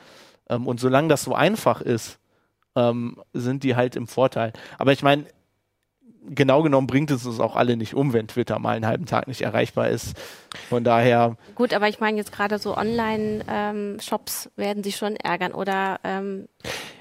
Ähm, 0.52 0.68
und 0.68 0.80
solange 0.80 1.08
das 1.08 1.24
so 1.24 1.34
einfach 1.34 1.82
ist, 1.82 2.20
ähm, 2.76 3.18
sind 3.34 3.64
die 3.64 3.76
halt 3.76 3.96
im 3.96 4.08
Vorteil. 4.08 4.54
Aber 4.78 4.92
ich 4.92 5.02
meine, 5.02 5.26
genau 6.30 6.62
genommen 6.62 6.88
bringt 6.88 7.10
es 7.12 7.26
uns 7.26 7.40
auch 7.40 7.56
alle 7.56 7.76
nicht 7.78 7.96
um, 7.96 8.14
wenn 8.14 8.28
Twitter 8.28 8.60
mal 8.60 8.76
einen 8.76 8.86
halben 8.86 9.06
Tag 9.06 9.28
nicht 9.28 9.42
erreichbar 9.42 9.90
ist. 9.90 10.16
Von 10.70 10.84
daher. 10.84 11.38
Gut, 11.56 11.74
aber 11.74 11.88
ich 11.88 12.00
meine 12.00 12.18
jetzt 12.18 12.32
gerade 12.32 12.60
so 12.60 12.78
Online-Shops 12.78 14.46
ähm, 14.46 14.52
werden 14.56 14.84
sich 14.84 14.98
schon 14.98 15.16
ärgern 15.16 15.54
oder 15.54 16.00
ähm, 16.04 16.48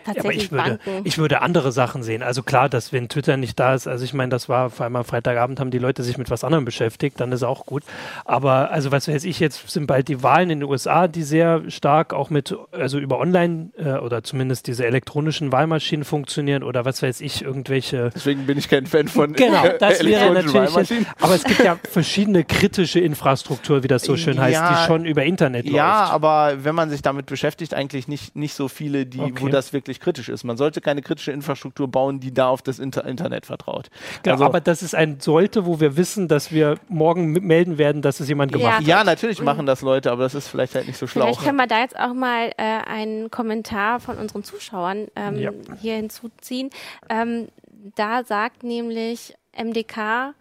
tatsächlich 0.05 0.51
ja, 0.51 0.59
aber 0.59 0.67
ich 0.67 0.69
würde, 0.69 0.79
Banken. 0.85 1.07
ich 1.07 1.19
würde 1.19 1.43
andere 1.43 1.73
Sachen 1.73 2.03
sehen. 2.03 2.23
Also 2.23 2.43
klar, 2.43 2.69
dass 2.69 2.93
wenn 2.93 3.09
Twitter 3.09 3.37
nicht 3.37 3.59
da 3.59 3.75
ist, 3.75 3.87
also 3.87 4.05
ich 4.05 4.15
meine, 4.15 4.31
das 4.31 4.49
war 4.49 4.71
vor 4.71 4.85
allem 4.85 4.97
am 4.97 5.05
Freitagabend 5.05 5.61
haben 5.61 5.71
die 5.71 5.79
Leute 5.79 6.03
sich 6.03 6.19
mit 6.19 6.31
was 6.31 6.45
anderem 6.45 6.65
beschäftigt, 6.65 7.21
dann 7.21 7.33
ist 7.33 7.43
auch 7.43 7.67
gut. 7.67 7.83
Aber 8.25 8.71
also 8.71 8.93
was 8.93 9.09
weiß 9.09 9.25
ich 9.25 9.41
jetzt, 9.41 9.71
sind 9.71 9.87
bald 9.87 10.09
die 10.09 10.23
Wahlen 10.23 10.51
in 10.51 10.61
den 10.61 10.69
USA, 10.69 11.09
die 11.09 11.23
sehr 11.23 11.63
stark 11.71 12.13
auch 12.13 12.31
mit, 12.31 12.57
also 12.73 12.99
über 12.99 13.19
Online 13.19 13.71
äh, 13.77 13.95
oder 13.95 14.23
zumindest 14.23 14.67
diese 14.67 14.87
elektronischen 14.87 15.53
Wahlmaschinen 15.53 16.05
funktionieren 16.05 16.63
oder 16.63 16.85
was 16.85 17.03
weiß 17.03 17.21
ich, 17.21 17.43
irgendwelche. 17.43 18.11
Deswegen 18.15 18.47
bin 18.47 18.59
ich 18.59 18.69
kein 18.69 18.87
Fan 18.87 19.09
von 19.09 19.33
genau, 19.35 19.65
das 19.81 20.05
wäre 20.05 20.33
natürlich. 20.33 20.75
Aber 21.21 21.35
es 21.35 21.45
gibt 21.45 21.63
ja 21.63 21.77
verschiedene 21.91 22.45
kritische 22.45 23.01
Infrastruktur, 23.01 23.83
wie 23.83 23.89
das 23.89 24.03
so 24.03 24.17
schön 24.17 24.41
heißt, 24.41 24.55
ja, 24.55 24.73
die 24.73 24.87
schon 24.87 25.05
über 25.05 25.25
Internet 25.25 25.67
ja, 25.67 25.71
läuft. 25.71 25.77
Ja, 25.77 26.15
aber 26.15 26.65
wenn 26.65 26.75
man 26.75 26.91
sich 26.91 27.03
damit 27.03 27.27
beschäftigt, 27.27 27.75
eigentlich 27.75 28.09
nicht, 28.09 28.37
nicht 28.37 28.55
so 28.55 28.69
viele, 28.69 29.07
die, 29.07 29.21
okay. 29.21 29.35
wo 29.39 29.49
das 29.49 29.73
wirklich 29.73 29.90
wirklich 29.91 30.01
kritisch 30.01 30.29
ist. 30.29 30.45
Man 30.45 30.57
sollte 30.57 30.81
keine 30.81 31.03
kritische 31.03 31.33
Infrastruktur 31.33 31.89
bauen, 31.89 32.21
die 32.21 32.33
da 32.33 32.49
auf 32.49 32.63
das 32.63 32.79
Inter 32.79 33.05
Internet 33.05 33.47
vertraut. 33.47 33.91
Genau, 34.23 34.35
also, 34.35 34.45
aber 34.45 34.61
das 34.61 34.83
ist 34.83 34.95
ein 34.95 35.21
sollte, 35.21 35.67
wo 35.67 35.81
wir 35.81 35.97
wissen, 35.97 36.29
dass 36.29 36.53
wir 36.53 36.77
morgen 36.89 37.33
melden 37.33 37.77
werden, 37.77 38.03
dass 38.03 38.21
es 38.21 38.29
jemand 38.29 38.53
gemacht 38.53 38.71
ja. 38.71 38.79
hat. 38.79 38.87
Ja, 38.87 39.05
natürlich 39.05 39.43
machen 39.43 39.67
das 39.67 39.83
Leute, 39.83 40.13
aber 40.13 40.23
das 40.23 40.35
ist 40.35 40.49
vielleicht 40.49 40.75
halt 40.75 40.87
nicht 40.87 40.97
so 40.97 41.07
schlau. 41.07 41.25
Vielleicht 41.27 41.43
können 41.43 41.57
wir 41.57 41.67
da 41.67 41.81
jetzt 41.81 41.99
auch 41.99 42.15
mal 42.15 42.53
äh, 42.57 42.63
einen 42.63 43.31
Kommentar 43.31 44.01
von 44.01 44.17
unseren 44.17 44.45
Zuschauern 44.45 45.09
ähm, 45.17 45.37
ja. 45.37 45.51
hier 45.81 45.97
hinzuziehen. 45.97 46.71
Ähm, 47.09 47.49
da 47.97 48.23
sagt 48.25 48.63
nämlich 48.63 49.35
MDK, 49.57 50.35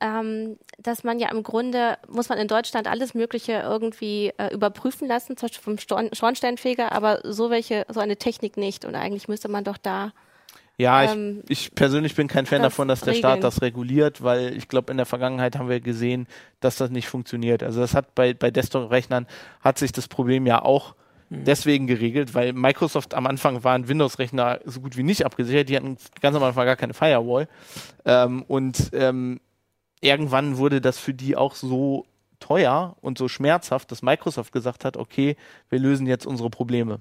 ähm, 0.00 0.58
dass 0.78 1.04
man 1.04 1.18
ja 1.18 1.30
im 1.30 1.42
Grunde, 1.42 1.98
muss 2.08 2.28
man 2.28 2.38
in 2.38 2.48
Deutschland 2.48 2.88
alles 2.88 3.14
Mögliche 3.14 3.52
irgendwie 3.52 4.32
äh, 4.38 4.52
überprüfen 4.52 5.06
lassen, 5.06 5.36
zum 5.36 5.48
Beispiel 5.48 5.62
vom 5.62 5.78
Storn 5.78 6.10
Schornsteinfeger, 6.12 6.92
aber 6.92 7.20
so 7.24 7.50
welche, 7.50 7.86
so 7.88 8.00
eine 8.00 8.16
Technik 8.16 8.56
nicht. 8.56 8.84
Und 8.84 8.94
eigentlich 8.94 9.28
müsste 9.28 9.48
man 9.48 9.64
doch 9.64 9.76
da 9.76 10.12
ja, 10.80 11.12
ähm, 11.12 11.42
ich, 11.46 11.66
ich, 11.66 11.74
persönlich 11.74 12.14
bin 12.14 12.26
kein 12.26 12.46
Fan 12.46 12.62
das 12.62 12.72
davon, 12.72 12.88
dass 12.88 13.00
der 13.00 13.08
regeln. 13.08 13.20
Staat 13.20 13.44
das 13.44 13.60
reguliert, 13.60 14.22
weil 14.22 14.56
ich 14.56 14.66
glaube, 14.66 14.90
in 14.90 14.96
der 14.96 15.04
Vergangenheit 15.04 15.58
haben 15.58 15.68
wir 15.68 15.78
gesehen, 15.80 16.26
dass 16.60 16.76
das 16.76 16.88
nicht 16.88 17.06
funktioniert. 17.06 17.62
Also 17.62 17.80
das 17.80 17.94
hat 17.94 18.14
bei, 18.14 18.32
bei 18.32 18.50
Desktop-Rechnern 18.50 19.26
hat 19.60 19.76
sich 19.76 19.92
das 19.92 20.08
Problem 20.08 20.46
ja 20.46 20.62
auch 20.62 20.94
mhm. 21.28 21.44
deswegen 21.44 21.86
geregelt, 21.86 22.34
weil 22.34 22.54
Microsoft 22.54 23.12
am 23.12 23.26
Anfang 23.26 23.62
waren 23.62 23.88
Windows-Rechner 23.88 24.60
so 24.64 24.80
gut 24.80 24.96
wie 24.96 25.02
nicht 25.02 25.26
abgesichert. 25.26 25.68
Die 25.68 25.76
hatten 25.76 25.98
ganz 26.22 26.34
am 26.34 26.42
Anfang 26.42 26.64
gar 26.64 26.76
keine 26.76 26.94
Firewall. 26.94 27.46
Ähm, 28.06 28.42
und 28.48 28.88
ähm, 28.94 29.38
irgendwann 30.00 30.56
wurde 30.56 30.80
das 30.80 30.98
für 30.98 31.14
die 31.14 31.36
auch 31.36 31.54
so 31.54 32.06
teuer 32.38 32.96
und 33.00 33.18
so 33.18 33.28
schmerzhaft, 33.28 33.92
dass 33.92 34.02
Microsoft 34.02 34.52
gesagt 34.52 34.84
hat, 34.84 34.96
okay, 34.96 35.36
wir 35.68 35.78
lösen 35.78 36.06
jetzt 36.06 36.26
unsere 36.26 36.50
Probleme. 36.50 37.00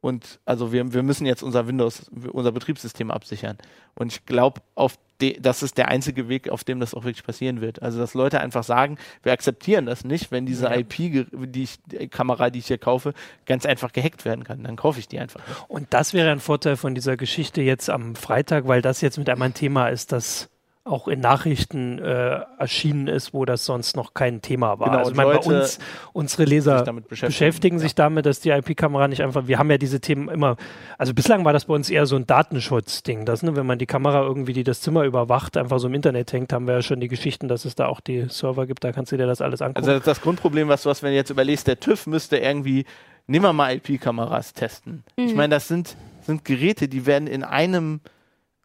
Und 0.00 0.40
also 0.44 0.72
wir, 0.72 0.92
wir 0.92 1.04
müssen 1.04 1.26
jetzt 1.26 1.44
unser 1.44 1.68
Windows, 1.68 2.10
unser 2.32 2.50
Betriebssystem 2.50 3.12
absichern. 3.12 3.56
Und 3.94 4.12
ich 4.12 4.26
glaube, 4.26 4.60
auf 4.74 4.98
das 5.40 5.62
ist 5.62 5.78
der 5.78 5.86
einzige 5.86 6.28
Weg, 6.28 6.48
auf 6.48 6.64
dem 6.64 6.80
das 6.80 6.94
auch 6.94 7.04
wirklich 7.04 7.24
passieren 7.24 7.60
wird. 7.60 7.80
Also 7.80 8.00
dass 8.00 8.14
Leute 8.14 8.40
einfach 8.40 8.64
sagen, 8.64 8.98
wir 9.22 9.30
akzeptieren 9.30 9.86
das 9.86 10.02
nicht, 10.02 10.32
wenn 10.32 10.46
diese 10.46 10.64
ja. 10.64 10.74
IP, 10.74 11.28
die, 11.30 11.62
ich, 11.62 11.78
die 11.84 12.08
Kamera, 12.08 12.50
die 12.50 12.58
ich 12.58 12.66
hier 12.66 12.78
kaufe, 12.78 13.14
ganz 13.46 13.64
einfach 13.64 13.92
gehackt 13.92 14.24
werden 14.24 14.42
kann. 14.42 14.64
Dann 14.64 14.74
kaufe 14.74 14.98
ich 14.98 15.06
die 15.06 15.20
einfach. 15.20 15.40
Und 15.68 15.94
das 15.94 16.12
wäre 16.12 16.32
ein 16.32 16.40
Vorteil 16.40 16.76
von 16.76 16.96
dieser 16.96 17.16
Geschichte 17.16 17.62
jetzt 17.62 17.88
am 17.88 18.16
Freitag, 18.16 18.66
weil 18.66 18.82
das 18.82 19.00
jetzt 19.00 19.18
mit 19.18 19.28
einmal 19.28 19.50
ein 19.50 19.54
Thema 19.54 19.86
ist, 19.88 20.10
das 20.10 20.50
auch 20.84 21.06
in 21.06 21.20
Nachrichten 21.20 22.00
äh, 22.00 22.40
erschienen 22.58 23.06
ist, 23.06 23.32
wo 23.32 23.44
das 23.44 23.64
sonst 23.64 23.96
noch 23.96 24.14
kein 24.14 24.42
Thema 24.42 24.80
war. 24.80 24.88
Genau, 24.88 24.98
also 24.98 25.10
ich 25.12 25.16
meine, 25.16 25.30
bei 25.30 25.38
uns, 25.38 25.78
unsere 26.12 26.44
Leser 26.44 26.78
sich 26.84 26.86
beschäftigen, 26.86 27.28
beschäftigen 27.28 27.78
sich 27.78 27.92
ja. 27.92 27.96
damit, 27.96 28.26
dass 28.26 28.40
die 28.40 28.50
IP-Kamera 28.50 29.06
nicht 29.06 29.22
einfach, 29.22 29.46
wir 29.46 29.58
haben 29.58 29.70
ja 29.70 29.78
diese 29.78 30.00
Themen 30.00 30.28
immer, 30.28 30.56
also 30.98 31.14
bislang 31.14 31.44
war 31.44 31.52
das 31.52 31.66
bei 31.66 31.74
uns 31.74 31.88
eher 31.88 32.06
so 32.06 32.16
ein 32.16 32.26
Datenschutzding, 32.26 33.24
das, 33.26 33.44
ne, 33.44 33.54
wenn 33.54 33.64
man 33.64 33.78
die 33.78 33.86
Kamera 33.86 34.22
irgendwie, 34.22 34.54
die 34.54 34.64
das 34.64 34.80
Zimmer 34.80 35.04
überwacht, 35.04 35.56
einfach 35.56 35.78
so 35.78 35.86
im 35.86 35.94
Internet 35.94 36.32
hängt, 36.32 36.52
haben 36.52 36.66
wir 36.66 36.74
ja 36.74 36.82
schon 36.82 36.98
die 36.98 37.08
Geschichten, 37.08 37.46
dass 37.46 37.64
es 37.64 37.76
da 37.76 37.86
auch 37.86 38.00
die 38.00 38.26
Server 38.28 38.66
gibt, 38.66 38.82
da 38.82 38.90
kannst 38.90 39.12
du 39.12 39.16
dir 39.16 39.28
das 39.28 39.40
alles 39.40 39.62
angucken. 39.62 39.88
Also 39.88 40.04
das 40.04 40.20
Grundproblem, 40.20 40.66
was 40.66 40.82
du 40.82 40.90
hast, 40.90 41.04
wenn 41.04 41.10
du 41.10 41.16
jetzt 41.16 41.30
überlegst, 41.30 41.68
der 41.68 41.78
TÜV 41.78 42.08
müsste 42.08 42.38
irgendwie, 42.38 42.86
nimm 43.28 43.42
mal 43.42 43.76
IP-Kameras 43.76 44.52
testen. 44.52 45.04
Mhm. 45.16 45.24
Ich 45.26 45.34
meine, 45.36 45.54
das 45.54 45.68
sind, 45.68 45.96
sind 46.22 46.44
Geräte, 46.44 46.88
die 46.88 47.06
werden 47.06 47.28
in 47.28 47.44
einem 47.44 48.00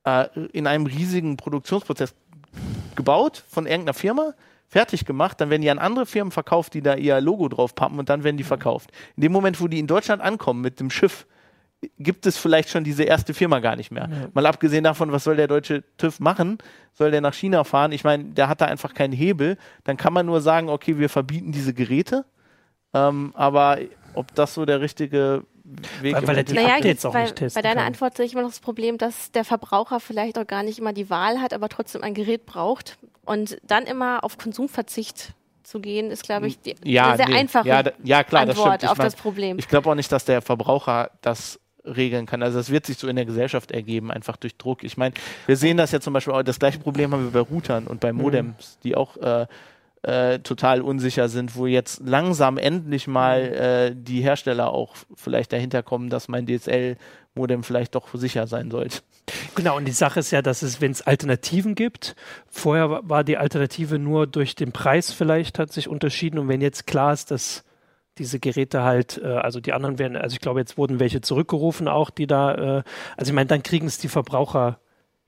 äh, 0.07 0.29
in 0.53 0.67
einem 0.67 0.85
riesigen 0.85 1.35
Produktionsprozess 1.35 2.15
gebaut 2.95 3.43
von 3.49 3.65
irgendeiner 3.65 3.93
Firma, 3.93 4.33
fertig 4.69 5.05
gemacht, 5.05 5.39
dann 5.39 5.49
werden 5.49 5.61
die 5.61 5.69
an 5.69 5.79
andere 5.79 6.05
Firmen 6.05 6.31
verkauft, 6.31 6.73
die 6.73 6.81
da 6.81 6.95
ihr 6.95 7.19
Logo 7.21 7.47
drauf 7.49 7.75
pappen 7.75 7.99
und 7.99 8.09
dann 8.09 8.23
werden 8.23 8.37
die 8.37 8.43
verkauft. 8.43 8.91
In 9.15 9.21
dem 9.21 9.31
Moment, 9.31 9.59
wo 9.61 9.67
die 9.67 9.79
in 9.79 9.87
Deutschland 9.87 10.21
ankommen 10.21 10.61
mit 10.61 10.79
dem 10.79 10.89
Schiff, 10.89 11.25
gibt 11.99 12.25
es 12.25 12.37
vielleicht 12.37 12.69
schon 12.69 12.83
diese 12.83 13.03
erste 13.03 13.33
Firma 13.33 13.59
gar 13.59 13.75
nicht 13.75 13.91
mehr. 13.91 14.09
Ja. 14.09 14.29
Mal 14.33 14.45
abgesehen 14.45 14.83
davon, 14.83 15.11
was 15.11 15.23
soll 15.23 15.35
der 15.35 15.47
deutsche 15.47 15.83
TÜV 15.97 16.19
machen? 16.19 16.57
Soll 16.93 17.11
der 17.11 17.21
nach 17.21 17.35
China 17.35 17.63
fahren? 17.63 17.91
Ich 17.91 18.03
meine, 18.03 18.23
der 18.25 18.49
hat 18.49 18.61
da 18.61 18.65
einfach 18.65 18.93
keinen 18.93 19.13
Hebel. 19.13 19.57
Dann 19.83 19.95
kann 19.95 20.13
man 20.13 20.25
nur 20.25 20.41
sagen, 20.41 20.69
okay, 20.69 20.97
wir 20.97 21.09
verbieten 21.09 21.51
diese 21.51 21.73
Geräte. 21.73 22.25
Ähm, 22.93 23.31
aber 23.35 23.77
ob 24.15 24.33
das 24.33 24.55
so 24.55 24.65
der 24.65 24.81
richtige 24.81 25.43
Weg 26.01 26.15
weil, 26.15 26.27
weil 26.27 26.37
er 26.37 26.43
die 26.43 26.53
naja, 26.53 26.75
Updates 26.75 27.05
auch 27.05 27.13
bei, 27.13 27.23
nicht 27.23 27.35
testen 27.35 27.61
Bei 27.61 27.67
deiner 27.67 27.81
kann. 27.81 27.87
Antwort 27.87 28.15
sehe 28.15 28.25
ich 28.25 28.33
immer 28.33 28.43
noch 28.43 28.49
das 28.49 28.61
Problem, 28.61 28.97
dass 28.97 29.31
der 29.31 29.43
Verbraucher 29.43 29.99
vielleicht 29.99 30.37
auch 30.37 30.47
gar 30.47 30.63
nicht 30.63 30.79
immer 30.79 30.93
die 30.93 31.09
Wahl 31.09 31.41
hat, 31.41 31.53
aber 31.53 31.67
trotzdem 31.67 32.03
ein 32.03 32.13
Gerät 32.13 32.45
braucht 32.45 32.97
und 33.25 33.57
dann 33.63 33.85
immer 33.85 34.23
auf 34.23 34.37
Konsumverzicht 34.37 35.33
zu 35.63 35.81
gehen, 35.81 36.09
ist, 36.11 36.23
glaube 36.23 36.47
ich, 36.47 36.61
die, 36.61 36.75
ja, 36.85 37.07
eine 37.07 37.17
sehr 37.17 37.27
nee, 37.27 37.35
einfache 37.35 37.67
ja, 37.67 37.83
ja, 38.03 38.23
klar, 38.23 38.43
Antwort 38.43 38.83
das 38.83 38.89
auf 38.89 38.97
mein, 38.97 39.07
das 39.07 39.15
Problem. 39.15 39.59
Ich 39.59 39.67
glaube 39.67 39.89
auch 39.89 39.95
nicht, 39.95 40.09
dass 40.11 40.23
der 40.23 40.41
Verbraucher 40.41 41.11
das 41.21 41.59
regeln 41.83 42.25
kann. 42.25 42.41
Also 42.41 42.57
das 42.57 42.69
wird 42.69 42.85
sich 42.85 42.97
so 42.97 43.07
in 43.07 43.17
der 43.17 43.25
Gesellschaft 43.25 43.71
ergeben, 43.71 44.11
einfach 44.11 44.37
durch 44.37 44.55
Druck. 44.55 44.83
Ich 44.83 44.97
meine, 44.97 45.13
wir 45.45 45.57
sehen 45.57 45.77
das 45.77 45.91
ja 45.91 45.99
zum 45.99 46.13
Beispiel 46.13 46.33
auch, 46.33 46.43
das 46.43 46.59
gleiche 46.59 46.79
Problem 46.79 47.11
haben 47.11 47.25
wir 47.25 47.31
bei 47.31 47.49
Routern 47.49 47.87
und 47.87 47.99
bei 47.99 48.13
mhm. 48.13 48.21
Modems, 48.21 48.77
die 48.83 48.95
auch 48.95 49.17
äh, 49.17 49.47
äh, 50.03 50.39
total 50.39 50.81
unsicher 50.81 51.29
sind, 51.29 51.55
wo 51.55 51.65
jetzt 51.65 52.01
langsam 52.05 52.57
endlich 52.57 53.07
mal 53.07 53.49
mhm. 53.49 53.55
äh, 53.55 53.95
die 53.95 54.21
Hersteller 54.21 54.71
auch 54.71 54.95
vielleicht 55.15 55.53
dahinter 55.53 55.83
kommen, 55.83 56.09
dass 56.09 56.27
mein 56.27 56.45
DSL-Modem 56.45 57.63
vielleicht 57.63 57.95
doch 57.95 58.07
sicher 58.13 58.47
sein 58.47 58.71
sollte. 58.71 58.99
Genau, 59.55 59.75
und 59.75 59.85
die 59.85 59.91
Sache 59.91 60.19
ist 60.19 60.31
ja, 60.31 60.41
dass 60.41 60.61
es, 60.61 60.81
wenn 60.81 60.91
es 60.91 61.01
Alternativen 61.01 61.75
gibt, 61.75 62.15
vorher 62.47 63.01
war 63.03 63.23
die 63.23 63.37
Alternative 63.37 63.99
nur 63.99 64.27
durch 64.27 64.55
den 64.55 64.71
Preis 64.71 65.11
vielleicht, 65.11 65.59
hat 65.59 65.73
sich 65.73 65.87
unterschieden 65.87 66.39
und 66.39 66.47
wenn 66.47 66.61
jetzt 66.61 66.87
klar 66.87 67.11
ist, 67.11 67.31
dass 67.31 67.63
diese 68.17 68.39
Geräte 68.39 68.83
halt, 68.83 69.19
äh, 69.23 69.27
also 69.27 69.59
die 69.59 69.73
anderen 69.73 69.99
werden, 69.99 70.15
also 70.15 70.33
ich 70.33 70.39
glaube, 70.39 70.59
jetzt 70.59 70.77
wurden 70.77 70.99
welche 70.99 71.21
zurückgerufen 71.21 71.87
auch, 71.87 72.09
die 72.09 72.27
da, 72.27 72.55
äh, 72.55 72.83
also 73.15 73.31
ich 73.31 73.33
meine, 73.33 73.47
dann 73.47 73.63
kriegen 73.63 73.87
es 73.87 73.97
die 73.97 74.07
Verbraucher 74.07 74.79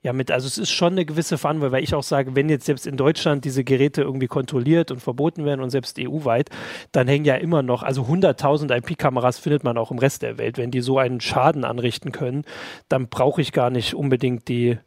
ja 0.02 0.12
mit, 0.12 0.30
also 0.30 0.46
es 0.46 0.58
ist 0.58 0.70
schon 0.70 0.94
eine 0.94 1.04
gewisse 1.04 1.36
Verantwortung, 1.36 1.72
weil 1.72 1.84
ich 1.84 1.94
auch 1.94 2.02
sage, 2.02 2.34
wenn 2.34 2.48
jetzt 2.48 2.66
selbst 2.66 2.86
in 2.86 2.96
Deutschland 2.96 3.44
diese 3.44 3.64
Geräte 3.64 4.02
irgendwie 4.02 4.28
kontrolliert 4.28 4.90
und 4.90 5.00
verboten 5.00 5.44
werden 5.44 5.60
und 5.60 5.70
selbst 5.70 5.98
EU-weit, 5.98 6.50
dann 6.92 7.06
hängen 7.06 7.24
ja 7.24 7.36
immer 7.36 7.62
noch, 7.62 7.82
also 7.82 8.02
100.000 8.02 8.74
IP-Kameras 8.76 9.38
findet 9.38 9.62
man 9.64 9.76
auch 9.76 9.90
im 9.90 9.98
Rest 9.98 10.22
der 10.22 10.38
Welt. 10.38 10.56
Wenn 10.56 10.70
die 10.70 10.80
so 10.80 10.98
einen 10.98 11.20
Schaden 11.20 11.64
anrichten 11.64 12.12
können, 12.12 12.44
dann 12.88 13.08
brauche 13.08 13.42
ich 13.42 13.52
gar 13.52 13.70
nicht 13.70 13.94
unbedingt 13.94 14.48
die, 14.48 14.78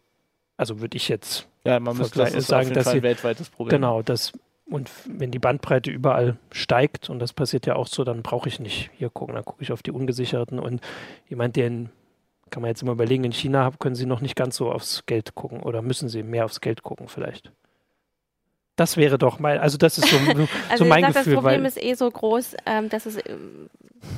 also 0.57 0.81
würde 0.81 0.97
ich 0.97 1.09
jetzt 1.09 1.47
ja, 1.65 1.79
man 1.79 1.95
müsste 1.95 2.19
das 2.19 2.33
ist 2.33 2.47
sagen, 2.47 2.73
dass 2.73 2.85
Fall 2.85 2.93
sie, 2.93 2.99
ein 2.99 3.03
weltweites 3.03 3.49
Problem. 3.49 3.69
genau, 3.69 4.01
das 4.01 4.33
und 4.65 4.89
wenn 5.05 5.29
die 5.29 5.39
Bandbreite 5.39 5.91
überall 5.91 6.37
steigt, 6.51 7.09
und 7.09 7.19
das 7.19 7.33
passiert 7.33 7.65
ja 7.65 7.75
auch 7.75 7.87
so, 7.87 8.03
dann 8.03 8.23
brauche 8.23 8.47
ich 8.47 8.59
nicht 8.59 8.89
hier 8.97 9.09
gucken, 9.09 9.35
dann 9.35 9.45
gucke 9.45 9.61
ich 9.61 9.71
auf 9.71 9.83
die 9.83 9.91
ungesicherten 9.91 10.57
und 10.57 10.81
jemand, 11.27 11.57
der 11.57 11.67
in 11.67 11.89
kann 12.53 12.61
man 12.61 12.69
jetzt 12.69 12.83
immer 12.83 12.91
überlegen, 12.91 13.23
in 13.23 13.31
China 13.31 13.71
können 13.79 13.95
sie 13.95 14.05
noch 14.05 14.21
nicht 14.21 14.35
ganz 14.35 14.55
so 14.57 14.71
aufs 14.71 15.07
Geld 15.07 15.33
gucken 15.33 15.61
oder 15.61 15.81
müssen 15.81 16.07
sie 16.07 16.21
mehr 16.21 16.45
aufs 16.45 16.61
Geld 16.61 16.83
gucken 16.83 17.07
vielleicht. 17.07 17.51
Das 18.75 18.95
wäre 18.95 19.17
doch 19.17 19.39
mein, 19.39 19.57
also 19.57 19.79
das 19.79 19.97
ist 19.97 20.07
so, 20.07 20.17
so 20.17 20.47
Also 20.69 20.85
mein 20.85 21.03
ich 21.03 21.13
sag, 21.13 21.23
Gefühl. 21.23 21.33
das 21.33 21.43
Problem 21.43 21.65
ist 21.65 21.81
eh 21.81 21.95
so 21.95 22.09
groß, 22.09 22.55
ähm, 22.67 22.89
dass 22.89 23.07
es, 23.07 23.17
ähm, 23.25 23.69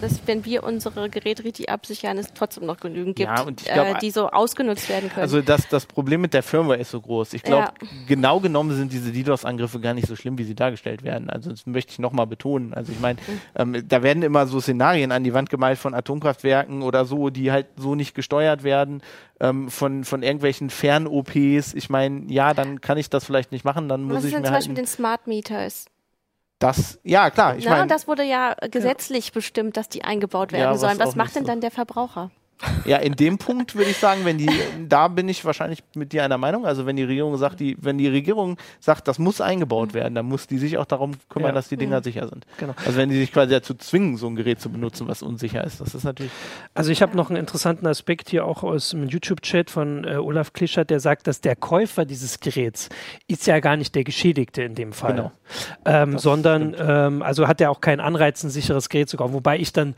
dass 0.01 0.19
wenn 0.25 0.45
wir 0.45 0.63
unsere 0.63 1.09
Geräte 1.09 1.43
richtig 1.43 1.69
absichern, 1.69 2.17
es 2.17 2.27
trotzdem 2.33 2.65
noch 2.65 2.77
genügend 2.77 3.15
gibt, 3.15 3.29
Ja, 3.29 3.43
glaub, 3.73 3.95
äh, 3.95 3.99
die 3.99 4.11
so 4.11 4.29
ausgenutzt 4.29 4.89
werden 4.89 5.09
können. 5.09 5.21
Also 5.21 5.41
das, 5.41 5.67
das 5.67 5.85
Problem 5.85 6.21
mit 6.21 6.33
der 6.33 6.43
Firmware 6.43 6.77
ist 6.79 6.91
so 6.91 6.99
groß. 7.01 7.33
Ich 7.33 7.43
glaube, 7.43 7.67
Ja. 7.81 7.87
genau 8.07 8.39
genommen 8.39 8.75
sind 8.75 8.91
diese 8.91 9.11
DDoS-Angriffe 9.11 9.79
gar 9.79 9.93
nicht 9.93 10.07
so 10.07 10.15
schlimm, 10.15 10.37
wie 10.37 10.43
sie 10.43 10.55
dargestellt 10.55 11.03
werden. 11.03 11.29
Also 11.29 11.49
das 11.49 11.65
möchte 11.65 11.91
ich 11.91 11.99
nochmal 11.99 12.27
betonen. 12.27 12.73
Also 12.73 12.91
ich 12.91 12.99
meine, 12.99 13.19
Mhm. 13.55 13.75
ähm, 13.75 13.87
da 13.87 14.03
werden 14.03 14.23
immer 14.23 14.47
so 14.47 14.59
Szenarien 14.59 15.11
an 15.11 15.23
die 15.23 15.33
Wand 15.33 15.49
gemalt 15.49 15.77
von 15.77 15.93
Atomkraftwerken 15.93 16.81
oder 16.81 17.05
so, 17.05 17.29
die 17.29 17.51
halt 17.51 17.67
so 17.77 17.95
nicht 17.95 18.15
gesteuert 18.15 18.63
werden, 18.63 19.01
ähm, 19.39 19.69
von, 19.69 20.03
von 20.03 20.23
irgendwelchen 20.23 20.69
Fern-OPs. 20.69 21.73
Ich 21.73 21.89
meine, 21.89 22.31
ja, 22.31 22.53
dann 22.53 22.81
kann 22.81 22.97
ich 22.97 23.09
das 23.09 23.25
vielleicht 23.25 23.51
nicht 23.51 23.65
machen, 23.65 23.87
dann 23.89 24.03
muss 24.03 24.17
Was 24.17 24.23
ist 24.23 24.27
ich 24.29 24.33
denn 24.33 24.41
mir 24.41 24.47
zum 24.47 24.53
halt 24.53 24.61
Beispiel 24.63 24.75
den 24.75 24.87
Smart 24.87 25.27
Meters? 25.27 25.85
Das, 26.59 26.99
ja 27.03 27.29
klar, 27.29 27.57
ich 27.57 27.65
Na, 27.65 27.71
meine, 27.71 27.87
das 27.87 28.07
wurde 28.07 28.23
ja 28.23 28.55
gesetzlich 28.71 29.31
bestimmt, 29.31 29.77
dass 29.77 29.89
die 29.89 30.03
eingebaut 30.03 30.51
werden 30.51 30.73
Ja, 30.73 30.77
sollen. 30.77 30.99
Was 30.99 31.15
macht 31.15 31.35
denn 31.35 31.43
so. 31.43 31.47
dann 31.47 31.61
der 31.61 31.71
Verbraucher? 31.71 32.31
Ja, 32.85 32.97
in 32.97 33.15
dem 33.15 33.37
Punkt 33.37 33.75
würde 33.75 33.89
ich 33.89 33.97
sagen, 33.97 34.21
wenn 34.23 34.37
die, 34.37 34.49
da 34.87 35.09
bin 35.09 35.27
ich 35.27 35.43
wahrscheinlich 35.43 35.83
mit 35.93 36.13
dir 36.13 36.23
einer 36.23 36.37
Meinung. 36.37 36.65
Also 36.65 36.85
wenn 36.85 36.95
die 36.95 37.03
Regierung 37.03 37.35
sagt, 37.37 37.59
die, 37.59 37.75
wenn 37.81 37.97
die 37.97 38.07
Regierung 38.07 38.57
sagt, 38.79 39.07
das 39.09 39.19
muss 39.19 39.41
eingebaut 39.41 39.93
werden, 39.93 40.15
dann 40.15 40.25
muss 40.25 40.47
die 40.47 40.57
sich 40.57 40.77
auch 40.77 40.85
darum 40.85 41.11
kümmern, 41.29 41.49
Ja. 41.49 41.53
dass 41.55 41.67
die 41.67 41.75
Dinger 41.75 42.01
sicher 42.01 42.27
sind. 42.29 42.45
Genau. 42.57 42.73
Also 42.85 42.97
wenn 42.97 43.09
die 43.09 43.17
sich 43.17 43.33
quasi 43.33 43.51
dazu 43.51 43.73
zwingen, 43.73 44.15
so 44.15 44.27
ein 44.27 44.35
Gerät 44.35 44.61
zu 44.61 44.69
benutzen, 44.69 45.07
was 45.07 45.21
unsicher 45.21 45.63
ist, 45.65 45.81
das 45.81 45.93
ist 45.93 46.05
natürlich. 46.05 46.31
Also 46.73 46.91
ich 46.91 47.01
habe 47.01 47.17
noch 47.17 47.29
einen 47.29 47.37
interessanten 47.39 47.87
Aspekt 47.87 48.29
hier 48.29 48.45
auch 48.45 48.63
aus 48.63 48.91
dem 48.91 49.07
YouTube-Chat 49.07 49.69
von 49.69 50.05
äh, 50.05 50.15
Olaf 50.15 50.53
Klischert, 50.53 50.89
der 50.89 51.01
sagt, 51.01 51.27
dass 51.27 51.41
der 51.41 51.57
Käufer 51.57 52.05
dieses 52.05 52.39
Geräts 52.39 52.87
ist 53.27 53.47
ja 53.47 53.59
gar 53.59 53.75
nicht 53.75 53.93
der 53.95 54.05
Geschädigte 54.05 54.63
in 54.63 54.75
dem 54.75 54.93
Fall. 54.93 55.13
Genau. 55.15 55.31
Ähm, 55.85 56.17
sondern, 56.17 56.75
ähm, 56.79 57.21
also 57.21 57.47
hat 57.47 57.59
er 57.59 57.69
auch 57.69 57.81
keinen 57.81 57.99
Anreiz, 57.99 58.43
ein 58.43 58.49
sicheres 58.49 58.87
Gerät 58.89 59.09
zu 59.09 59.17
kaufen. 59.17 59.33
Wobei 59.33 59.59
ich 59.59 59.73
dann, 59.73 59.93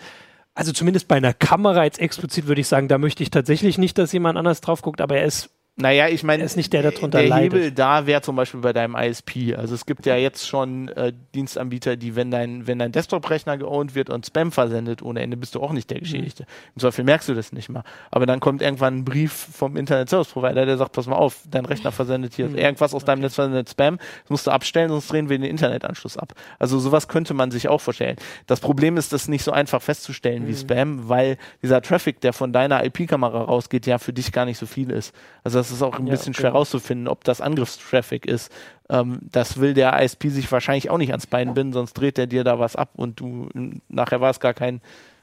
also 0.58 0.72
zumindest 0.72 1.08
bei 1.08 1.18
einer 1.18 1.34
Kamera 1.34 1.84
jetzt 1.84 2.00
explizit 2.00 2.48
würde 2.48 2.62
ich 2.62 2.68
sagen, 2.68 2.88
da 2.88 2.98
möchte 2.98 3.22
ich 3.22 3.30
tatsächlich 3.30 3.78
nicht, 3.78 3.98
dass 4.00 4.12
jemand 4.12 4.40
anders 4.40 4.60
drauf 4.60 4.82
guckt, 4.82 5.02
aber 5.02 5.18
er 5.18 5.26
ist 5.26 5.52
Naja, 5.80 6.08
ich 6.08 6.24
meine, 6.24 6.44
ist 6.44 6.58
nicht 6.58 6.74
der, 6.74 6.82
der 6.82 6.90
drunter 6.92 7.20
der 7.20 7.28
leidet. 7.30 7.54
Hebel 7.54 7.72
da 7.72 8.08
wäre 8.08 8.22
zum 8.24 8.36
Beispiel 8.36 8.62
bei 8.62 8.74
deinem 8.74 8.96
ISP. 8.96 9.54
Also 9.56 9.76
es 9.76 9.86
gibt 9.86 10.08
ja 10.08 10.16
jetzt 10.16 10.48
schon 10.48 10.88
äh, 10.90 11.14
Dienstanbieter, 11.36 11.96
die, 11.98 12.16
wenn 12.16 12.32
dein, 12.32 12.66
wenn 12.66 12.80
dein 12.80 12.92
Desktop-Rechner 12.92 13.60
geowned 13.60 13.94
wird 13.94 14.10
und 14.10 14.26
Spam 14.26 14.52
versendet 14.52 15.04
ohne 15.04 15.22
Ende, 15.22 15.38
bist 15.38 15.54
du 15.54 15.62
auch 15.62 15.72
nicht 15.74 15.92
der 15.92 16.00
Geschädigte. 16.00 16.44
Mhm. 16.44 16.72
Im 16.78 16.80
Zweifel 16.82 17.04
merkst 17.06 17.30
du 17.30 17.36
das 17.36 17.52
nicht 17.54 17.70
mal. 17.70 17.84
Aber 18.10 18.26
dann 18.26 18.40
kommt 18.40 18.64
irgendwann 18.64 18.98
ein 18.98 19.06
Brief 19.06 19.32
vom 19.32 19.78
Internet 19.78 20.10
Service 20.10 20.30
Provider, 20.30 20.66
der 20.66 20.78
sagt, 20.78 20.94
pass 20.94 21.06
mal 21.06 21.16
auf, 21.16 21.42
dein 21.48 21.66
Rechner 21.66 21.92
versendet 21.92 22.34
hier 22.34 22.48
Mhm. 22.48 22.58
irgendwas 22.58 22.96
aus 22.96 23.06
deinem 23.06 23.22
Netz 23.22 23.36
versendet 23.36 23.70
Spam, 23.70 23.98
das 23.98 24.30
musst 24.32 24.48
du 24.48 24.52
abstellen, 24.52 24.90
sonst 24.90 25.12
drehen 25.12 25.30
wir 25.30 25.38
den 25.38 25.48
Internetanschluss 25.48 26.18
ab. 26.18 26.34
Also 26.58 26.80
sowas 26.80 27.08
könnte 27.08 27.36
man 27.36 27.52
sich 27.52 27.68
auch 27.68 27.82
vorstellen. 27.82 28.16
Das 28.48 28.62
Problem 28.62 28.98
ist, 28.98 29.14
das 29.14 29.28
nicht 29.28 29.44
so 29.44 29.52
einfach 29.52 29.84
festzustellen 29.84 30.46
Mhm. 30.46 30.48
wie 30.48 30.56
Spam, 30.56 31.08
weil 31.08 31.38
dieser 31.62 31.84
Traffic, 31.84 32.20
der 32.22 32.34
von 32.34 32.52
deiner 32.52 32.84
IP-Kamera 32.84 33.44
rausgeht, 33.44 33.86
ja 33.86 34.00
für 34.00 34.12
dich 34.14 34.32
gar 34.32 34.46
nicht 34.46 34.58
so 34.58 34.66
viel 34.66 34.90
ist. 34.90 35.14
Also 35.44 35.60
das 35.60 35.67
ist 35.72 35.82
auch 35.82 35.98
ein 36.00 36.08
Ja, 36.08 36.12
bisschen 36.12 36.34
okay. 36.34 36.42
schwer 36.42 36.52
rauszufinden, 36.52 37.08
ob 37.08 37.24
das 37.24 37.42
Angriffstraffic 37.42 38.26
ist. 38.26 38.52
Ähm, 38.90 39.20
das 39.32 39.60
will 39.60 39.74
der 39.74 40.02
ISP 40.02 40.30
sich 40.30 40.52
wahrscheinlich 40.52 40.90
auch 40.90 40.98
nicht 40.98 41.12
ans 41.12 41.28
Bein 41.28 41.54
binden, 41.54 41.74
sonst 41.74 41.94
dreht 41.94 42.18
er 42.18 42.28
dir 42.28 42.44
da 42.44 42.60
was 42.60 42.76
ab 42.76 42.92
und 42.96 43.20
du 43.20 43.50
nachher 43.90 44.22
war 44.22 44.30
es 44.32 44.40
gar 44.40 44.54
kein 44.54 44.82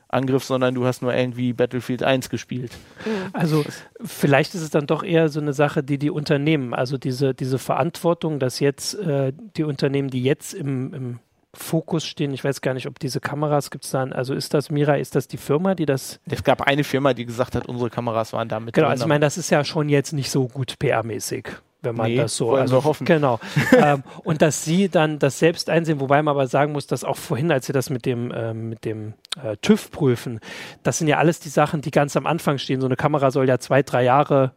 Angriff, 0.08 0.44
sondern 0.44 0.74
du 0.74 0.86
hast 0.86 1.02
nur 1.02 1.12
irgendwie 1.12 1.52
Battlefield 1.52 2.02
1 2.04 2.28
gespielt. 2.30 2.70
Also 3.32 3.64
vielleicht 4.02 4.54
ist 4.54 4.62
es 4.62 4.70
dann 4.70 4.86
doch 4.86 5.02
eher 5.02 5.28
so 5.28 5.40
eine 5.40 5.52
Sache, 5.52 5.82
die 5.82 5.98
die 5.98 6.10
Unternehmen, 6.10 6.72
also 6.72 6.98
diese, 6.98 7.34
diese 7.34 7.58
Verantwortung, 7.58 8.38
dass 8.38 8.60
jetzt 8.60 8.94
äh, 8.94 9.32
die 9.56 9.64
Unternehmen, 9.64 10.10
die 10.10 10.22
jetzt 10.22 10.54
im, 10.54 10.94
im 10.94 11.18
Fokus 11.54 12.04
stehen, 12.06 12.32
ich 12.34 12.44
weiß 12.44 12.60
gar 12.60 12.74
nicht, 12.74 12.86
ob 12.86 12.98
diese 12.98 13.20
Kameras 13.20 13.70
gibt 13.70 13.84
es 13.84 13.90
dann, 13.90 14.12
also 14.12 14.34
ist 14.34 14.54
das 14.54 14.70
Mira, 14.70 14.96
ist 14.96 15.14
das 15.14 15.28
die 15.28 15.36
Firma, 15.36 15.74
die 15.74 15.86
das, 15.86 16.20
Es 16.30 16.44
gab 16.44 16.62
eine 16.62 16.84
Firma, 16.84 17.14
die 17.14 17.24
gesagt 17.24 17.54
hat, 17.54 17.66
unsere 17.66 17.90
Kameras 17.90 18.32
waren 18.32 18.48
damit 18.48 18.74
genau, 18.74 18.88
also 18.88 19.04
ich 19.04 19.08
meine, 19.08 19.20
das 19.24 19.38
ist 19.38 19.50
ja 19.50 19.64
schon 19.64 19.88
jetzt 19.88 20.12
nicht 20.12 20.30
so 20.30 20.48
gut 20.48 20.74
PR-mäßig. 20.80 21.48
Wenn 21.82 21.96
man 21.96 22.06
Nee, 22.06 22.16
das 22.16 22.34
so, 22.36 22.54
also 22.54 22.82
hoffen. 22.82 23.04
genau. 23.04 23.38
ähm, 23.76 24.02
und 24.24 24.40
dass 24.40 24.64
sie 24.64 24.88
dann 24.88 25.18
das 25.18 25.38
selbst 25.38 25.68
einsehen, 25.68 26.00
wobei 26.00 26.22
man 26.22 26.32
aber 26.32 26.46
sagen 26.46 26.72
muss, 26.72 26.86
dass 26.86 27.04
auch 27.04 27.18
vorhin, 27.18 27.52
als 27.52 27.66
sie 27.66 27.74
das 27.74 27.90
mit 27.90 28.06
dem, 28.06 28.32
ähm, 28.34 28.70
mit 28.70 28.86
dem 28.86 29.12
äh, 29.42 29.58
TÜV 29.60 29.90
prüfen, 29.90 30.40
das 30.82 30.96
sind 30.96 31.08
ja 31.08 31.18
alles 31.18 31.40
die 31.40 31.50
Sachen, 31.50 31.82
die 31.82 31.90
ganz 31.90 32.16
am 32.16 32.26
Anfang 32.26 32.56
stehen. 32.56 32.80
So 32.80 32.86
eine 32.86 32.96
Kamera 32.96 33.30
soll 33.30 33.46
ja 33.46 33.58
zwei, 33.58 33.82
drei 33.82 34.02
Jahre 34.02 34.52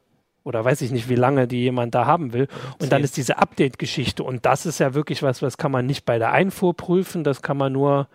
oder 0.48 0.64
weiß 0.64 0.82
ich 0.82 0.92
nicht, 0.92 1.10
wie 1.10 1.16
lange 1.16 1.48
die 1.48 1.62
jemand 1.62 1.94
da 1.94 2.06
haben 2.06 2.32
will. 2.34 2.48
Und 2.80 2.92
dann 2.92 3.04
ist 3.04 3.18
diese 3.18 3.38
Update-Geschichte. 3.38 4.24
Und 4.24 4.46
das 4.46 4.66
ist 4.66 4.80
ja 4.80 4.94
wirklich 4.94 5.22
was, 5.22 5.42
was 5.42 5.58
kann 5.58 5.72
man 5.72 5.86
nicht 5.86 6.06
bei 6.06 6.18
der 6.18 6.32
Einfuhr 6.32 6.74
prüfen, 6.76 7.24
das 7.26 7.42
kann 7.42 7.58
man 7.58 7.74
nur 7.74 8.08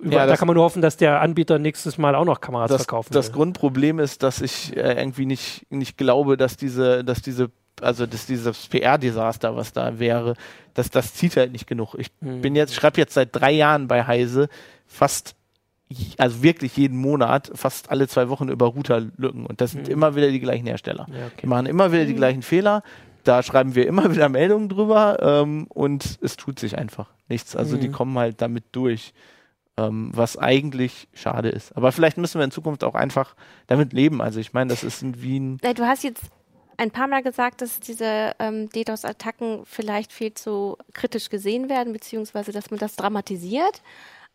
über, 0.00 0.12
Ja, 0.12 0.18
da 0.20 0.26
das- 0.28 0.38
kann 0.38 0.46
man 0.46 0.54
nur 0.56 0.64
hoffen, 0.64 0.82
dass 0.82 0.96
der 0.96 1.20
Anbieter 1.20 1.58
nächstes 1.58 1.98
Mal 1.98 2.14
auch 2.14 2.24
noch 2.24 2.40
Kameras 2.40 2.68
das, 2.70 2.82
verkaufen 2.82 3.12
das 3.12 3.28
will. 3.28 3.34
Grundproblem 3.34 3.98
ist, 3.98 4.22
dass 4.22 4.40
ich 4.40 4.76
äh, 4.76 4.92
irgendwie 5.00 5.26
nicht, 5.26 5.66
nicht 5.70 5.96
glaube, 5.98 6.36
dass 6.36 6.56
diese, 6.56 7.02
dass 7.04 7.22
diese, 7.22 7.50
also 7.80 8.06
dass 8.06 8.26
dieses 8.26 8.66
PR-Desaster, 8.68 9.56
was 9.56 9.72
da 9.72 9.98
wäre, 9.98 10.34
dass 10.74 10.90
das 10.90 11.14
zieht 11.14 11.36
halt 11.36 11.52
nicht 11.52 11.66
genug. 11.66 11.94
Ich 11.98 12.10
Hm. 12.22 12.40
bin 12.42 12.54
jetzt, 12.56 12.74
schreibe 12.74 12.98
jetzt 13.00 13.14
seit 13.14 13.30
drei 13.32 13.52
Jahren 13.52 13.88
bei 13.88 14.04
Heise 14.06 14.48
fast, 14.86 15.34
also 16.18 16.42
wirklich 16.42 16.76
jeden 16.76 16.98
Monat, 16.98 17.50
fast 17.54 17.90
alle 17.90 18.06
zwei 18.08 18.28
Wochen 18.28 18.48
über 18.48 18.66
Routerlücken 18.66 19.46
und 19.46 19.60
das 19.60 19.72
sind 19.72 19.86
Hm. 19.86 19.92
immer 19.94 20.14
wieder 20.14 20.30
die 20.30 20.40
gleichen 20.40 20.66
Hersteller. 20.66 21.06
Ja, 21.10 21.26
okay. 21.26 21.40
Die 21.42 21.46
machen 21.46 21.66
immer 21.66 21.92
wieder 21.92 22.04
die 22.04 22.14
gleichen 22.14 22.42
Fehler. 22.42 22.82
Da 23.24 23.42
schreiben 23.42 23.74
wir 23.74 23.86
immer 23.86 24.04
wieder 24.14 24.28
Meldungen 24.28 24.68
drüber 24.68 25.18
ähm, 25.20 25.66
und 25.68 26.18
es 26.22 26.36
tut 26.36 26.58
sich 26.58 26.78
einfach 26.78 27.10
nichts. 27.28 27.56
Also 27.56 27.76
die 27.76 27.88
Mhm. 27.88 27.92
kommen 27.92 28.18
halt 28.18 28.40
damit 28.40 28.64
durch, 28.72 29.12
ähm, 29.76 30.10
was 30.14 30.36
eigentlich 30.36 31.08
schade 31.12 31.48
ist. 31.48 31.76
Aber 31.76 31.92
vielleicht 31.92 32.18
müssen 32.18 32.38
wir 32.38 32.44
in 32.44 32.50
Zukunft 32.50 32.84
auch 32.84 32.94
einfach 32.94 33.34
damit 33.66 33.92
leben. 33.92 34.22
Also 34.22 34.40
ich 34.40 34.52
meine, 34.52 34.70
das 34.70 34.84
ist 34.84 35.02
ein- 35.02 35.20
wie 35.22 35.38
ein 35.40 35.58
Äh, 35.62 35.74
Du 35.74 35.84
hast 35.86 36.02
jetzt 36.04 36.22
ein 36.76 36.90
paar 36.92 37.08
Mal 37.08 37.22
gesagt, 37.22 37.60
dass 37.62 37.78
diese 37.80 38.32
ähm, 38.38 38.70
DDoS-Attacken 38.70 39.62
vielleicht 39.64 40.12
viel 40.12 40.32
zu 40.34 40.76
kritisch 40.94 41.28
gesehen 41.28 41.68
werden, 41.68 41.92
beziehungsweise 41.92 42.52
dass 42.52 42.70
man 42.70 42.78
das 42.78 42.96
dramatisiert. 42.96 43.82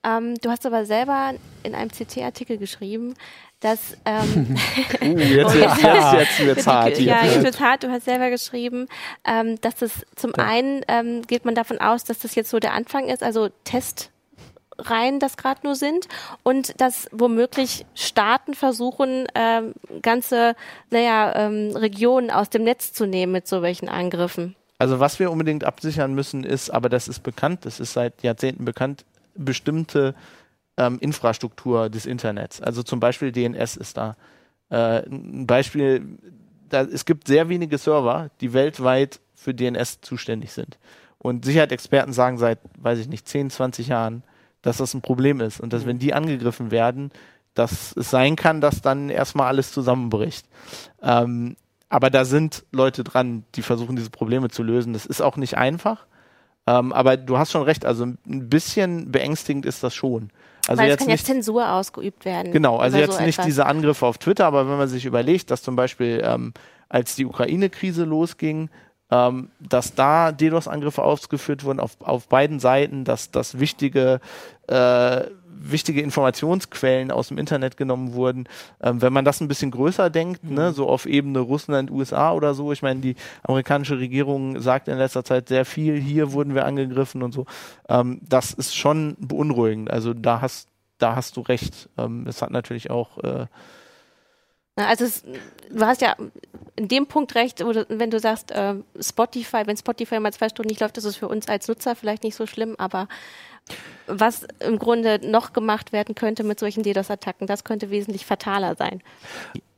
Ähm, 0.06 0.36
du 0.36 0.50
hast 0.50 0.66
aber 0.66 0.86
selber 0.86 1.34
in 1.64 1.74
einem 1.74 1.90
CT-Artikel 1.90 2.58
geschrieben, 2.58 3.16
dass 3.60 3.98
ähm, 4.06 4.56
Uh, 5.02 5.18
jetzt, 5.18 5.56
jetzt, 5.56 5.84
jetzt, 5.84 6.14
jetzt 6.14 6.46
wird's 6.46 6.68
hart 6.68 6.98
hier. 6.98 7.08
Ja, 7.08 7.26
jetzt 7.26 7.44
wird's 7.44 7.60
hart. 7.60 7.84
Du 7.84 7.90
hast 7.90 8.06
selber 8.06 8.30
geschrieben, 8.30 8.88
ähm, 9.26 9.60
dass 9.62 9.76
das 9.76 10.06
zum 10.16 10.36
einen 10.36 10.84
ähm, 10.88 11.24
geht 11.24 11.46
man 11.46 11.56
davon 11.56 11.80
aus, 11.80 12.04
dass 12.04 12.20
das 12.20 12.36
jetzt 12.36 12.50
so 12.50 12.60
der 12.60 12.74
Anfang 12.74 13.08
ist, 13.08 13.24
also 13.24 13.50
Testreihen 13.64 15.20
das 15.20 15.38
gerade 15.38 15.62
nur 15.64 15.76
sind 15.76 16.08
und 16.44 16.80
dass 16.80 17.08
womöglich 17.12 17.86
Staaten 17.96 18.54
versuchen, 18.54 19.28
ähm, 19.36 19.74
ganze, 20.02 20.56
naja, 20.92 21.34
ähm, 21.36 21.76
Regionen 21.76 22.32
aus 22.32 22.50
dem 22.50 22.64
Netz 22.64 22.94
zu 22.94 23.06
nehmen 23.06 23.32
mit 23.32 23.48
so 23.48 23.62
welchen 23.62 23.90
Angriffen. 23.90 24.56
Also 24.78 25.00
was 25.00 25.20
wir 25.20 25.32
unbedingt 25.32 25.64
absichern 25.64 26.14
müssen 26.14 26.44
ist, 26.44 26.70
aber 26.70 26.90
das 26.90 27.08
ist 27.08 27.24
bekannt, 27.24 27.66
das 27.66 27.80
ist 27.80 27.94
seit 27.94 28.24
Jahrzehnten 28.24 28.66
bekannt, 28.66 29.06
bestimmte 29.36 30.16
ähm, 30.78 30.98
Infrastruktur 31.00 31.90
des 31.90 32.06
Internets. 32.06 32.62
Also 32.62 32.84
zum 32.84 33.00
Beispiel 33.00 33.32
DNS 33.32 33.78
ist 33.78 33.98
da. 33.98 34.16
Äh, 34.70 35.08
ein 35.08 35.48
Beispiel, 35.48 36.18
da, 36.70 36.82
es 36.82 37.06
gibt 37.06 37.28
sehr 37.28 37.50
wenige 37.50 37.78
Server, 37.78 38.30
die 38.42 38.54
weltweit 38.54 39.20
für 39.36 39.54
DNS 39.54 40.02
zuständig 40.02 40.52
sind. 40.54 40.78
Und 41.18 41.46
Sicherheitsexperten 41.46 42.14
sagen 42.14 42.38
seit, 42.38 42.60
weiß 42.78 43.00
ich 43.00 43.08
nicht, 43.08 43.28
10, 43.28 43.50
20 43.50 43.88
Jahren, 43.88 44.24
dass 44.62 44.78
das 44.78 44.94
ein 44.94 45.02
Problem 45.02 45.42
ist 45.42 45.60
und 45.60 45.74
dass 45.74 45.86
wenn 45.86 46.00
die 46.00 46.14
angegriffen 46.14 46.72
werden, 46.72 47.12
dass 47.54 47.96
es 47.96 48.10
sein 48.10 48.36
kann, 48.36 48.62
dass 48.62 48.82
dann 48.82 49.10
erstmal 49.10 49.48
alles 49.48 49.72
zusammenbricht. 49.72 50.46
Ähm, 51.02 51.56
aber 51.88 52.10
da 52.10 52.26
sind 52.26 52.66
Leute 52.72 53.04
dran, 53.04 53.46
die 53.56 53.62
versuchen, 53.62 53.96
diese 53.96 54.10
Probleme 54.10 54.50
zu 54.50 54.64
lösen. 54.64 54.94
Das 54.94 55.06
ist 55.06 55.22
auch 55.22 55.38
nicht 55.38 55.58
einfach. 55.58 56.06
Ähm, 56.68 56.94
aber 56.94 57.18
du 57.18 57.38
hast 57.38 57.52
schon 57.52 57.62
recht, 57.62 57.86
also 57.86 58.06
ein 58.06 58.50
bisschen 58.50 59.12
beängstigend 59.12 59.66
ist 59.66 59.84
das 59.84 59.94
schon. 59.94 60.32
Also 60.68 60.82
Weil 60.82 60.88
es 60.88 60.94
jetzt 60.94 61.00
kann 61.00 61.10
jetzt 61.10 61.26
Zensur 61.26 61.72
ausgeübt 61.72 62.26
werden. 62.26 62.52
Genau, 62.52 62.78
also 62.78 62.98
jetzt 62.98 63.18
so 63.18 63.24
nicht 63.24 63.36
etwas. 63.36 63.46
diese 63.46 63.66
Angriffe 63.68 64.06
auf 64.06 64.18
Twitter, 64.18 64.46
aber 64.46 64.68
wenn 64.68 64.78
man 64.78 64.88
sich 64.88 65.06
überlegt, 65.06 65.52
dass 65.52 65.62
zum 65.62 65.76
Beispiel, 65.76 66.24
ähm, 66.26 66.54
als 66.90 67.16
die 67.16 67.26
Ukraine-Krise 67.26 68.04
losging, 68.04 68.70
ähm, 69.12 69.50
dass 69.60 69.94
da 69.94 70.32
DDoS-Angriffe 70.32 71.04
ausgeführt 71.04 71.64
wurden 71.64 71.80
auf, 71.80 71.98
auf 72.02 72.28
beiden 72.28 72.60
Seiten, 72.60 73.04
dass, 73.04 73.30
dass 73.30 73.60
wichtige, 73.60 74.20
äh, 74.68 75.22
wichtige 75.58 76.02
Informationsquellen 76.02 77.12
aus 77.12 77.30
dem 77.30 77.38
Internet 77.38 77.78
genommen 77.78 78.14
wurden. 78.14 78.48
Ähm, 78.82 79.02
wenn 79.02 79.14
man 79.14 79.26
das 79.26 79.42
ein 79.42 79.48
bisschen 79.48 79.72
größer 79.72 80.10
denkt, 80.10 80.44
ne, 80.44 80.74
so 80.74 80.88
auf 80.88 81.06
Ebene 81.06 81.40
Russland, 81.40 81.92
USA 81.92 82.34
oder 82.34 82.54
so, 82.54 82.72
ich 82.72 82.82
meine, 82.82 83.00
die 83.00 83.16
amerikanische 83.44 84.00
Regierung 84.00 84.60
sagt 84.60 84.88
in 84.88 84.98
letzter 84.98 85.24
Zeit 85.24 85.48
sehr 85.48 85.66
viel, 85.66 86.00
hier 86.00 86.32
wurden 86.34 86.56
wir 86.56 86.66
angegriffen 86.66 87.24
und 87.24 87.32
so. 87.32 87.46
Ähm, 87.90 88.20
das 88.22 88.54
ist 88.54 88.76
schon 88.76 89.16
beunruhigend. 89.20 89.92
Also 89.92 90.14
da 90.14 90.42
hast 90.42 90.70
da 90.98 91.16
hast 91.16 91.38
du 91.38 91.42
recht. 91.42 91.90
Ähm, 91.98 92.26
es 92.28 92.42
hat 92.42 92.52
natürlich 92.52 92.90
auch 92.90 93.18
äh, 93.20 93.48
Also 94.76 95.06
es, 95.06 95.24
du 95.70 95.86
hast 95.86 96.02
ja 96.02 96.16
in 96.76 96.88
dem 96.88 97.08
Punkt 97.08 97.36
recht, 97.36 97.60
du, 97.62 97.86
wenn 97.90 98.12
du 98.12 98.20
sagst, 98.20 98.52
äh, 98.52 98.76
Spotify, 99.00 99.64
wenn 99.66 99.78
Spotify 99.78 100.20
mal 100.20 100.34
zwei 100.34 100.50
Stunden 100.50 100.70
nicht 100.70 100.82
läuft, 100.82 100.98
ist 100.98 101.06
es 101.06 101.16
für 101.16 101.28
uns 101.28 101.48
als 101.48 101.68
Nutzer 101.68 101.96
vielleicht 101.96 102.24
nicht 102.24 102.36
so 102.36 102.46
schlimm, 102.46 102.76
aber 102.78 103.08
was 104.08 104.46
im 104.60 104.78
Grunde 104.78 105.20
noch 105.28 105.54
gemacht 105.54 105.92
werden 105.92 106.16
könnte 106.16 106.44
mit 106.44 106.60
solchen 106.60 106.84
DDoS-Attacken, 106.84 107.48
das 107.48 107.64
könnte 107.64 107.90
wesentlich 107.90 108.26
fataler 108.26 108.76
sein. 108.76 109.02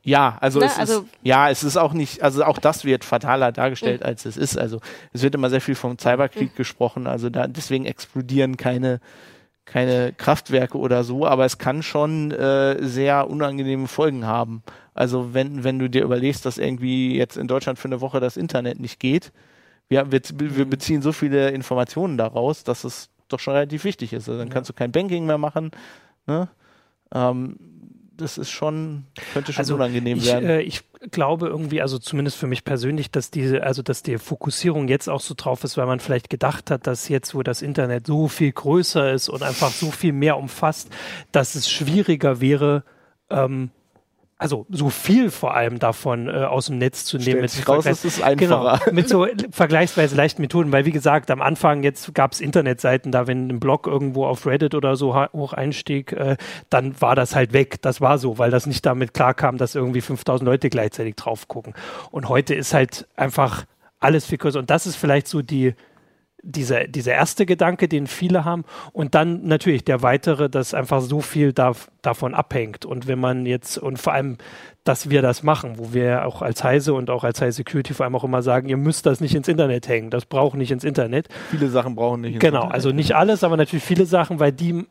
Ja, 0.02 0.38
also, 0.40 0.60
Ne, 0.60 0.66
es 0.66 0.78
also- 0.78 1.00
ist, 1.00 1.06
ja, 1.22 1.50
es 1.50 1.62
ist 1.62 1.76
auch 1.76 1.92
nicht, 1.92 2.22
also 2.22 2.44
auch 2.44 2.58
das 2.58 2.84
wird 2.84 3.04
fataler 3.04 3.52
dargestellt, 3.52 4.02
als 4.02 4.24
es 4.24 4.36
ist. 4.36 4.56
Also 4.58 4.80
es 5.12 5.22
wird 5.22 5.34
immer 5.34 5.50
sehr 5.50 5.60
viel 5.60 5.74
vom 5.74 5.98
Cyberkrieg 5.98 6.56
gesprochen, 6.56 7.06
also 7.06 7.30
da 7.30 7.46
deswegen 7.46 7.84
explodieren 7.86 8.56
keine 8.56 9.00
keine 9.66 10.14
Kraftwerke 10.14 10.78
oder 10.78 11.04
so, 11.04 11.26
aber 11.26 11.44
es 11.44 11.58
kann 11.58 11.82
schon 11.82 12.30
äh, 12.30 12.78
sehr 12.80 13.28
unangenehme 13.28 13.86
Folgen 13.86 14.24
haben. 14.24 14.62
Also 14.94 15.34
wenn 15.34 15.62
wenn 15.62 15.78
du 15.78 15.90
dir 15.90 16.04
überlegst, 16.04 16.46
dass 16.46 16.56
irgendwie 16.56 17.14
jetzt 17.18 17.36
in 17.36 17.48
Deutschland 17.48 17.78
für 17.78 17.88
eine 17.88 18.00
Woche 18.00 18.18
das 18.18 18.38
Internet 18.38 18.80
nicht 18.80 18.98
geht, 18.98 19.30
wir, 19.90 20.10
wir, 20.10 20.22
wir 20.38 20.64
beziehen 20.64 21.02
so 21.02 21.12
viele 21.12 21.50
Informationen 21.50 22.16
daraus, 22.16 22.64
dass 22.64 22.84
es 22.84 23.10
doch 23.28 23.40
schon 23.40 23.54
relativ 23.54 23.84
wichtig 23.84 24.12
ist. 24.12 24.28
Also 24.28 24.38
dann 24.38 24.48
kannst 24.48 24.70
du 24.70 24.74
kein 24.74 24.92
Banking 24.92 25.26
mehr 25.26 25.38
machen. 25.38 25.70
Ne? 26.26 26.48
Ähm, 27.14 27.56
das 28.16 28.36
ist 28.36 28.50
schon, 28.50 29.04
könnte 29.32 29.52
schon 29.52 29.60
Also 29.60 29.74
unangenehm 29.76 30.18
ich, 30.18 30.26
werden. 30.26 30.48
äh, 30.48 30.60
ich 30.60 30.82
glaube 31.12 31.46
irgendwie, 31.46 31.80
also 31.80 31.98
zumindest 31.98 32.36
für 32.36 32.48
mich 32.48 32.64
persönlich, 32.64 33.10
dass 33.12 33.30
diese, 33.30 33.62
also 33.62 33.82
dass 33.82 34.02
die 34.02 34.18
Fokussierung 34.18 34.88
jetzt 34.88 35.08
auch 35.08 35.20
so 35.20 35.34
drauf 35.36 35.62
ist, 35.62 35.76
weil 35.76 35.86
man 35.86 36.00
vielleicht 36.00 36.28
gedacht 36.28 36.70
hat, 36.70 36.86
dass 36.86 37.08
jetzt, 37.08 37.34
wo 37.34 37.42
das 37.44 37.62
Internet 37.62 38.06
so 38.06 38.26
viel 38.26 38.50
größer 38.50 39.12
ist 39.12 39.28
und 39.28 39.42
einfach 39.44 39.70
so 39.70 39.90
viel 39.92 40.12
mehr 40.12 40.36
umfasst, 40.36 40.90
dass 41.30 41.54
es 41.54 41.70
schwieriger 41.70 42.40
wäre, 42.40 42.82
ähm, 43.30 43.70
also 44.38 44.66
so 44.70 44.88
viel 44.88 45.30
vor 45.32 45.54
allem 45.54 45.80
davon 45.80 46.28
äh, 46.28 46.44
aus 46.44 46.66
dem 46.66 46.78
Netz 46.78 47.04
zu 47.04 47.18
nehmen. 47.18 47.48
Stellt 47.48 47.58
mit 47.58 47.68
raus, 47.68 47.86
es 47.86 48.04
ist 48.04 48.22
einfacher. 48.22 48.80
Genau, 48.84 48.92
mit 48.94 49.08
so 49.08 49.26
vergleichsweise 49.50 50.14
leichten 50.14 50.40
Methoden, 50.42 50.70
weil 50.70 50.84
wie 50.84 50.92
gesagt, 50.92 51.30
am 51.32 51.42
Anfang 51.42 51.82
jetzt 51.82 52.14
gab 52.14 52.32
es 52.32 52.40
Internetseiten, 52.40 53.10
da 53.10 53.26
wenn 53.26 53.48
ein 53.48 53.58
Blog 53.58 53.88
irgendwo 53.88 54.26
auf 54.26 54.46
Reddit 54.46 54.76
oder 54.76 54.94
so 54.94 55.16
hoch 55.16 55.52
einstieg, 55.52 56.12
äh, 56.12 56.36
dann 56.70 57.00
war 57.00 57.16
das 57.16 57.34
halt 57.34 57.52
weg. 57.52 57.82
Das 57.82 58.00
war 58.00 58.18
so, 58.18 58.38
weil 58.38 58.52
das 58.52 58.66
nicht 58.66 58.86
damit 58.86 59.12
klarkam, 59.12 59.58
dass 59.58 59.74
irgendwie 59.74 60.00
5000 60.00 60.46
Leute 60.46 60.70
gleichzeitig 60.70 61.16
drauf 61.16 61.48
gucken. 61.48 61.74
Und 62.12 62.28
heute 62.28 62.54
ist 62.54 62.72
halt 62.72 63.08
einfach 63.16 63.64
alles 63.98 64.26
viel 64.26 64.38
größer. 64.38 64.60
Und 64.60 64.70
das 64.70 64.86
ist 64.86 64.94
vielleicht 64.94 65.26
so 65.26 65.42
die, 65.42 65.74
dieser, 66.48 66.88
dieser 66.88 67.12
erste 67.12 67.46
Gedanke, 67.46 67.88
den 67.88 68.06
viele 68.06 68.44
haben. 68.44 68.64
Und 68.92 69.14
dann 69.14 69.44
natürlich 69.44 69.84
der 69.84 70.02
weitere, 70.02 70.48
dass 70.48 70.74
einfach 70.74 71.00
so 71.00 71.20
viel 71.20 71.52
da, 71.52 71.72
davon 72.02 72.34
abhängt. 72.34 72.84
Und 72.84 73.06
wenn 73.06 73.18
man 73.18 73.46
jetzt, 73.46 73.78
und 73.78 73.98
vor 73.98 74.14
allem, 74.14 74.38
dass 74.84 75.10
wir 75.10 75.20
das 75.20 75.42
machen, 75.42 75.74
wo 75.76 75.92
wir 75.92 76.24
auch 76.24 76.40
als 76.40 76.64
Heise 76.64 76.94
und 76.94 77.10
auch 77.10 77.22
als 77.22 77.40
Heise 77.42 77.56
Security 77.58 77.92
vor 77.92 78.04
allem 78.04 78.16
auch 78.16 78.24
immer 78.24 78.42
sagen, 78.42 78.68
ihr 78.68 78.78
müsst 78.78 79.04
das 79.04 79.20
nicht 79.20 79.34
ins 79.34 79.48
Internet 79.48 79.86
hängen. 79.88 80.10
Das 80.10 80.24
braucht 80.24 80.56
nicht 80.56 80.70
ins 80.70 80.84
Internet. 80.84 81.28
Viele 81.50 81.68
Sachen 81.68 81.94
brauchen 81.94 82.22
nicht. 82.22 82.34
ins 82.34 82.40
Genau, 82.40 82.58
Internet. 82.60 82.74
also 82.74 82.90
nicht 82.92 83.14
alles, 83.14 83.44
aber 83.44 83.56
natürlich 83.56 83.84
viele 83.84 84.06
Sachen, 84.06 84.40
weil 84.40 84.52
die, 84.52 84.86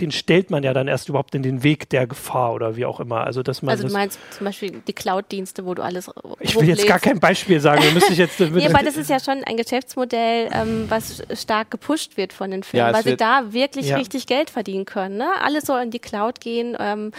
den 0.00 0.10
stellt 0.10 0.50
man 0.50 0.62
ja 0.62 0.74
dann 0.74 0.88
erst 0.88 1.08
überhaupt 1.08 1.34
in 1.34 1.42
den 1.42 1.62
Weg 1.62 1.88
der 1.90 2.06
Gefahr 2.06 2.52
oder 2.52 2.76
wie 2.76 2.84
auch 2.84 3.00
immer. 3.00 3.24
Also, 3.24 3.42
dass 3.42 3.62
man 3.62 3.70
Also 3.70 3.82
du 3.84 3.88
das, 3.88 3.92
meinst 3.94 4.18
zum 4.30 4.44
Beispiel 4.44 4.82
die 4.86 4.92
Cloud-Dienste, 4.92 5.64
wo 5.64 5.74
du 5.74 5.82
alles 5.82 6.10
ich 6.40 6.54
will 6.54 6.68
jetzt 6.68 6.86
gar 6.86 6.98
kein 6.98 7.18
Beispiel 7.18 7.60
sagen, 7.60 7.82
da 7.86 7.90
müsste 7.92 8.12
ich 8.12 8.18
jetzt. 8.18 8.38
Nee, 8.52 8.66
aber 8.68 8.82
das 8.84 8.96
ist 8.96 9.08
ja 9.10 9.18
schon 9.20 9.42
ein 9.44 9.56
Geschäftsmodell, 9.56 10.48
ähm, 10.52 10.86
was 10.88 11.22
stark 11.34 11.70
gepusht 11.70 12.16
wird 12.16 12.32
von 12.32 12.50
den 12.50 12.62
Firmen, 12.62 12.88
Ja, 12.88 12.94
weil 12.94 13.04
sie 13.04 13.16
da 13.16 13.52
wirklich 13.52 13.86
Ja. 13.88 13.96
richtig 13.96 14.26
Geld 14.26 14.50
verdienen 14.50 14.84
können. 14.84 15.16
Ne? 15.16 15.28
Alles 15.42 15.64
soll 15.64 15.82
in 15.82 15.90
die 15.90 15.98
Cloud 15.98 16.40
gehen. 16.40 16.76
Ähm, 16.78 17.12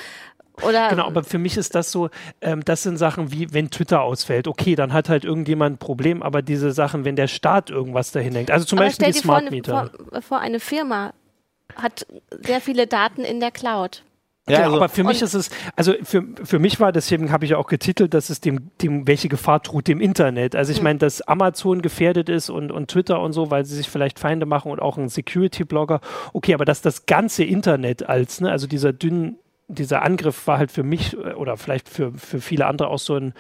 oder 0.62 0.90
Genau, 0.90 1.06
aber 1.06 1.24
für 1.24 1.38
mich 1.38 1.56
ist 1.58 1.76
das 1.76 1.92
so, 1.92 2.10
ähm, 2.42 2.64
das 2.66 2.84
sind 2.84 2.98
Sachen 2.98 3.32
wie, 3.32 3.54
wenn 3.54 3.70
Twitter 3.70 4.02
ausfällt, 4.02 4.48
okay, 4.48 4.76
dann 4.76 4.92
hat 4.94 5.08
halt 5.10 5.24
irgendjemand 5.24 5.76
ein 5.76 5.78
Problem, 5.80 6.24
aber 6.24 6.42
diese 6.42 6.72
Sachen, 6.72 7.06
wenn 7.06 7.16
der 7.16 7.28
Staat 7.28 7.70
irgendwas 7.70 8.12
dahin 8.12 8.34
hängt, 8.34 8.50
also 8.52 8.66
zum 8.66 8.80
aber 8.80 8.88
Beispiel 8.88 9.06
stell 9.06 9.14
die 9.14 9.20
dir 9.22 9.26
vor, 9.28 9.40
Smart 9.40 9.52
Meter. 9.52 9.92
vor, 10.12 10.22
vor, 10.22 10.40
eine 10.40 10.60
Firma 10.60 11.14
hat 11.78 12.06
sehr 12.32 12.62
viele 12.62 12.88
Daten 12.88 13.24
in 13.24 13.40
der 13.40 13.52
Cloud. 13.52 14.04
Ja, 14.50 14.60
genau, 14.60 14.68
also, 14.68 14.78
aber 14.78 14.90
für 14.90 15.04
mich 15.04 15.22
ist 15.22 15.34
es, 15.34 15.50
also 15.76 15.94
für, 16.04 16.24
für 16.44 16.58
mich 16.58 16.80
war, 16.80 16.94
deswegen 16.94 17.32
habe 17.32 17.44
ich 17.44 17.52
ja 17.52 17.58
auch 17.58 17.68
getitelt, 17.68 18.14
dass 18.14 18.30
es 18.30 18.40
dem, 18.40 18.72
dem, 18.82 19.06
welche 19.06 19.28
Gefahr 19.28 19.60
droht 19.60 19.90
dem 19.90 20.00
Internet. 20.00 20.56
Also 20.56 20.72
Hm. 20.72 20.78
ich 20.78 20.84
meine, 20.84 21.00
dass 21.00 21.22
Amazon 21.22 21.82
gefährdet 21.82 22.30
ist 22.30 22.50
und, 22.50 22.72
und 22.72 22.90
Twitter 22.90 23.20
und 23.20 23.34
so, 23.34 23.52
weil 23.52 23.66
sie 23.66 23.76
sich 23.76 23.90
vielleicht 23.90 24.20
Feinde 24.20 24.46
machen 24.46 24.72
und 24.72 24.82
auch 24.82 24.98
ein 24.98 25.10
Security-Blogger. 25.10 26.00
Okay, 26.32 26.54
aber 26.54 26.64
dass 26.64 26.82
das 26.82 27.06
ganze 27.06 27.44
Internet 27.44 28.08
als, 28.08 28.40
ne, 28.40 28.50
also 28.50 28.68
dieser 28.68 28.94
dünnen 28.94 29.38
dieser 29.70 30.02
Angriff 30.02 30.48
war 30.48 30.60
halt 30.60 30.72
für 30.72 30.84
mich 30.84 31.14
äh, 31.14 31.34
oder 31.34 31.58
vielleicht 31.58 31.90
für, 31.90 32.14
für 32.14 32.40
viele 32.40 32.68
andere 32.68 32.88
auch 32.88 33.00
so 33.00 33.16
ein, 33.16 33.34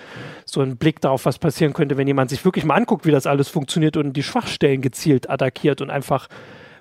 so 0.46 0.60
ein 0.60 0.76
Blick 0.76 1.00
darauf, 1.00 1.26
was 1.26 1.40
passieren 1.40 1.72
könnte, 1.72 1.96
wenn 1.96 2.08
jemand 2.08 2.30
sich 2.30 2.44
wirklich 2.44 2.66
mal 2.66 2.76
anguckt, 2.76 3.06
wie 3.06 3.12
das 3.12 3.28
alles 3.28 3.48
funktioniert 3.48 3.96
und 3.96 4.12
die 4.12 4.24
Schwachstellen 4.24 4.82
gezielt 4.82 5.30
attackiert 5.30 5.80
und 5.80 5.90
einfach, 5.90 6.28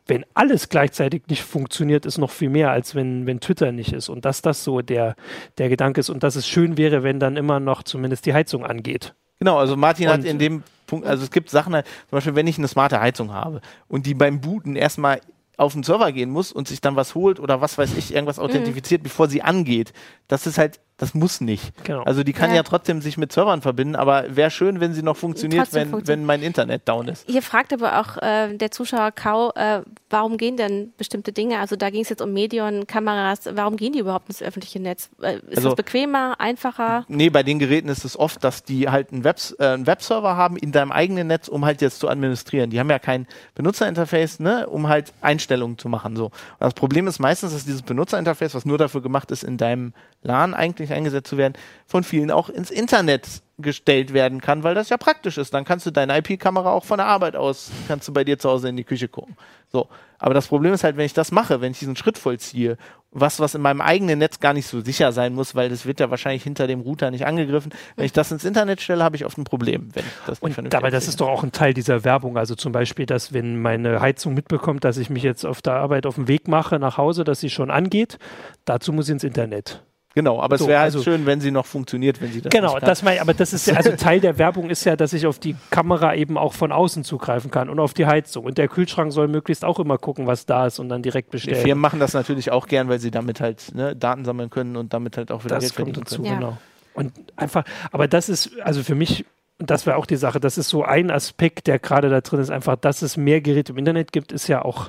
wenn 0.07 0.25
alles 0.35 0.69
gleichzeitig 0.69 1.23
nicht 1.29 1.43
funktioniert, 1.43 2.07
ist 2.07 2.19
noch 2.19 2.31
viel 2.31 2.49
mehr, 2.51 2.71
als 2.71 2.95
wenn, 2.95 3.27
wenn 3.27 3.41
Twitter 3.41 3.73
nicht 3.73 3.93
ist. 3.93 4.09
Und 4.09 4.25
dass 4.25 4.41
das 4.43 4.63
so 4.63 4.81
der, 4.81 5.17
der 5.59 5.69
Gedanke 5.69 6.01
ist 6.01 6.11
und 6.11 6.23
dass 6.23 6.37
es 6.37 6.47
schön 6.47 6.77
wäre, 6.77 7.03
wenn 7.03 7.19
dann 7.19 7.37
immer 7.37 7.59
noch 7.61 7.83
zumindest 7.83 8.25
die 8.27 8.33
Heizung 8.35 8.65
angeht. 8.65 9.15
genau, 9.39 9.59
also 9.59 9.77
Martin 9.77 10.09
hat 10.09 10.21
Und- 10.21 10.27
in 10.27 10.39
dem 10.39 10.63
Punkt, 10.87 11.07
also 11.07 11.25
es 11.25 11.31
gibt 11.31 11.51
Sachen, 11.51 11.73
zum 11.75 11.83
Beispiel, 12.11 12.35
wenn 12.37 12.47
ich 12.47 12.57
eine 12.59 12.69
smarte 12.69 13.01
Heizung 13.01 13.33
habe 13.33 13.61
und 13.89 14.07
die 14.07 14.15
beim 14.15 14.41
Booten 14.41 14.77
erstmal 14.77 15.21
auf 15.59 15.73
den 15.73 15.83
Server 15.83 16.13
gehen 16.13 16.31
muss 16.31 16.53
und 16.53 16.69
sich 16.69 16.81
dann 16.81 16.95
was 16.97 17.15
holt 17.15 17.41
oder 17.41 17.61
was 17.61 17.77
weiß 17.77 17.97
ich, 17.97 18.11
Mhm. 18.11 18.17
irgendwas 18.17 18.39
authentifiziert, 18.39 19.03
bevor 19.03 19.27
sie 19.29 19.43
angeht. 19.43 19.93
Das 20.29 20.47
ist 20.47 20.59
halt, 20.59 20.79
das 20.99 21.13
muss 21.15 21.41
nicht. 21.41 21.73
Genau. 21.85 22.03
Also 22.05 22.23
die 22.25 22.33
kann 22.33 22.51
ja. 22.51 22.57
Ja. 22.57 22.63
trotzdem 22.63 23.03
sich 23.03 23.19
mit 23.19 23.31
Servern 23.33 23.61
verbinden, 23.61 23.97
aber 23.97 24.35
wäre 24.35 24.51
schön, 24.51 24.81
wenn 24.81 24.95
sie 24.95 25.03
noch 25.03 25.17
funktioniert, 25.17 25.65
Trotzdem 25.65 25.83
wenn, 25.83 25.91
funktioniert. 25.91 26.21
wenn 26.21 26.27
mein 26.27 26.43
Internet 26.43 26.89
down 26.89 27.09
ist. 27.09 27.25
Hier 27.29 27.43
fragt 27.43 27.73
aber 27.75 28.01
auch 28.01 28.17
äh, 28.23 28.57
der 28.57 28.71
Zuschauer 28.71 29.13
Kau, 29.13 29.53
äh, 29.55 29.83
warum 30.09 30.39
gehen 30.39 30.57
denn 30.57 30.93
bestimmte 30.97 31.33
Dinge? 31.33 31.59
Also 31.59 31.77
da 31.77 31.91
ging 31.91 32.01
es 32.03 32.09
jetzt 32.09 32.23
um 32.23 32.33
Medien, 32.33 32.87
Kameras. 32.87 33.41
Warum 33.53 33.77
gehen 33.77 33.93
die 33.93 33.99
überhaupt 33.99 34.29
ins 34.29 34.41
öffentliche 34.43 34.81
Netz? 34.81 35.11
Äh, 35.21 35.37
ist 35.49 35.59
Also- 35.59 35.69
das 35.71 35.77
bequemer, 35.77 36.37
einfacher? 36.39 37.05
Nee, 37.09 37.29
bei 37.29 37.43
den 37.43 37.59
Geräten 37.59 37.89
ist 37.89 38.05
es 38.05 38.19
oft, 38.19 38.43
dass 38.43 38.63
die 38.65 38.89
halt 38.89 39.13
einen, 39.13 39.23
Webs 39.25 39.55
äh, 39.59 39.67
einen 39.67 39.87
Webserver 39.87 40.37
haben 40.37 40.57
in 40.57 40.73
deinem 40.73 40.93
eigenen 40.93 41.27
Netz, 41.27 41.49
um 41.49 41.65
halt 41.67 41.83
jetzt 41.83 41.99
zu 42.01 42.09
administrieren. 42.09 42.71
Die 42.71 42.81
haben 42.81 42.89
ja 42.89 42.99
kein 42.99 43.27
Benutzerinterface, 43.55 44.41
ne, 44.41 44.67
um 44.69 44.89
halt 44.89 45.13
Einstellungen 45.21 45.77
zu 45.77 45.89
machen. 45.89 46.17
So. 46.17 46.27
Und 46.27 46.33
das 46.61 46.75
Problem 46.75 47.07
ist 47.07 47.19
meistens, 47.19 47.53
dass 47.53 47.65
dieses 47.65 47.83
Benutzerinterface, 47.83 48.55
was 48.55 48.65
nur 48.65 48.79
dafür 48.79 49.03
gemacht 49.03 49.31
ist, 49.31 49.43
in 49.45 49.59
deinem 49.59 49.93
LAN 50.23 50.55
eigentlich 50.55 50.86
eingesetzt 50.93 51.29
zu 51.29 51.37
werden, 51.37 51.55
von 51.87 52.05
vielen 52.05 52.31
auch 52.31 52.49
ins 52.49 52.71
Internet 52.71 53.43
gestellt 53.59 54.13
werden 54.13 54.41
kann, 54.41 54.63
weil 54.63 54.75
das 54.75 54.91
ja 54.91 54.99
praktisch 54.99 55.39
ist. 55.39 55.55
Dann 55.55 55.65
kannst 55.65 55.87
du 55.87 55.91
deine 55.91 56.19
IP-Kamera 56.19 56.71
auch 56.71 56.85
von 56.85 56.99
der 56.99 57.07
Arbeit 57.07 57.37
aus, 57.37 57.71
kannst 57.89 58.07
du 58.07 58.13
bei 58.13 58.23
dir 58.23 58.39
zu 58.39 58.51
Hause 58.51 58.69
in 58.69 58.77
die 58.77 58.85
Küche 58.85 59.09
gucken. 59.09 59.37
So. 59.73 59.89
Aber 60.19 60.35
das 60.35 60.49
Problem 60.49 60.73
ist 60.73 60.85
halt, 60.85 60.97
wenn 60.97 61.07
ich 61.07 61.15
das 61.15 61.33
mache, 61.33 61.61
wenn 61.61 61.73
ich 61.73 61.79
diesen 61.79 61.97
Schritt 61.97 62.19
vollziehe, 62.19 62.77
was, 63.11 63.41
was 63.41 63.55
in 63.55 63.63
meinem 63.63 63.81
eigenen 63.81 64.19
Netz 64.19 64.41
gar 64.41 64.53
nicht 64.53 64.67
so 64.67 64.83
sicher 64.83 65.11
sein 65.13 65.35
muss, 65.35 65.55
weil 65.55 65.71
das 65.71 65.87
wird 65.87 66.01
ja 66.01 66.11
wahrscheinlich 66.11 66.43
hinter 66.43 66.67
dem 66.67 66.81
Router 66.81 67.11
nicht 67.11 67.27
angegriffen. 67.27 67.73
Wenn 67.97 68.05
ich 68.05 68.13
das 68.13 68.31
ins 68.31 68.45
Internet 68.45 68.83
stelle, 68.83 69.03
habe 69.03 69.17
ich 69.17 69.25
oft 69.25 69.39
ein 69.39 69.45
Problem, 69.45 69.89
wenn 69.95 70.05
ich 70.05 70.13
das 70.27 70.43
nicht 70.43 70.59
Und 70.59 70.75
aber 70.75 70.91
das 70.91 71.09
ist 71.09 71.21
doch 71.21 71.29
auch 71.29 71.43
ein 71.43 71.53
Teil 71.53 71.73
dieser 71.73 72.05
Werbung. 72.05 72.37
Also 72.37 72.55
zum 72.55 72.73
Beispiel, 72.73 73.07
dass 73.07 73.33
wenn 73.33 73.61
meine 73.61 74.01
Heizung 74.01 74.35
mitbekommt, 74.35 74.85
dass 74.85 74.99
ich 74.99 75.09
mich 75.09 75.23
jetzt 75.23 75.47
auf 75.47 75.63
der 75.63 75.75
Arbeit 75.75 76.05
auf 76.05 76.17
den 76.17 76.29
Weg 76.29 76.47
mache 76.47 76.79
nach 76.79 76.99
Hause, 76.99 77.25
dass 77.25 77.41
sie 77.41 77.51
schon 77.51 77.71
angeht, 77.71 78.19
dazu 78.67 78.93
muss 78.93 79.09
ich 79.09 79.13
ins 79.13 79.25
Internet. 79.25 79.83
Genau, 80.17 80.41
aber 80.41 80.57
So, 80.57 80.65
es 80.65 80.69
wäre 80.69 80.81
halt 80.81 80.95
also- 80.95 81.03
schön, 81.03 81.27
wenn 81.27 81.43
sie 81.43 81.51
noch 81.51 81.67
funktioniert, 81.67 82.23
wenn 82.23 82.33
sie 82.33 82.41
das 82.41 82.51
Genau, 82.51 82.79
das 82.79 83.03
mein, 83.03 83.19
aber 83.19 83.35
das 83.35 83.53
ist 83.53 83.67
ja, 83.67 83.75
also 83.75 83.93
Teil 83.93 84.19
der 84.19 84.39
Werbung 84.39 84.71
ist 84.71 84.83
ja, 84.85 84.97
dass 84.97 85.13
ich 85.13 85.27
auf 85.27 85.39
die 85.39 85.55
Kamera 85.69 86.15
eben 86.15 86.39
auch 86.39 86.55
von 86.55 86.73
außen 86.73 87.05
zugreifen 87.05 87.51
kann 87.51 87.69
und 87.69 87.79
auf 87.79 87.93
die 87.93 88.07
Heizung. 88.07 88.47
Und 88.47 88.57
der 88.57 88.67
Kühlschrank 88.69 89.13
soll 89.13 89.29
möglichst 89.29 89.63
auch 89.63 89.79
immer 89.79 89.99
gucken, 89.99 90.27
was 90.27 90.47
da 90.47 90.69
ist 90.69 90.79
und 90.79 90.89
dann 90.89 91.03
direkt 91.03 91.29
Die 91.29 91.37
bestellen. 91.37 91.63
Firmen 91.63 91.83
machen 91.83 92.01
das 92.01 92.15
natürlich 92.15 92.51
auch 92.51 92.67
gern, 92.67 92.89
weil 92.89 92.99
sie 92.99 93.11
damit 93.11 93.43
halt 93.43 93.75
ne, 93.75 93.95
Daten 93.95 94.25
sammeln 94.25 94.49
können 94.49 94.77
und 94.79 94.95
damit 94.95 95.19
halt 95.19 95.31
auch 95.31 95.45
wieder 95.45 95.57
das 95.57 95.65
Geld 95.65 95.75
kommt 95.77 95.87
verdienen 95.89 96.05
dazu, 96.07 96.23
können. 96.23 96.41
Genau. 96.41 96.59
Und 96.95 97.13
einfach, 97.37 97.65
aber 97.93 98.09
das 98.09 98.31
ist, 98.31 98.59
also 98.63 98.83
für 98.83 98.95
mich, 98.95 99.27
und 99.59 99.69
das 99.71 99.85
wäre 99.85 99.99
auch 99.99 100.07
die 100.07 100.17
Sache, 100.17 100.41
das 100.41 100.57
ist 100.57 100.71
so 100.71 100.83
ein 100.83 101.11
Aspekt, 101.11 101.67
der 101.67 101.79
gerade 101.79 102.09
da 102.09 102.23
drin 102.23 102.41
ist, 102.41 102.49
einfach, 102.49 102.77
dass 102.77 103.03
es 103.03 103.19
mehr 103.19 103.43
Geräte 103.43 103.73
im 103.73 103.79
Internet 103.79 104.13
gibt, 104.13 104.33
ist 104.33 104.49
ja 104.49 104.65
auch, 104.65 104.89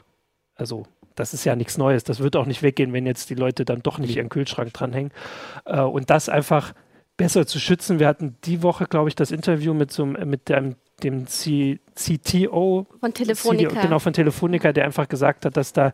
also 0.56 0.86
das 1.20 1.34
ist 1.34 1.44
ja 1.44 1.56
nichts 1.56 1.78
Neues. 1.78 2.04
Das 2.04 2.20
wird 2.20 2.36
auch 2.36 2.46
nicht 2.46 2.64
weggehen, 2.64 2.94
wenn 2.94 3.06
jetzt 3.06 3.30
die 3.30 3.36
Leute 3.36 3.66
dann 3.66 3.82
doch 3.82 3.98
nicht 3.98 4.16
ihren 4.16 4.30
Kühlschrank 4.30 4.74
dranhängen. 4.74 5.12
Äh, 5.66 5.82
und 5.82 6.10
das 6.10 6.30
einfach 6.30 6.74
besser 7.18 7.48
zu 7.48 7.60
schützen. 7.60 8.00
Wir 8.00 8.08
hatten 8.08 8.38
die 8.46 8.62
Woche, 8.64 8.86
glaube 8.86 9.10
ich, 9.10 9.16
das 9.16 9.32
Interview 9.32 9.74
mit 9.74 9.92
so 9.92 10.06
mit 10.06 10.50
dem, 10.50 10.76
dem 11.04 11.26
C 11.26 11.80
CTO 11.96 12.86
von 13.00 13.14
Telefonica. 13.14 13.70
CDO, 13.70 13.82
genau, 13.82 14.00
von 14.00 14.14
Telefonica, 14.14 14.72
der 14.72 14.86
einfach 14.86 15.08
gesagt 15.08 15.46
hat, 15.46 15.58
dass 15.58 15.74
da, 15.74 15.92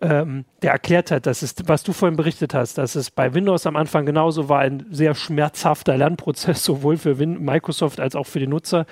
ähm, 0.00 0.44
der 0.62 0.70
erklärt 0.70 1.10
hat, 1.10 1.26
dass 1.26 1.42
es, 1.42 1.56
was 1.66 1.82
du 1.82 1.92
vorhin 1.92 2.16
berichtet 2.16 2.54
hast, 2.54 2.78
dass 2.78 2.94
es 2.94 3.10
bei 3.10 3.34
Windows 3.34 3.66
am 3.66 3.74
Anfang 3.74 4.06
genauso 4.06 4.48
war, 4.48 4.60
ein 4.60 4.86
sehr 4.90 5.16
schmerzhafter 5.16 5.96
Lernprozess, 5.96 6.64
sowohl 6.64 6.96
für 6.96 7.18
Win 7.18 7.42
Microsoft 7.42 7.98
als 7.98 8.14
auch 8.14 8.26
für 8.26 8.38
die 8.38 8.46
Nutzer, 8.46 8.86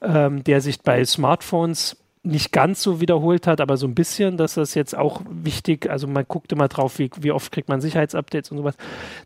ähm, 0.00 0.44
der 0.44 0.60
sich 0.60 0.80
bei 0.82 1.04
Smartphones 1.04 1.96
nicht 2.24 2.52
ganz 2.52 2.82
so 2.82 3.00
wiederholt 3.00 3.46
hat, 3.46 3.60
aber 3.60 3.76
so 3.76 3.86
ein 3.86 3.94
bisschen, 3.94 4.36
dass 4.36 4.54
das 4.54 4.74
jetzt 4.74 4.96
auch 4.96 5.22
wichtig, 5.28 5.90
also 5.90 6.06
man 6.06 6.24
guckt 6.26 6.50
immer 6.52 6.68
drauf, 6.68 6.98
wie, 6.98 7.10
wie 7.20 7.30
oft 7.32 7.52
kriegt 7.52 7.68
man 7.68 7.80
Sicherheitsupdates 7.80 8.50
und 8.50 8.58
sowas, 8.58 8.76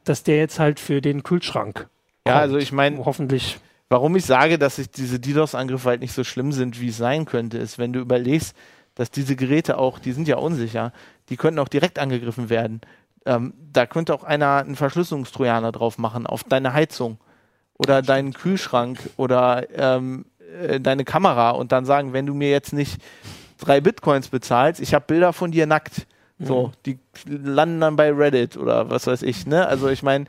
dass 0.04 0.24
der 0.24 0.38
jetzt 0.38 0.58
halt 0.58 0.80
für 0.80 1.00
den 1.00 1.22
Kühlschrank. 1.22 1.88
Ja, 2.26 2.34
kommt. 2.34 2.42
also 2.42 2.58
ich 2.58 2.72
meine, 2.72 3.04
hoffentlich. 3.04 3.58
Warum 3.90 4.16
ich 4.16 4.26
sage, 4.26 4.58
dass 4.58 4.78
ich 4.78 4.90
diese 4.90 5.18
DDoS-Angriffe 5.18 5.88
halt 5.88 6.00
nicht 6.02 6.12
so 6.12 6.22
schlimm 6.22 6.52
sind, 6.52 6.78
wie 6.78 6.88
es 6.88 6.98
sein 6.98 7.24
könnte, 7.24 7.56
ist, 7.56 7.78
wenn 7.78 7.94
du 7.94 8.00
überlegst, 8.00 8.54
dass 8.94 9.11
diese 9.11 9.34
Geräte 9.34 9.78
auch, 9.78 9.98
die 9.98 10.12
sind 10.12 10.28
ja 10.28 10.37
unsicher, 10.37 10.92
die 11.30 11.38
könnten 11.38 11.58
auch 11.58 11.68
direkt 11.68 11.98
angegriffen 11.98 12.50
werden. 12.50 12.82
Ähm, 13.24 13.54
da 13.72 13.87
könnte 13.87 14.12
auch 14.12 14.24
einer 14.24 14.56
einen 14.56 14.76
Verschlüsselungstrojaner 14.76 15.72
drauf 15.72 15.96
machen 15.96 16.26
auf 16.26 16.44
deine 16.44 16.74
Heizung 16.74 17.18
oder 17.78 18.02
deinen 18.02 18.34
Kühlschrank 18.34 18.98
oder 19.16 19.66
ähm, 19.72 20.26
äh, 20.48 20.80
deine 20.80 21.04
Kamera 21.04 21.50
und 21.50 21.72
dann 21.72 21.84
sagen, 21.84 22.12
wenn 22.12 22.26
du 22.26 22.34
mir 22.34 22.50
jetzt 22.50 22.72
nicht 22.72 23.00
drei 23.58 23.80
Bitcoins 23.80 24.28
bezahlst, 24.28 24.80
ich 24.80 24.94
habe 24.94 25.04
Bilder 25.06 25.32
von 25.32 25.50
dir 25.50 25.66
nackt. 25.66 26.06
So, 26.40 26.68
mhm. 26.68 26.72
die 26.87 26.98
landen 27.26 27.80
dann 27.80 27.96
bei 27.96 28.12
Reddit 28.12 28.56
oder 28.56 28.90
was 28.90 29.08
weiß 29.08 29.22
ich, 29.22 29.46
ne? 29.46 29.66
Also 29.66 29.88
ich 29.88 30.04
meine, 30.04 30.26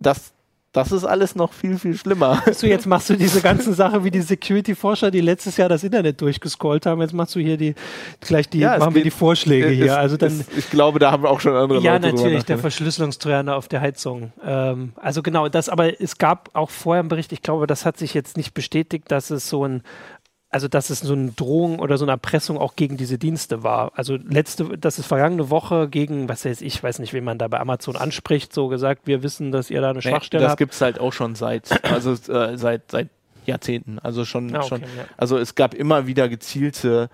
das, 0.00 0.33
das 0.74 0.90
ist 0.90 1.04
alles 1.04 1.36
noch 1.36 1.52
viel, 1.52 1.78
viel 1.78 1.96
schlimmer. 1.96 2.42
So, 2.52 2.66
jetzt 2.66 2.86
machst 2.86 3.08
du 3.08 3.14
diese 3.14 3.40
ganzen 3.40 3.74
Sachen 3.74 4.04
wie 4.04 4.10
die 4.10 4.20
Security-Forscher, 4.20 5.10
die 5.10 5.20
letztes 5.20 5.56
Jahr 5.56 5.68
das 5.68 5.84
Internet 5.84 6.20
durchgescrollt 6.20 6.84
haben. 6.84 7.00
Jetzt 7.00 7.14
machst 7.14 7.34
du 7.36 7.40
hier 7.40 7.56
die, 7.56 7.74
gleich 8.20 8.48
die, 8.48 8.58
ja, 8.58 8.78
machen 8.78 8.94
wir 8.94 9.04
die 9.04 9.10
Vorschläge 9.10 9.68
es, 9.68 9.76
hier. 9.76 9.96
Also 9.96 10.16
dann, 10.16 10.32
es, 10.32 10.58
ich 10.58 10.70
glaube, 10.70 10.98
da 10.98 11.12
haben 11.12 11.22
wir 11.22 11.30
auch 11.30 11.40
schon 11.40 11.54
andere 11.54 11.80
ja, 11.80 11.94
Leute. 11.94 12.08
Ja, 12.08 12.12
natürlich, 12.12 12.44
der 12.44 12.58
Verschlüsselungstrojaner 12.58 13.54
auf 13.54 13.68
der 13.68 13.80
Heizung. 13.80 14.32
Ähm, 14.44 14.92
also 14.96 15.22
genau, 15.22 15.48
das, 15.48 15.68
aber 15.68 16.00
es 16.00 16.18
gab 16.18 16.50
auch 16.54 16.70
vorher 16.70 17.00
einen 17.00 17.08
Bericht, 17.08 17.32
ich 17.32 17.42
glaube, 17.42 17.68
das 17.68 17.86
hat 17.86 17.96
sich 17.96 18.12
jetzt 18.12 18.36
nicht 18.36 18.52
bestätigt, 18.52 19.10
dass 19.12 19.30
es 19.30 19.48
so 19.48 19.64
ein 19.64 19.82
also 20.54 20.68
dass 20.68 20.88
es 20.88 21.00
so 21.00 21.14
eine 21.14 21.32
Drohung 21.32 21.80
oder 21.80 21.98
so 21.98 22.04
eine 22.04 22.12
Erpressung 22.12 22.58
auch 22.58 22.76
gegen 22.76 22.96
diese 22.96 23.18
Dienste 23.18 23.64
war. 23.64 23.90
Also 23.96 24.14
letzte, 24.14 24.78
das 24.78 25.00
ist 25.00 25.06
vergangene 25.06 25.50
Woche 25.50 25.88
gegen, 25.88 26.28
was 26.28 26.44
weiß 26.44 26.60
ich, 26.60 26.80
weiß 26.80 27.00
nicht, 27.00 27.12
wen 27.12 27.24
man 27.24 27.38
da 27.38 27.48
bei 27.48 27.58
Amazon 27.58 27.96
anspricht, 27.96 28.52
so 28.52 28.68
gesagt, 28.68 29.08
wir 29.08 29.24
wissen, 29.24 29.50
dass 29.50 29.68
ihr 29.68 29.80
da 29.80 29.90
eine 29.90 30.00
Schwachstelle 30.00 30.42
nee, 30.42 30.44
das 30.44 30.52
habt. 30.52 30.60
Das 30.60 30.64
gibt 30.64 30.74
es 30.74 30.80
halt 30.80 31.00
auch 31.00 31.12
schon 31.12 31.34
seit, 31.34 31.84
also 31.84 32.12
äh, 32.32 32.56
seit, 32.56 32.88
seit 32.88 33.08
Jahrzehnten. 33.46 33.98
Also 33.98 34.24
schon, 34.24 34.54
ah, 34.54 34.60
okay, 34.60 34.68
schon 34.68 34.80
ja. 34.82 34.86
also 35.16 35.38
es 35.38 35.56
gab 35.56 35.74
immer 35.74 36.06
wieder 36.06 36.28
gezielte 36.28 37.10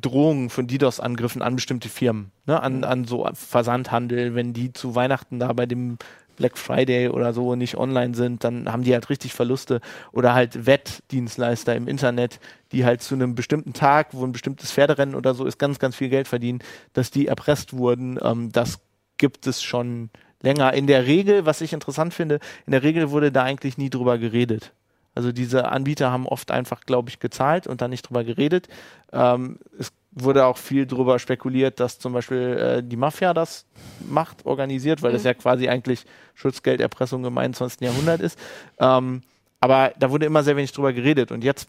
Drohungen 0.00 0.50
von 0.50 0.66
DDoS-Angriffen 0.66 1.40
an 1.40 1.54
bestimmte 1.54 1.88
Firmen, 1.88 2.32
ne, 2.46 2.60
an, 2.60 2.78
mhm. 2.78 2.84
an 2.84 3.04
so 3.04 3.28
Versandhandel, 3.32 4.34
wenn 4.34 4.54
die 4.54 4.72
zu 4.72 4.96
Weihnachten 4.96 5.38
da 5.38 5.52
bei 5.52 5.66
dem 5.66 5.98
Black 6.36 6.58
Friday 6.58 7.08
oder 7.08 7.32
so 7.32 7.54
nicht 7.54 7.76
online 7.76 8.14
sind, 8.14 8.44
dann 8.44 8.70
haben 8.70 8.82
die 8.82 8.92
halt 8.92 9.08
richtig 9.10 9.34
Verluste. 9.34 9.80
Oder 10.12 10.34
halt 10.34 10.66
Wettdienstleister 10.66 11.74
im 11.74 11.88
Internet, 11.88 12.40
die 12.72 12.84
halt 12.84 13.02
zu 13.02 13.14
einem 13.14 13.34
bestimmten 13.34 13.72
Tag, 13.72 14.08
wo 14.12 14.24
ein 14.24 14.32
bestimmtes 14.32 14.72
Pferderennen 14.72 15.14
oder 15.14 15.34
so 15.34 15.44
ist, 15.44 15.58
ganz, 15.58 15.78
ganz 15.78 15.96
viel 15.96 16.08
Geld 16.08 16.28
verdienen, 16.28 16.60
dass 16.92 17.10
die 17.10 17.26
erpresst 17.26 17.76
wurden. 17.76 18.18
Ähm, 18.22 18.50
das 18.52 18.80
gibt 19.18 19.46
es 19.46 19.62
schon 19.62 20.10
länger. 20.42 20.72
In 20.74 20.86
der 20.86 21.06
Regel, 21.06 21.46
was 21.46 21.60
ich 21.60 21.72
interessant 21.72 22.14
finde, 22.14 22.40
in 22.66 22.72
der 22.72 22.82
Regel 22.82 23.10
wurde 23.10 23.32
da 23.32 23.44
eigentlich 23.44 23.78
nie 23.78 23.90
drüber 23.90 24.18
geredet. 24.18 24.72
Also 25.14 25.30
diese 25.30 25.70
Anbieter 25.70 26.10
haben 26.10 26.26
oft 26.26 26.50
einfach, 26.50 26.82
glaube 26.82 27.10
ich, 27.10 27.20
gezahlt 27.20 27.66
und 27.66 27.80
dann 27.80 27.90
nicht 27.90 28.08
drüber 28.08 28.24
geredet. 28.24 28.68
Ähm, 29.12 29.58
es 29.78 29.92
wurde 30.12 30.44
auch 30.44 30.58
viel 30.58 30.86
darüber 30.86 31.18
spekuliert, 31.18 31.80
dass 31.80 31.98
zum 31.98 32.12
Beispiel 32.12 32.38
äh, 32.38 32.82
die 32.82 32.96
Mafia 32.96 33.32
das 33.34 33.66
macht, 34.08 34.44
organisiert, 34.46 35.02
weil 35.02 35.10
mhm. 35.10 35.14
das 35.14 35.24
ja 35.24 35.34
quasi 35.34 35.68
eigentlich 35.68 36.04
Schutzgelderpressung 36.34 37.24
im 37.24 37.36
21. 37.36 37.80
Jahrhundert 37.80 38.20
ist. 38.20 38.38
Ähm, 38.78 39.22
aber 39.60 39.92
da 39.98 40.10
wurde 40.10 40.26
immer 40.26 40.42
sehr 40.42 40.56
wenig 40.56 40.72
drüber 40.72 40.92
geredet 40.92 41.32
und 41.32 41.44
jetzt 41.44 41.68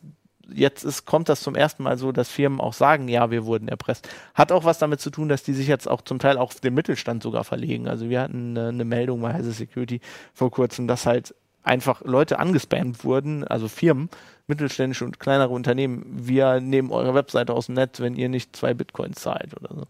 jetzt 0.51 0.83
ist, 0.83 1.05
kommt 1.05 1.29
das 1.29 1.41
zum 1.41 1.55
ersten 1.55 1.83
Mal 1.83 1.97
so, 1.97 2.11
dass 2.11 2.29
Firmen 2.29 2.59
auch 2.59 2.73
sagen, 2.73 3.07
ja, 3.07 3.31
wir 3.31 3.45
wurden 3.45 3.67
erpresst. 3.67 4.09
Hat 4.33 4.51
auch 4.51 4.65
was 4.65 4.77
damit 4.77 4.99
zu 4.99 5.09
tun, 5.09 5.29
dass 5.29 5.43
die 5.43 5.53
sich 5.53 5.67
jetzt 5.67 5.87
auch 5.87 6.01
zum 6.01 6.19
Teil 6.19 6.37
auf 6.37 6.59
den 6.59 6.73
Mittelstand 6.73 7.23
sogar 7.23 7.43
verlegen. 7.43 7.87
Also 7.87 8.09
wir 8.09 8.21
hatten 8.21 8.57
eine, 8.57 8.69
eine 8.69 8.85
Meldung 8.85 9.21
bei 9.21 9.33
Heise 9.33 9.51
Security 9.51 10.01
vor 10.33 10.51
kurzem, 10.51 10.87
dass 10.87 11.05
halt 11.05 11.33
einfach 11.63 12.01
Leute 12.03 12.39
angespammt 12.39 13.03
wurden, 13.03 13.43
also 13.45 13.67
Firmen, 13.67 14.09
mittelständische 14.47 15.05
und 15.05 15.19
kleinere 15.19 15.49
Unternehmen, 15.49 16.03
wir 16.07 16.59
nehmen 16.59 16.91
eure 16.91 17.13
Webseite 17.13 17.53
aus 17.53 17.67
dem 17.67 17.75
Netz, 17.75 17.99
wenn 17.99 18.15
ihr 18.15 18.29
nicht 18.29 18.55
zwei 18.55 18.73
Bitcoins 18.73 19.21
zahlt 19.21 19.55
oder 19.57 19.75
so. 19.75 19.83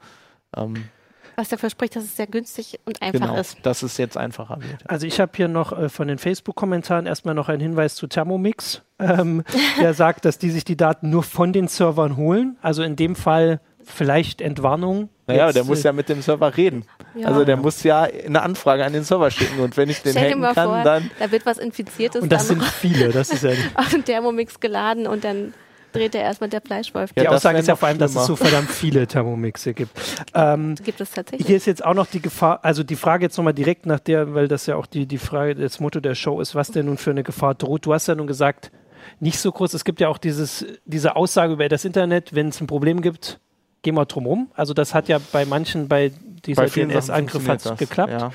Ähm, 0.55 0.89
was 1.35 1.49
dafür 1.49 1.69
spricht, 1.69 1.95
dass 1.95 2.03
es 2.03 2.15
sehr 2.15 2.27
günstig 2.27 2.79
und 2.85 3.01
einfach 3.01 3.19
genau, 3.19 3.39
ist. 3.39 3.57
Dass 3.63 3.81
es 3.81 3.97
jetzt 3.97 4.17
einfacher 4.17 4.61
wird. 4.61 4.87
Also 4.87 5.07
ich 5.07 5.19
habe 5.19 5.31
hier 5.35 5.47
noch 5.47 5.71
äh, 5.71 5.89
von 5.89 6.07
den 6.07 6.19
Facebook-Kommentaren 6.19 7.07
erstmal 7.07 7.33
noch 7.33 7.49
einen 7.49 7.61
Hinweis 7.61 7.95
zu 7.95 8.07
Thermomix, 8.07 8.83
ähm, 8.99 9.43
der 9.79 9.93
sagt, 9.93 10.25
dass 10.25 10.37
die 10.37 10.51
sich 10.51 10.63
die 10.63 10.77
Daten 10.77 11.09
nur 11.09 11.23
von 11.23 11.51
den 11.51 11.67
Servern 11.67 12.17
holen. 12.17 12.57
Also 12.61 12.83
in 12.83 12.95
dem 12.95 13.15
Fall 13.15 13.61
vielleicht 13.83 14.41
Entwarnung. 14.41 15.09
Naja, 15.27 15.51
der 15.51 15.63
muss 15.63 15.83
ja 15.83 15.93
mit 15.93 16.09
dem 16.09 16.21
Server 16.21 16.55
reden. 16.55 16.85
Ja. 17.15 17.27
Also 17.27 17.45
der 17.45 17.55
muss 17.57 17.83
ja 17.83 18.01
eine 18.01 18.41
Anfrage 18.41 18.83
an 18.83 18.93
den 18.93 19.03
Server 19.03 19.31
schicken 19.31 19.59
und 19.61 19.77
wenn 19.77 19.89
ich 19.89 20.01
den 20.01 20.11
Stell 20.11 20.31
hacken 20.31 20.41
kann, 20.41 20.53
vor, 20.53 20.83
dann... 20.83 21.11
Da 21.19 21.31
wird 21.31 21.45
was 21.45 21.57
Infiziertes 21.57 22.21
Und 22.21 22.31
das 22.31 22.47
sind 22.47 22.63
viele, 22.63 23.09
das 23.09 23.29
ist 23.29 23.43
ja... 23.43 23.51
auf 23.75 23.89
den 23.89 24.03
Thermomix 24.03 24.59
geladen 24.59 25.07
und 25.07 25.23
dann 25.23 25.53
dreht 25.93 26.15
er 26.15 26.23
erstmal 26.23 26.49
der 26.49 26.61
Fleischwolf. 26.61 27.11
Ja, 27.15 27.23
die 27.23 27.29
Aussage 27.29 27.59
ist 27.59 27.67
ja 27.67 27.75
vor 27.75 27.87
allem, 27.87 27.99
dass 27.99 28.15
es 28.15 28.25
so 28.25 28.35
verdammt 28.35 28.69
viele 28.69 29.07
Thermomixe 29.07 29.73
gibt. 29.73 29.91
Ähm, 30.33 30.75
gibt 30.83 30.99
es 30.99 31.11
tatsächlich. 31.11 31.47
Hier 31.47 31.57
ist 31.57 31.67
jetzt 31.67 31.85
auch 31.85 31.93
noch 31.93 32.07
die 32.07 32.21
Gefahr, 32.21 32.59
also 32.63 32.83
die 32.83 32.95
Frage 32.95 33.25
jetzt 33.25 33.37
nochmal 33.37 33.53
direkt 33.53 33.85
nach 33.85 33.99
der, 33.99 34.33
weil 34.33 34.47
das 34.47 34.65
ja 34.65 34.75
auch 34.75 34.87
die, 34.87 35.05
die 35.05 35.19
Frage, 35.19 35.55
das 35.55 35.79
Motto 35.79 35.99
der 35.99 36.15
Show 36.15 36.41
ist, 36.41 36.55
was 36.55 36.71
denn 36.71 36.87
nun 36.87 36.97
für 36.97 37.11
eine 37.11 37.23
Gefahr 37.23 37.55
droht. 37.55 37.85
Du 37.85 37.93
hast 37.93 38.07
ja 38.07 38.15
nun 38.15 38.27
gesagt, 38.27 38.71
nicht 39.19 39.39
so 39.39 39.51
groß. 39.51 39.73
Es 39.73 39.85
gibt 39.85 40.01
ja 40.01 40.09
auch 40.09 40.17
dieses, 40.17 40.65
diese 40.85 41.15
Aussage 41.15 41.53
über 41.53 41.69
das 41.69 41.85
Internet, 41.85 42.33
wenn 42.33 42.49
es 42.49 42.59
ein 42.59 42.67
Problem 42.67 43.01
gibt, 43.01 43.39
gehen 43.83 43.95
wir 43.95 44.05
drum 44.05 44.25
rum. 44.25 44.51
Also 44.55 44.73
das 44.73 44.93
hat 44.93 45.07
ja 45.07 45.19
bei 45.31 45.45
manchen, 45.45 45.87
bei 45.87 46.11
dieser 46.45 46.65
DNS-Angriff 46.65 47.47
hat 47.47 47.77
geklappt. 47.77 48.11
Ja. 48.11 48.31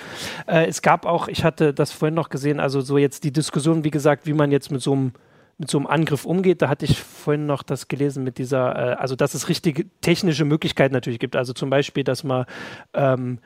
Äh, 0.46 0.66
es 0.66 0.82
gab 0.82 1.04
auch, 1.04 1.28
ich 1.28 1.42
hatte 1.42 1.74
das 1.74 1.90
vorhin 1.90 2.14
noch 2.14 2.28
gesehen, 2.28 2.61
also 2.61 2.80
so 2.80 2.96
jetzt 2.96 3.24
die 3.24 3.32
Diskussion, 3.32 3.82
wie 3.82 3.90
gesagt, 3.90 4.26
wie 4.26 4.32
man 4.32 4.52
jetzt 4.52 4.70
mit 4.70 4.82
so 4.82 4.92
einem 4.92 5.12
mit 5.61 5.68
so 5.68 5.78
einem 5.78 5.88
Angriff 5.88 6.24
umgeht. 6.24 6.62
Da 6.62 6.68
hatte 6.68 6.84
ich 6.84 7.00
vorhin 7.00 7.46
noch 7.46 7.64
das 7.64 7.88
gelesen 7.88 8.22
mit 8.22 8.38
dieser, 8.38 8.92
äh, 8.92 8.94
also 8.94 9.16
dass 9.16 9.34
es 9.34 9.48
richtige 9.48 9.87
technische 10.00 10.44
Möglichkeiten 10.44 10.94
natürlich 10.94 11.18
gibt. 11.18 11.34
Also 11.34 11.52
zum 11.52 11.68
Beispiel, 11.68 12.04
dass 12.04 12.22
man 12.22 12.46
ähm, 12.94 13.40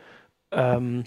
ähm, 0.51 1.05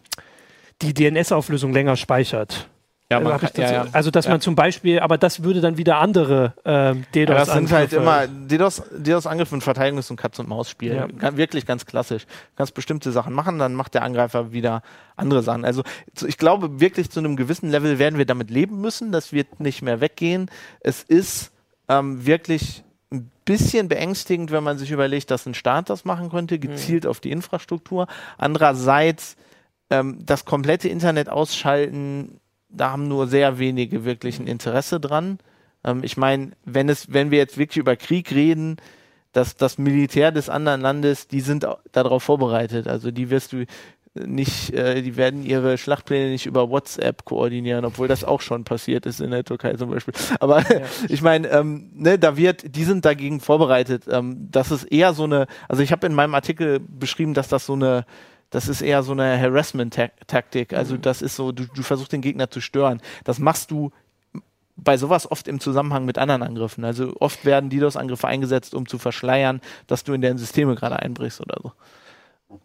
die 0.82 0.96
DNS-Auflösung 0.96 1.74
länger 1.74 1.96
speichert. 1.96 2.68
Ja, 3.12 3.20
man 3.20 3.40
kann, 3.40 3.52
ja, 3.58 3.72
ja. 3.72 3.86
Also, 3.92 4.10
dass 4.10 4.26
ja. 4.26 4.32
man 4.32 4.42
zum 4.42 4.56
Beispiel, 4.56 5.00
aber 5.00 5.20
das 5.20 5.44
würde 5.44 5.62
dann 5.62 5.78
wieder 5.78 5.98
andere 5.98 6.54
äh, 6.64 6.96
DDoS 7.14 7.46
Das 7.46 7.54
sind 7.54 7.72
halt 7.72 7.94
immer 7.94 8.26
DDoS, 8.28 8.82
DDoS-Angriffe 8.98 9.54
und 9.54 9.62
Verteidigung 9.62 10.00
ist 10.00 10.10
ein 10.10 10.16
Katz-und-Maus-Spiel. 10.16 11.10
Wirklich 11.34 11.68
ganz 11.68 11.86
klassisch. 11.86 12.26
Ganz 12.56 12.72
bestimmte 12.72 13.12
Sachen 13.12 13.34
machen, 13.34 13.60
dann 13.60 13.76
macht 13.76 13.94
der 13.94 14.02
Angreifer 14.02 14.54
wieder 14.54 14.82
andere 15.16 15.44
Sachen. 15.44 15.66
Also 15.66 15.84
ich 16.26 16.40
glaube 16.40 16.80
wirklich 16.80 17.12
zu 17.12 17.20
einem 17.20 17.36
gewissen 17.36 17.70
Level 17.70 18.00
werden 18.00 18.18
wir 18.18 18.26
damit 18.26 18.50
leben 18.50 18.82
müssen. 18.82 19.12
Das 19.12 19.32
wird 19.32 19.60
nicht 19.60 19.84
mehr 19.84 20.02
weggehen. 20.02 20.50
Es 20.80 21.04
ist 21.04 21.52
ähm, 21.88 22.26
wirklich 22.26 22.84
ein 23.12 23.30
bisschen 23.46 23.88
beängstigend, 23.88 24.50
wenn 24.50 24.64
man 24.64 24.80
sich 24.80 24.90
überlegt, 24.90 25.30
dass 25.30 25.46
ein 25.46 25.54
Staat 25.54 25.92
das 25.92 26.06
machen 26.06 26.32
könnte, 26.32 26.58
gezielt 26.58 27.04
mhm. 27.04 27.12
auf 27.12 27.20
die 27.20 27.30
Infrastruktur. 27.30 28.08
Andererseits 28.40 29.36
ähm, 29.92 30.18
das 30.26 30.46
komplette 30.46 30.90
Internet 30.90 31.30
ausschalten 31.30 32.40
da 32.76 32.92
haben 32.92 33.08
nur 33.08 33.28
sehr 33.28 33.60
wenige 33.60 34.06
wirklich 34.06 34.40
ein 34.40 34.48
Interesse 34.48 35.00
dran. 35.00 35.40
Ähm, 35.84 36.02
ich 36.04 36.18
meine, 36.18 36.52
wenn 36.66 36.90
es, 36.90 37.14
wenn 37.14 37.32
wir 37.32 37.38
jetzt 37.38 37.58
wirklich 37.58 37.78
über 37.78 37.96
Krieg 37.96 38.32
reden, 38.32 38.78
dass 39.32 39.58
das 39.58 39.78
Militär 39.78 40.32
des 40.32 40.50
anderen 40.50 40.82
Landes, 40.82 41.28
die 41.28 41.42
sind 41.42 41.68
darauf 41.92 42.24
vorbereitet. 42.24 42.88
Also 42.88 43.12
die 43.12 43.30
wirst 43.30 43.52
du 43.52 43.66
nicht, 44.16 44.74
äh, 44.74 45.02
die 45.02 45.18
werden 45.18 45.46
ihre 45.46 45.78
Schlachtpläne 45.78 46.30
nicht 46.32 46.46
über 46.46 46.70
WhatsApp 46.70 47.26
koordinieren, 47.26 47.84
obwohl 47.84 48.08
das 48.08 48.24
auch 48.24 48.40
schon 48.40 48.64
passiert 48.64 49.06
ist 49.06 49.20
in 49.20 49.32
der 49.32 49.44
Türkei 49.44 49.74
zum 49.74 49.90
Beispiel. 49.90 50.14
Aber 50.40 50.62
ja. 50.62 50.86
ich 51.10 51.22
meine, 51.22 51.50
ähm, 51.50 51.92
ne, 51.94 52.18
da 52.18 52.38
wird, 52.38 52.76
die 52.76 52.86
sind 52.86 53.04
dagegen 53.04 53.42
vorbereitet. 53.42 54.04
Ähm, 54.10 54.48
das 54.52 54.72
ist 54.72 54.86
eher 54.86 55.14
so 55.14 55.26
eine, 55.26 55.48
also 55.68 55.84
ich 55.84 55.92
habe 55.92 56.08
in 56.08 56.14
meinem 56.14 56.34
Artikel 56.34 56.80
beschrieben, 56.80 57.34
dass 57.34 57.50
das 57.50 57.66
so 57.66 57.74
eine 57.74 58.06
das 58.56 58.70
ist 58.70 58.82
eher 58.82 59.04
so 59.04 59.12
eine 59.12 59.38
Harassment-Taktik. 59.38 60.72
Also 60.72 60.96
mhm. 60.96 61.02
das 61.02 61.22
ist 61.22 61.36
so, 61.36 61.52
du, 61.52 61.66
du 61.66 61.84
versuchst 61.84 62.14
den 62.14 62.22
Gegner 62.22 62.50
zu 62.50 62.62
stören. 62.62 63.02
Das 63.26 63.38
machst 63.38 63.70
du 63.70 63.92
bei 64.78 64.96
sowas 64.96 65.30
oft 65.30 65.50
im 65.50 65.60
Zusammenhang 65.60 66.06
mit 66.06 66.18
anderen 66.18 66.42
Angriffen. 66.42 66.86
Also 66.86 67.14
oft 67.20 67.44
werden 67.44 67.70
DDoS-Angriffe 67.70 68.30
eingesetzt, 68.30 68.74
um 68.74 68.88
zu 68.88 68.98
verschleiern, 68.98 69.60
dass 69.88 70.06
du 70.06 70.14
in 70.14 70.22
deren 70.22 70.38
Systeme 70.38 70.76
gerade 70.76 70.98
einbrichst 71.00 71.42
oder 71.42 71.58
so. 71.62 71.74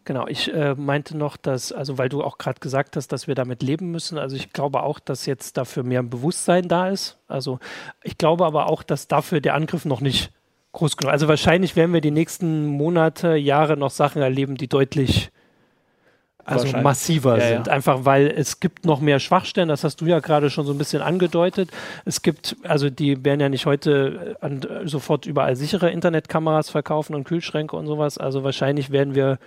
Genau, 0.05 0.29
ich 0.29 0.55
äh, 0.55 0.77
meinte 0.77 1.17
noch, 1.17 1.37
dass, 1.37 1.73
also 1.73 1.99
weil 1.99 2.09
du 2.09 2.23
auch 2.23 2.39
gerade 2.39 2.61
gesagt 2.61 2.95
hast, 2.95 3.09
dass 3.09 3.27
wir 3.27 3.35
damit 3.35 3.61
leben 3.61 3.91
müssen. 3.91 4.17
Also 4.17 4.37
ich 4.37 4.53
glaube 4.53 4.85
auch, 4.85 5.01
dass 5.01 5.27
jetzt 5.27 5.57
dafür 5.57 5.83
mehr 5.83 6.05
Bewusstsein 6.05 6.69
da 6.69 6.89
ist. 6.89 7.19
Also 7.27 7.59
ich 8.05 8.17
glaube 8.17 8.47
aber 8.47 8.69
auch, 8.69 8.85
dass 8.85 9.09
dafür 9.09 9.41
der 9.41 9.55
Angriff 9.55 9.85
noch 9.85 10.01
nicht 10.01 10.31
groß 10.71 10.97
genug. 10.97 11.13
Also 11.13 11.27
wahrscheinlich 11.27 11.75
werden 11.75 11.93
wir 11.93 12.01
die 12.01 12.13
nächsten 12.13 12.67
Monate, 12.67 13.35
Jahre 13.35 13.77
noch 13.77 13.91
Sachen 13.91 14.23
erleben, 14.23 14.55
die 14.55 14.69
deutlich 14.69 15.33
also 16.45 16.77
massiver 16.79 17.39
ja, 17.39 17.49
sind. 17.49 17.67
Ja. 17.67 17.73
Einfach 17.73 18.05
weil 18.05 18.29
es 18.29 18.61
gibt 18.61 18.85
noch 18.85 19.01
mehr 19.01 19.19
Schwachstellen, 19.21 19.69
das 19.69 19.85
hast 19.85 20.01
du 20.01 20.07
ja 20.07 20.21
gerade 20.21 20.51
schon 20.51 20.67
so 20.67 20.73
ein 20.73 20.79
bisschen 20.79 21.03
angedeutet. 21.03 21.71
Es 22.05 22.23
gibt, 22.23 22.57
also 22.63 22.91
die 22.91 23.25
werden 23.25 23.41
ja 23.41 23.49
nicht 23.49 23.67
heute 23.67 24.37
äh, 24.41 24.45
an, 24.45 24.61
sofort 24.85 25.27
überall 25.27 25.57
sichere 25.57 25.91
Internetkameras 25.91 26.71
verkaufen 26.71 27.15
und 27.15 27.25
Kühlschränke 27.25 27.77
und 27.77 27.87
sowas. 27.87 28.19
Also 28.19 28.45
wahrscheinlich 28.45 28.91
werden 28.91 29.15
wir 29.15 29.39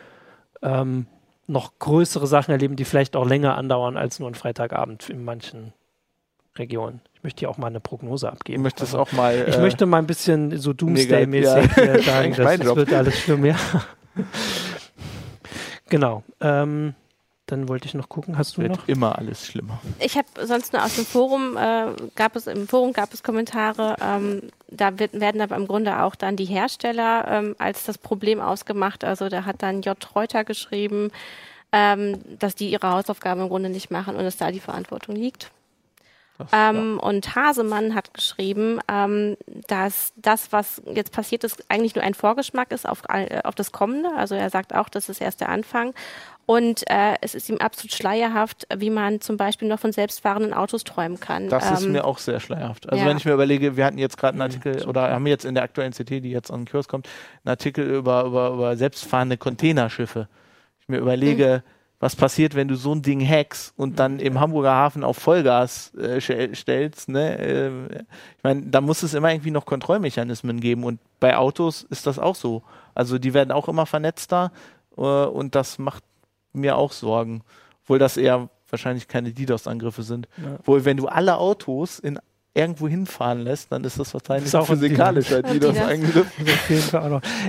ähm, 0.61 1.07
noch 1.47 1.77
größere 1.79 2.27
Sachen 2.27 2.51
erleben, 2.51 2.75
die 2.75 2.85
vielleicht 2.85 3.15
auch 3.15 3.27
länger 3.27 3.57
andauern 3.57 3.97
als 3.97 4.19
nur 4.19 4.29
ein 4.29 4.35
Freitagabend 4.35 5.09
in 5.09 5.23
manchen 5.23 5.73
Regionen. 6.57 7.01
Ich 7.15 7.23
möchte 7.23 7.39
hier 7.39 7.49
auch 7.49 7.57
mal 7.57 7.67
eine 7.67 7.79
Prognose 7.79 8.31
abgeben. 8.31 8.63
Möchtest 8.63 8.93
also, 8.93 8.99
auch 8.99 9.11
mal. 9.11 9.45
Ich 9.47 9.55
äh, 9.55 9.61
möchte 9.61 9.85
mal 9.85 9.97
ein 9.97 10.07
bisschen 10.07 10.57
so 10.57 10.71
Doomsday-mäßig 10.71 11.77
ja. 11.77 12.01
sagen, 12.01 12.33
das, 12.35 12.59
das 12.59 12.75
wird 12.75 12.93
alles 12.93 13.19
schlimm, 13.19 13.45
ja. 13.45 13.55
Genau. 15.93 16.23
Ähm, 16.41 16.95
dann 17.45 17.69
wollte 17.69 17.85
ich 17.85 17.93
noch 17.93 18.09
gucken, 18.09 18.35
hast 18.35 18.57
du 18.57 18.63
Wird 18.63 18.77
noch? 18.77 18.87
immer 18.87 19.15
alles 19.19 19.45
schlimmer. 19.45 19.79
Ich 19.99 20.17
habe 20.17 20.27
sonst 20.43 20.73
nur 20.73 20.83
aus 20.83 20.95
dem 20.95 21.05
Forum, 21.05 21.55
äh, 21.55 21.91
gab 22.15 22.35
es 22.35 22.47
im 22.47 22.67
Forum 22.67 22.93
gab 22.93 23.13
es 23.13 23.21
Kommentare, 23.21 23.95
ähm, 24.01 24.49
da 24.69 24.97
wird, 24.97 25.13
werden 25.13 25.39
aber 25.39 25.55
im 25.55 25.67
Grunde 25.67 26.01
auch 26.01 26.15
dann 26.15 26.35
die 26.35 26.45
Hersteller 26.45 27.27
ähm, 27.27 27.55
als 27.59 27.83
das 27.85 27.99
Problem 27.99 28.41
ausgemacht. 28.41 29.03
Also 29.03 29.29
da 29.29 29.45
hat 29.45 29.61
dann 29.61 29.83
J. 29.83 29.95
Reuter 30.15 30.43
geschrieben, 30.43 31.11
ähm, 31.71 32.21
dass 32.39 32.55
die 32.55 32.71
ihre 32.71 32.89
Hausaufgaben 32.89 33.41
im 33.41 33.49
Grunde 33.49 33.69
nicht 33.69 33.91
machen 33.91 34.15
und 34.15 34.25
es 34.25 34.37
da 34.37 34.49
die 34.49 34.59
Verantwortung 34.59 35.15
liegt. 35.15 35.51
Ähm, 36.51 36.99
ja. 36.99 37.07
Und 37.07 37.35
Hasemann 37.35 37.95
hat 37.95 38.13
geschrieben, 38.13 38.79
ähm, 38.91 39.37
dass 39.67 40.13
das, 40.15 40.51
was 40.51 40.81
jetzt 40.93 41.11
passiert 41.11 41.43
ist, 41.43 41.63
eigentlich 41.69 41.95
nur 41.95 42.03
ein 42.03 42.13
Vorgeschmack 42.13 42.71
ist 42.71 42.87
auf, 42.87 43.03
äh, 43.09 43.41
auf 43.43 43.55
das 43.55 43.71
Kommende. 43.71 44.09
Also 44.15 44.35
er 44.35 44.49
sagt 44.49 44.75
auch, 44.75 44.89
das 44.89 45.09
ist 45.09 45.21
erst 45.21 45.41
der 45.41 45.49
Anfang. 45.49 45.93
Und 46.45 46.83
äh, 46.89 47.15
es 47.21 47.35
ist 47.35 47.49
ihm 47.49 47.57
absolut 47.59 47.93
schleierhaft, 47.93 48.67
wie 48.75 48.89
man 48.89 49.21
zum 49.21 49.37
Beispiel 49.37 49.67
noch 49.67 49.79
von 49.79 49.93
selbstfahrenden 49.93 50.53
Autos 50.53 50.83
träumen 50.83 51.19
kann. 51.19 51.47
Das 51.47 51.67
ähm, 51.67 51.73
ist 51.73 51.87
mir 51.87 52.03
auch 52.03 52.17
sehr 52.17 52.41
schleierhaft. 52.41 52.89
Also 52.89 53.01
ja. 53.01 53.09
wenn 53.09 53.17
ich 53.17 53.23
mir 53.23 53.33
überlege, 53.33 53.77
wir 53.77 53.85
hatten 53.85 53.97
jetzt 53.97 54.17
gerade 54.17 54.33
einen 54.33 54.41
Artikel 54.41 54.85
oder 54.85 55.09
haben 55.09 55.25
jetzt 55.25 55.45
in 55.45 55.55
der 55.55 55.63
aktuellen 55.63 55.93
CT, 55.93 56.09
die 56.09 56.31
jetzt 56.31 56.51
an 56.51 56.61
den 56.61 56.67
Kurs 56.69 56.89
kommt, 56.89 57.07
einen 57.45 57.51
Artikel 57.51 57.85
über, 57.89 58.25
über, 58.25 58.49
über 58.49 58.75
selbstfahrende 58.75 59.37
Containerschiffe. 59.37 60.27
Ich 60.81 60.89
mir 60.89 60.97
überlege, 60.97 61.63
mhm 61.65 61.82
was 62.03 62.17
passiert, 62.17 62.53
wenn 62.53 62.67
du 62.67 62.75
so 62.75 62.93
ein 62.93 63.01
Ding 63.01 63.25
hackst 63.25 63.73
und 63.77 63.97
dann 63.97 64.19
im 64.19 64.37
Hamburger 64.37 64.75
Hafen 64.75 65.05
auf 65.05 65.15
Vollgas 65.15 65.93
äh, 65.95 66.19
stellst. 66.19 67.07
Ne? 67.07 67.39
Äh, 67.39 67.95
ich 68.37 68.43
meine, 68.43 68.63
da 68.63 68.81
muss 68.81 69.03
es 69.03 69.13
immer 69.13 69.31
irgendwie 69.31 69.51
noch 69.51 69.65
Kontrollmechanismen 69.65 70.59
geben 70.59 70.83
und 70.83 70.99
bei 71.21 71.37
Autos 71.37 71.83
ist 71.83 72.05
das 72.05 72.19
auch 72.19 72.35
so. 72.35 72.61
Also 72.93 73.19
die 73.19 73.33
werden 73.33 73.53
auch 73.53 73.69
immer 73.69 73.85
vernetzter 73.85 74.51
äh, 74.97 75.01
und 75.01 75.55
das 75.55 75.79
macht 75.79 76.03
mir 76.51 76.75
auch 76.75 76.91
Sorgen. 76.91 77.41
Obwohl 77.83 77.99
das 77.99 78.17
eher 78.17 78.49
wahrscheinlich 78.69 79.07
keine 79.07 79.31
DDoS-Angriffe 79.31 80.03
sind. 80.03 80.27
Ja. 80.43 80.57
Wohl, 80.65 80.83
wenn 80.83 80.97
du 80.97 81.07
alle 81.07 81.37
Autos 81.37 81.99
in 81.99 82.19
irgendwo 82.55 82.87
hinfahren 82.87 83.41
lässt, 83.41 83.71
dann 83.71 83.83
ist 83.83 83.99
das 83.99 84.13
wahrscheinlich 84.13 84.51
das 84.51 84.53
ist 84.53 84.55
auch 84.55 84.67
physikalischer 84.67 85.41
DDoS-Angriff. 85.41 86.27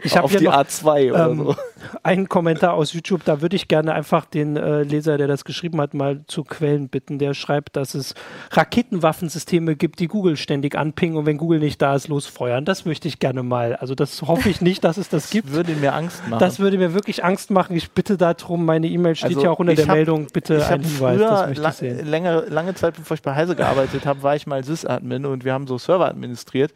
Ich 0.03 0.17
habe 0.17 0.25
auf 0.25 0.35
die 0.35 0.49
A2 0.49 1.13
oder 1.13 1.27
ähm, 1.27 1.39
so. 1.39 1.57
Einen 2.03 2.29
Kommentar 2.29 2.73
aus 2.73 2.95
YouTube, 2.95 3.23
da 3.25 3.43
würde 3.43 3.55
ich 3.57 3.69
gerne 3.69 3.93
einfach 3.93 4.25
den 4.25 4.57
äh, 4.57 4.83
Leser, 4.83 5.19
der 5.19 5.27
das 5.27 5.45
geschrieben 5.45 5.81
hat, 5.81 5.93
mal 5.93 6.23
zu 6.27 6.43
Quellen 6.43 6.89
bitten. 6.89 7.19
Der 7.19 7.35
schreibt, 7.35 7.77
dass 7.77 7.95
es 7.95 8.15
Raketenwaffensysteme 8.51 9.77
gibt, 9.77 10.01
die 10.01 10.09
Google 10.09 10.39
ständig 10.39 10.75
anpingen 10.75 11.19
und 11.19 11.27
wenn 11.27 11.37
Google 11.37 11.61
nicht 11.61 11.83
da 11.83 11.95
ist, 11.95 12.09
losfeuern. 12.09 12.65
Das 12.65 12.87
möchte 12.87 13.07
ich 13.07 13.19
gerne 13.19 13.43
mal. 13.43 13.77
Also 13.77 13.95
das 13.95 14.23
hoffe 14.23 14.49
ich 14.49 14.63
nicht, 14.63 14.85
dass 14.85 14.97
es 14.97 15.11
das 15.11 15.29
gibt. 15.29 15.49
Das 15.49 15.55
würde 15.55 15.75
mir 15.75 15.93
Angst 15.95 16.27
machen. 16.29 16.41
Das 16.41 16.59
würde 16.61 16.79
mir 16.79 16.95
wirklich 16.95 17.23
Angst 17.23 17.51
machen. 17.51 17.77
Ich 17.77 17.91
bitte 17.91 18.17
darum, 18.17 18.65
meine 18.65 18.87
E-Mail 18.87 19.17
steht 19.17 19.31
also 19.31 19.43
ja 19.43 19.51
auch 19.51 19.59
unter 19.59 19.75
der 19.75 19.87
hab, 19.87 19.97
Meldung, 19.97 20.29
bitte 20.33 20.67
ein 20.67 20.81
Hinweis. 20.81 21.19
das 21.21 21.47
möchte 21.49 21.69
ich 21.69 21.75
sehen. 21.75 22.07
Längere, 22.07 22.49
lange 22.49 22.75
Zeit, 22.75 22.95
bevor 22.97 23.17
ich 23.17 23.23
bei 23.23 23.35
Heise 23.35 23.55
gearbeitet 23.55 24.07
habe, 24.07 24.23
war 24.23 24.35
ich 24.35 24.47
mal 24.47 24.65
Sys 24.65 24.87
Sysadmin 24.95 25.27
und 25.27 25.45
wir 25.45 25.53
haben 25.53 25.67
so 25.67 25.79
Server 25.79 26.09
administriert. 26.09 26.73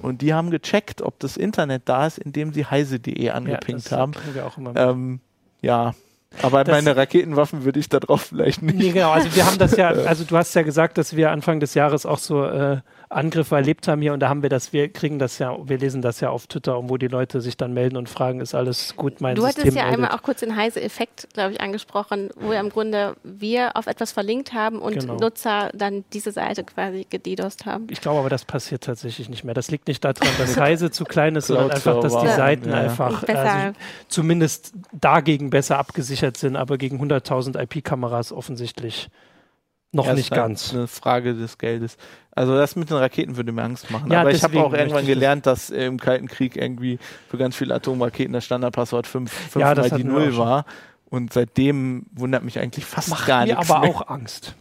Und 0.00 0.22
die 0.22 0.34
haben 0.34 0.50
gecheckt, 0.50 1.02
ob 1.02 1.20
das 1.20 1.36
Internet 1.36 1.82
da 1.84 2.06
ist, 2.06 2.18
indem 2.18 2.52
sie 2.52 2.66
heise.de 2.66 3.30
angepinkt 3.30 3.90
ja, 3.90 3.98
haben. 3.98 4.12
Wir 4.32 4.46
auch 4.46 4.58
immer 4.58 4.74
ähm, 4.74 5.20
ja, 5.60 5.94
aber 6.40 6.64
das 6.64 6.74
meine 6.74 6.96
Raketenwaffen 6.96 7.64
würde 7.64 7.80
ich 7.80 7.88
da 7.88 8.00
drauf 8.00 8.22
vielleicht 8.22 8.62
nicht. 8.62 8.78
Nee, 8.78 8.92
genau, 8.92 9.10
also 9.10 9.34
wir 9.34 9.46
haben 9.46 9.58
das 9.58 9.76
ja, 9.76 9.88
also 10.06 10.24
du 10.24 10.36
hast 10.36 10.54
ja 10.54 10.62
gesagt, 10.62 10.98
dass 10.98 11.16
wir 11.16 11.30
Anfang 11.30 11.60
des 11.60 11.74
Jahres 11.74 12.06
auch 12.06 12.18
so 12.18 12.44
äh, 12.44 12.78
Angriffe 13.12 13.54
erlebt 13.54 13.88
haben 13.88 14.00
hier 14.00 14.12
und 14.12 14.20
da 14.20 14.28
haben 14.28 14.42
wir 14.42 14.48
das, 14.48 14.72
wir 14.72 14.88
kriegen 14.88 15.18
das 15.18 15.38
ja, 15.38 15.56
wir 15.62 15.78
lesen 15.78 16.02
das 16.02 16.20
ja 16.20 16.30
auf 16.30 16.46
Twitter, 16.46 16.88
wo 16.88 16.96
die 16.96 17.08
Leute 17.08 17.40
sich 17.40 17.56
dann 17.56 17.72
melden 17.72 17.96
und 17.96 18.08
fragen, 18.08 18.40
ist 18.40 18.54
alles 18.54 18.96
gut, 18.96 19.20
mein 19.20 19.34
Du 19.34 19.42
System 19.42 19.62
hattest 19.62 19.76
ja 19.76 19.82
meldet. 19.84 20.04
einmal 20.04 20.18
auch 20.18 20.22
kurz 20.22 20.40
den 20.40 20.56
Heise-Effekt, 20.56 21.28
glaube 21.34 21.52
ich, 21.52 21.60
angesprochen, 21.60 22.30
wo 22.36 22.52
ja 22.52 22.60
im 22.60 22.70
Grunde 22.70 23.16
wir 23.22 23.76
auf 23.76 23.86
etwas 23.86 24.12
verlinkt 24.12 24.52
haben 24.52 24.78
und 24.78 25.00
genau. 25.00 25.16
Nutzer 25.16 25.70
dann 25.74 26.04
diese 26.12 26.32
Seite 26.32 26.64
quasi 26.64 27.06
gedidost 27.08 27.66
haben. 27.66 27.86
Ich 27.90 28.00
glaube 28.00 28.20
aber, 28.20 28.30
das 28.30 28.44
passiert 28.44 28.84
tatsächlich 28.84 29.28
nicht 29.28 29.44
mehr. 29.44 29.54
Das 29.54 29.70
liegt 29.70 29.88
nicht 29.88 30.04
daran, 30.04 30.28
dass 30.38 30.56
Heise 30.60 30.90
zu 30.90 31.04
klein 31.04 31.36
ist, 31.36 31.48
sondern 31.48 31.70
einfach, 31.70 32.00
dass 32.00 32.18
die 32.18 32.28
Seiten 32.28 32.70
ja. 32.70 32.76
einfach 32.76 33.22
also, 33.28 33.78
zumindest 34.08 34.72
dagegen 34.92 35.50
besser 35.50 35.78
abgesichert 35.78 36.21
sind, 36.36 36.56
aber 36.56 36.78
gegen 36.78 37.02
100.000 37.02 37.60
IP-Kameras 37.60 38.32
offensichtlich 38.32 39.08
noch 39.92 40.06
ja, 40.06 40.14
nicht 40.14 40.30
ganz. 40.30 40.72
Eine 40.72 40.86
Frage 40.86 41.34
des 41.34 41.58
Geldes. 41.58 41.98
Also 42.30 42.56
das 42.56 42.76
mit 42.76 42.88
den 42.88 42.96
Raketen 42.96 43.36
würde 43.36 43.52
mir 43.52 43.62
Angst 43.62 43.90
machen. 43.90 44.10
Ja, 44.10 44.22
Aber 44.22 44.30
ich 44.30 44.42
habe 44.42 44.58
auch 44.64 44.72
irgendwann 44.72 45.06
gelernt, 45.06 45.44
dass 45.44 45.68
im 45.68 45.98
Kalten 45.98 46.28
Krieg 46.28 46.56
irgendwie 46.56 46.98
für 47.28 47.36
ganz 47.36 47.56
viele 47.56 47.74
Atomraketen 47.74 48.32
das 48.32 48.44
Standardpasswort 48.46 49.06
5, 49.06 49.30
5 49.30 49.54
ja, 49.56 49.74
mal 49.74 49.90
die 49.90 50.04
Null 50.04 50.36
war. 50.38 50.64
Und 51.10 51.34
seitdem 51.34 52.06
wundert 52.12 52.42
mich 52.42 52.58
eigentlich 52.58 52.86
fast 52.86 53.10
Macht 53.10 53.26
gar 53.26 53.44
nichts. 53.44 53.70
aber 53.70 53.80
mehr. 53.80 53.90
auch 53.90 54.08
Angst. 54.08 54.54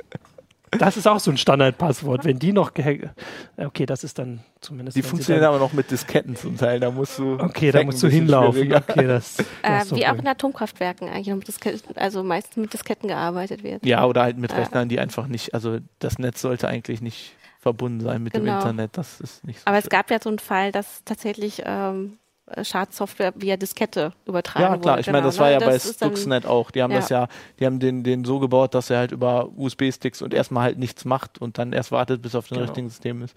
Das 0.72 0.95
ist 0.95 1.05
auch 1.05 1.19
so 1.19 1.32
ein 1.32 1.38
Standardpasswort. 1.38 2.24
Wenn 2.24 2.39
die 2.39 2.53
noch 2.53 2.72
okay, 2.72 3.86
das 3.86 4.03
ist 4.03 4.17
dann 4.17 4.39
zumindest. 4.61 4.95
Die 4.95 5.01
funktionieren 5.01 5.45
aber 5.45 5.59
noch 5.59 5.74
mit 5.74 5.91
Disketten 5.91 6.36
zum 6.36 6.57
Teil. 6.57 6.80
Da 6.80 6.91
musst 6.91 7.19
du. 7.19 7.34
Okay, 7.39 7.72
da 7.72 7.84
musst 7.84 8.01
du 8.01 8.07
hinlaufen. 8.07 8.74
Okay, 8.74 9.05
das, 9.05 9.38
das 9.61 9.91
äh, 9.91 9.95
wie 9.95 10.07
auch 10.07 10.17
in 10.17 10.28
Atomkraftwerken 10.28 11.09
eigentlich 11.09 11.36
mit 11.36 11.47
Disketten, 11.47 11.97
also 11.97 12.24
meistens 12.24 12.55
mit 12.55 12.74
Disketten 12.74 13.09
gearbeitet 13.09 13.63
wird. 13.63 13.86
Ja, 13.86 14.05
oder 14.05 14.24
halt 14.24 14.38
mit 14.38 14.55
Rechnern, 14.55 14.88
die 14.88 14.99
einfach 14.99 15.28
nicht, 15.28 15.53
also 15.53 15.80
das 15.99 16.19
Netz 16.19 16.41
sollte 16.41 16.67
eigentlich 16.67 17.01
nicht 17.01 17.36
verbunden 17.59 17.99
sein 17.99 18.24
mit 18.24 18.34
genau. 18.34 18.53
dem 18.53 18.55
Internet. 18.57 18.97
Das 18.97 19.19
ist 19.19 19.45
nicht 19.45 19.59
so 19.59 19.67
Aber 19.67 19.76
schön. 19.76 19.84
es 19.84 19.89
gab 19.89 20.09
ja 20.09 20.19
so 20.22 20.30
einen 20.30 20.39
Fall, 20.39 20.72
dass 20.72 21.03
tatsächlich 21.03 21.61
ähm, 21.65 22.17
Schadsoftware 22.64 23.34
via 23.36 23.58
Diskette 23.58 24.14
übertragen 24.26 24.66
wurde. 24.66 24.76
Ja, 24.76 24.82
klar. 24.82 24.94
Wurde. 24.96 25.02
Ich 25.02 25.08
meine, 25.08 25.26
das 25.26 25.36
genau, 25.36 25.46
war 25.46 25.52
ja 25.52 25.60
bei 25.60 25.80
Stuxnet 25.80 26.46
auch. 26.46 26.72
Die 26.72 26.82
haben 26.82 26.92
ja. 26.92 27.00
das 27.00 27.10
ja, 27.10 27.28
die 27.60 27.66
haben 27.66 27.80
den, 27.80 28.04
den 28.04 28.26
so 28.26 28.39
gebaut, 28.39 28.74
dass 28.74 28.89
er 28.89 29.00
halt 29.00 29.12
über 29.12 29.50
USB-Sticks 29.56 30.22
und 30.22 30.34
erstmal 30.34 30.64
halt 30.64 30.78
nichts 30.78 31.06
macht 31.06 31.39
und 31.39 31.58
dann 31.58 31.74
erst 31.74 31.92
wartet, 31.92 32.22
bis 32.22 32.36
auf 32.36 32.48
den 32.48 32.56
genau. 32.56 32.66
richtigen 32.66 32.89
System 32.89 33.24
ist. 33.24 33.36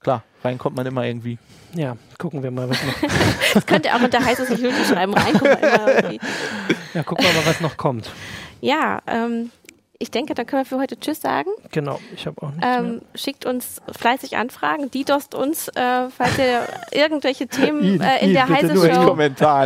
Klar, 0.00 0.24
rein 0.42 0.58
kommt 0.58 0.76
man 0.76 0.84
immer 0.86 1.04
irgendwie. 1.04 1.38
Ja, 1.74 1.96
gucken 2.18 2.42
wir 2.42 2.50
mal, 2.50 2.68
was 2.68 2.78
noch. 2.84 2.94
das 3.54 3.66
könnte 3.66 3.94
auch 3.94 4.02
unter 4.02 4.24
heißes 4.24 4.48
Security 4.48 4.84
schreiben, 4.84 5.14
reinkommen. 5.14 5.58
Ja, 6.92 7.02
gucken 7.04 7.24
wir 7.24 7.32
mal, 7.32 7.46
was 7.46 7.60
noch 7.60 7.76
kommt. 7.76 8.10
Ja, 8.60 9.00
ähm, 9.06 9.50
ich 10.02 10.10
denke, 10.10 10.34
dann 10.34 10.46
können 10.46 10.62
wir 10.62 10.66
für 10.66 10.78
heute 10.78 10.98
Tschüss 10.98 11.20
sagen. 11.20 11.48
Genau, 11.70 12.00
ich 12.12 12.26
habe 12.26 12.42
auch 12.42 12.50
nichts 12.50 12.66
ähm, 12.66 12.90
mehr. 12.90 13.00
Schickt 13.14 13.46
uns 13.46 13.80
fleißig 13.96 14.36
Anfragen, 14.36 14.90
didost 14.90 15.34
uns, 15.36 15.68
äh, 15.68 16.10
falls 16.10 16.38
ihr 16.38 16.66
irgendwelche 16.90 17.46
Themen 17.46 18.00
äh, 18.00 18.18
in 18.20 18.28
ihn, 18.28 18.34
der 18.34 18.48
Heise 18.48 18.74
Show 18.74 19.14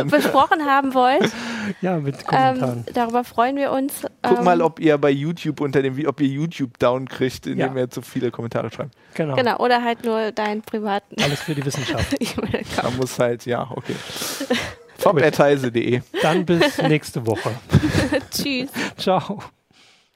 besprochen 0.05 0.65
haben 0.65 0.93
wollt. 0.93 1.31
Ja, 1.81 1.97
mit 1.97 2.25
Kommentaren. 2.25 2.85
Ähm, 2.87 2.93
darüber 2.93 3.25
freuen 3.25 3.57
wir 3.57 3.73
uns. 3.73 4.05
Guck 4.21 4.37
ähm, 4.37 4.45
mal, 4.45 4.61
ob 4.61 4.79
ihr 4.79 4.97
bei 4.97 5.09
YouTube 5.09 5.59
unter 5.59 5.81
dem, 5.81 6.07
ob 6.07 6.21
ihr 6.21 6.27
YouTube 6.29 6.79
down 6.79 7.09
kriegt, 7.09 7.45
indem 7.45 7.75
ja. 7.75 7.81
ihr 7.81 7.89
zu 7.89 8.01
viele 8.01 8.31
Kommentare 8.31 8.71
schreibt. 8.71 8.95
Genau. 9.15 9.35
Genau, 9.35 9.57
oder 9.57 9.83
halt 9.83 10.05
nur 10.05 10.31
deinen 10.31 10.61
privaten. 10.61 11.21
Alles 11.21 11.41
für 11.41 11.55
die 11.55 11.65
Wissenschaft. 11.65 12.15
da 12.81 12.89
muss 12.91 13.19
halt, 13.19 13.45
ja, 13.45 13.69
okay. 13.69 13.95
Vom.heise.de. 14.97 16.01
Dann 16.21 16.45
bis 16.45 16.81
nächste 16.81 17.27
Woche. 17.27 17.51
Tschüss. 18.31 18.69
Ciao. 18.97 19.39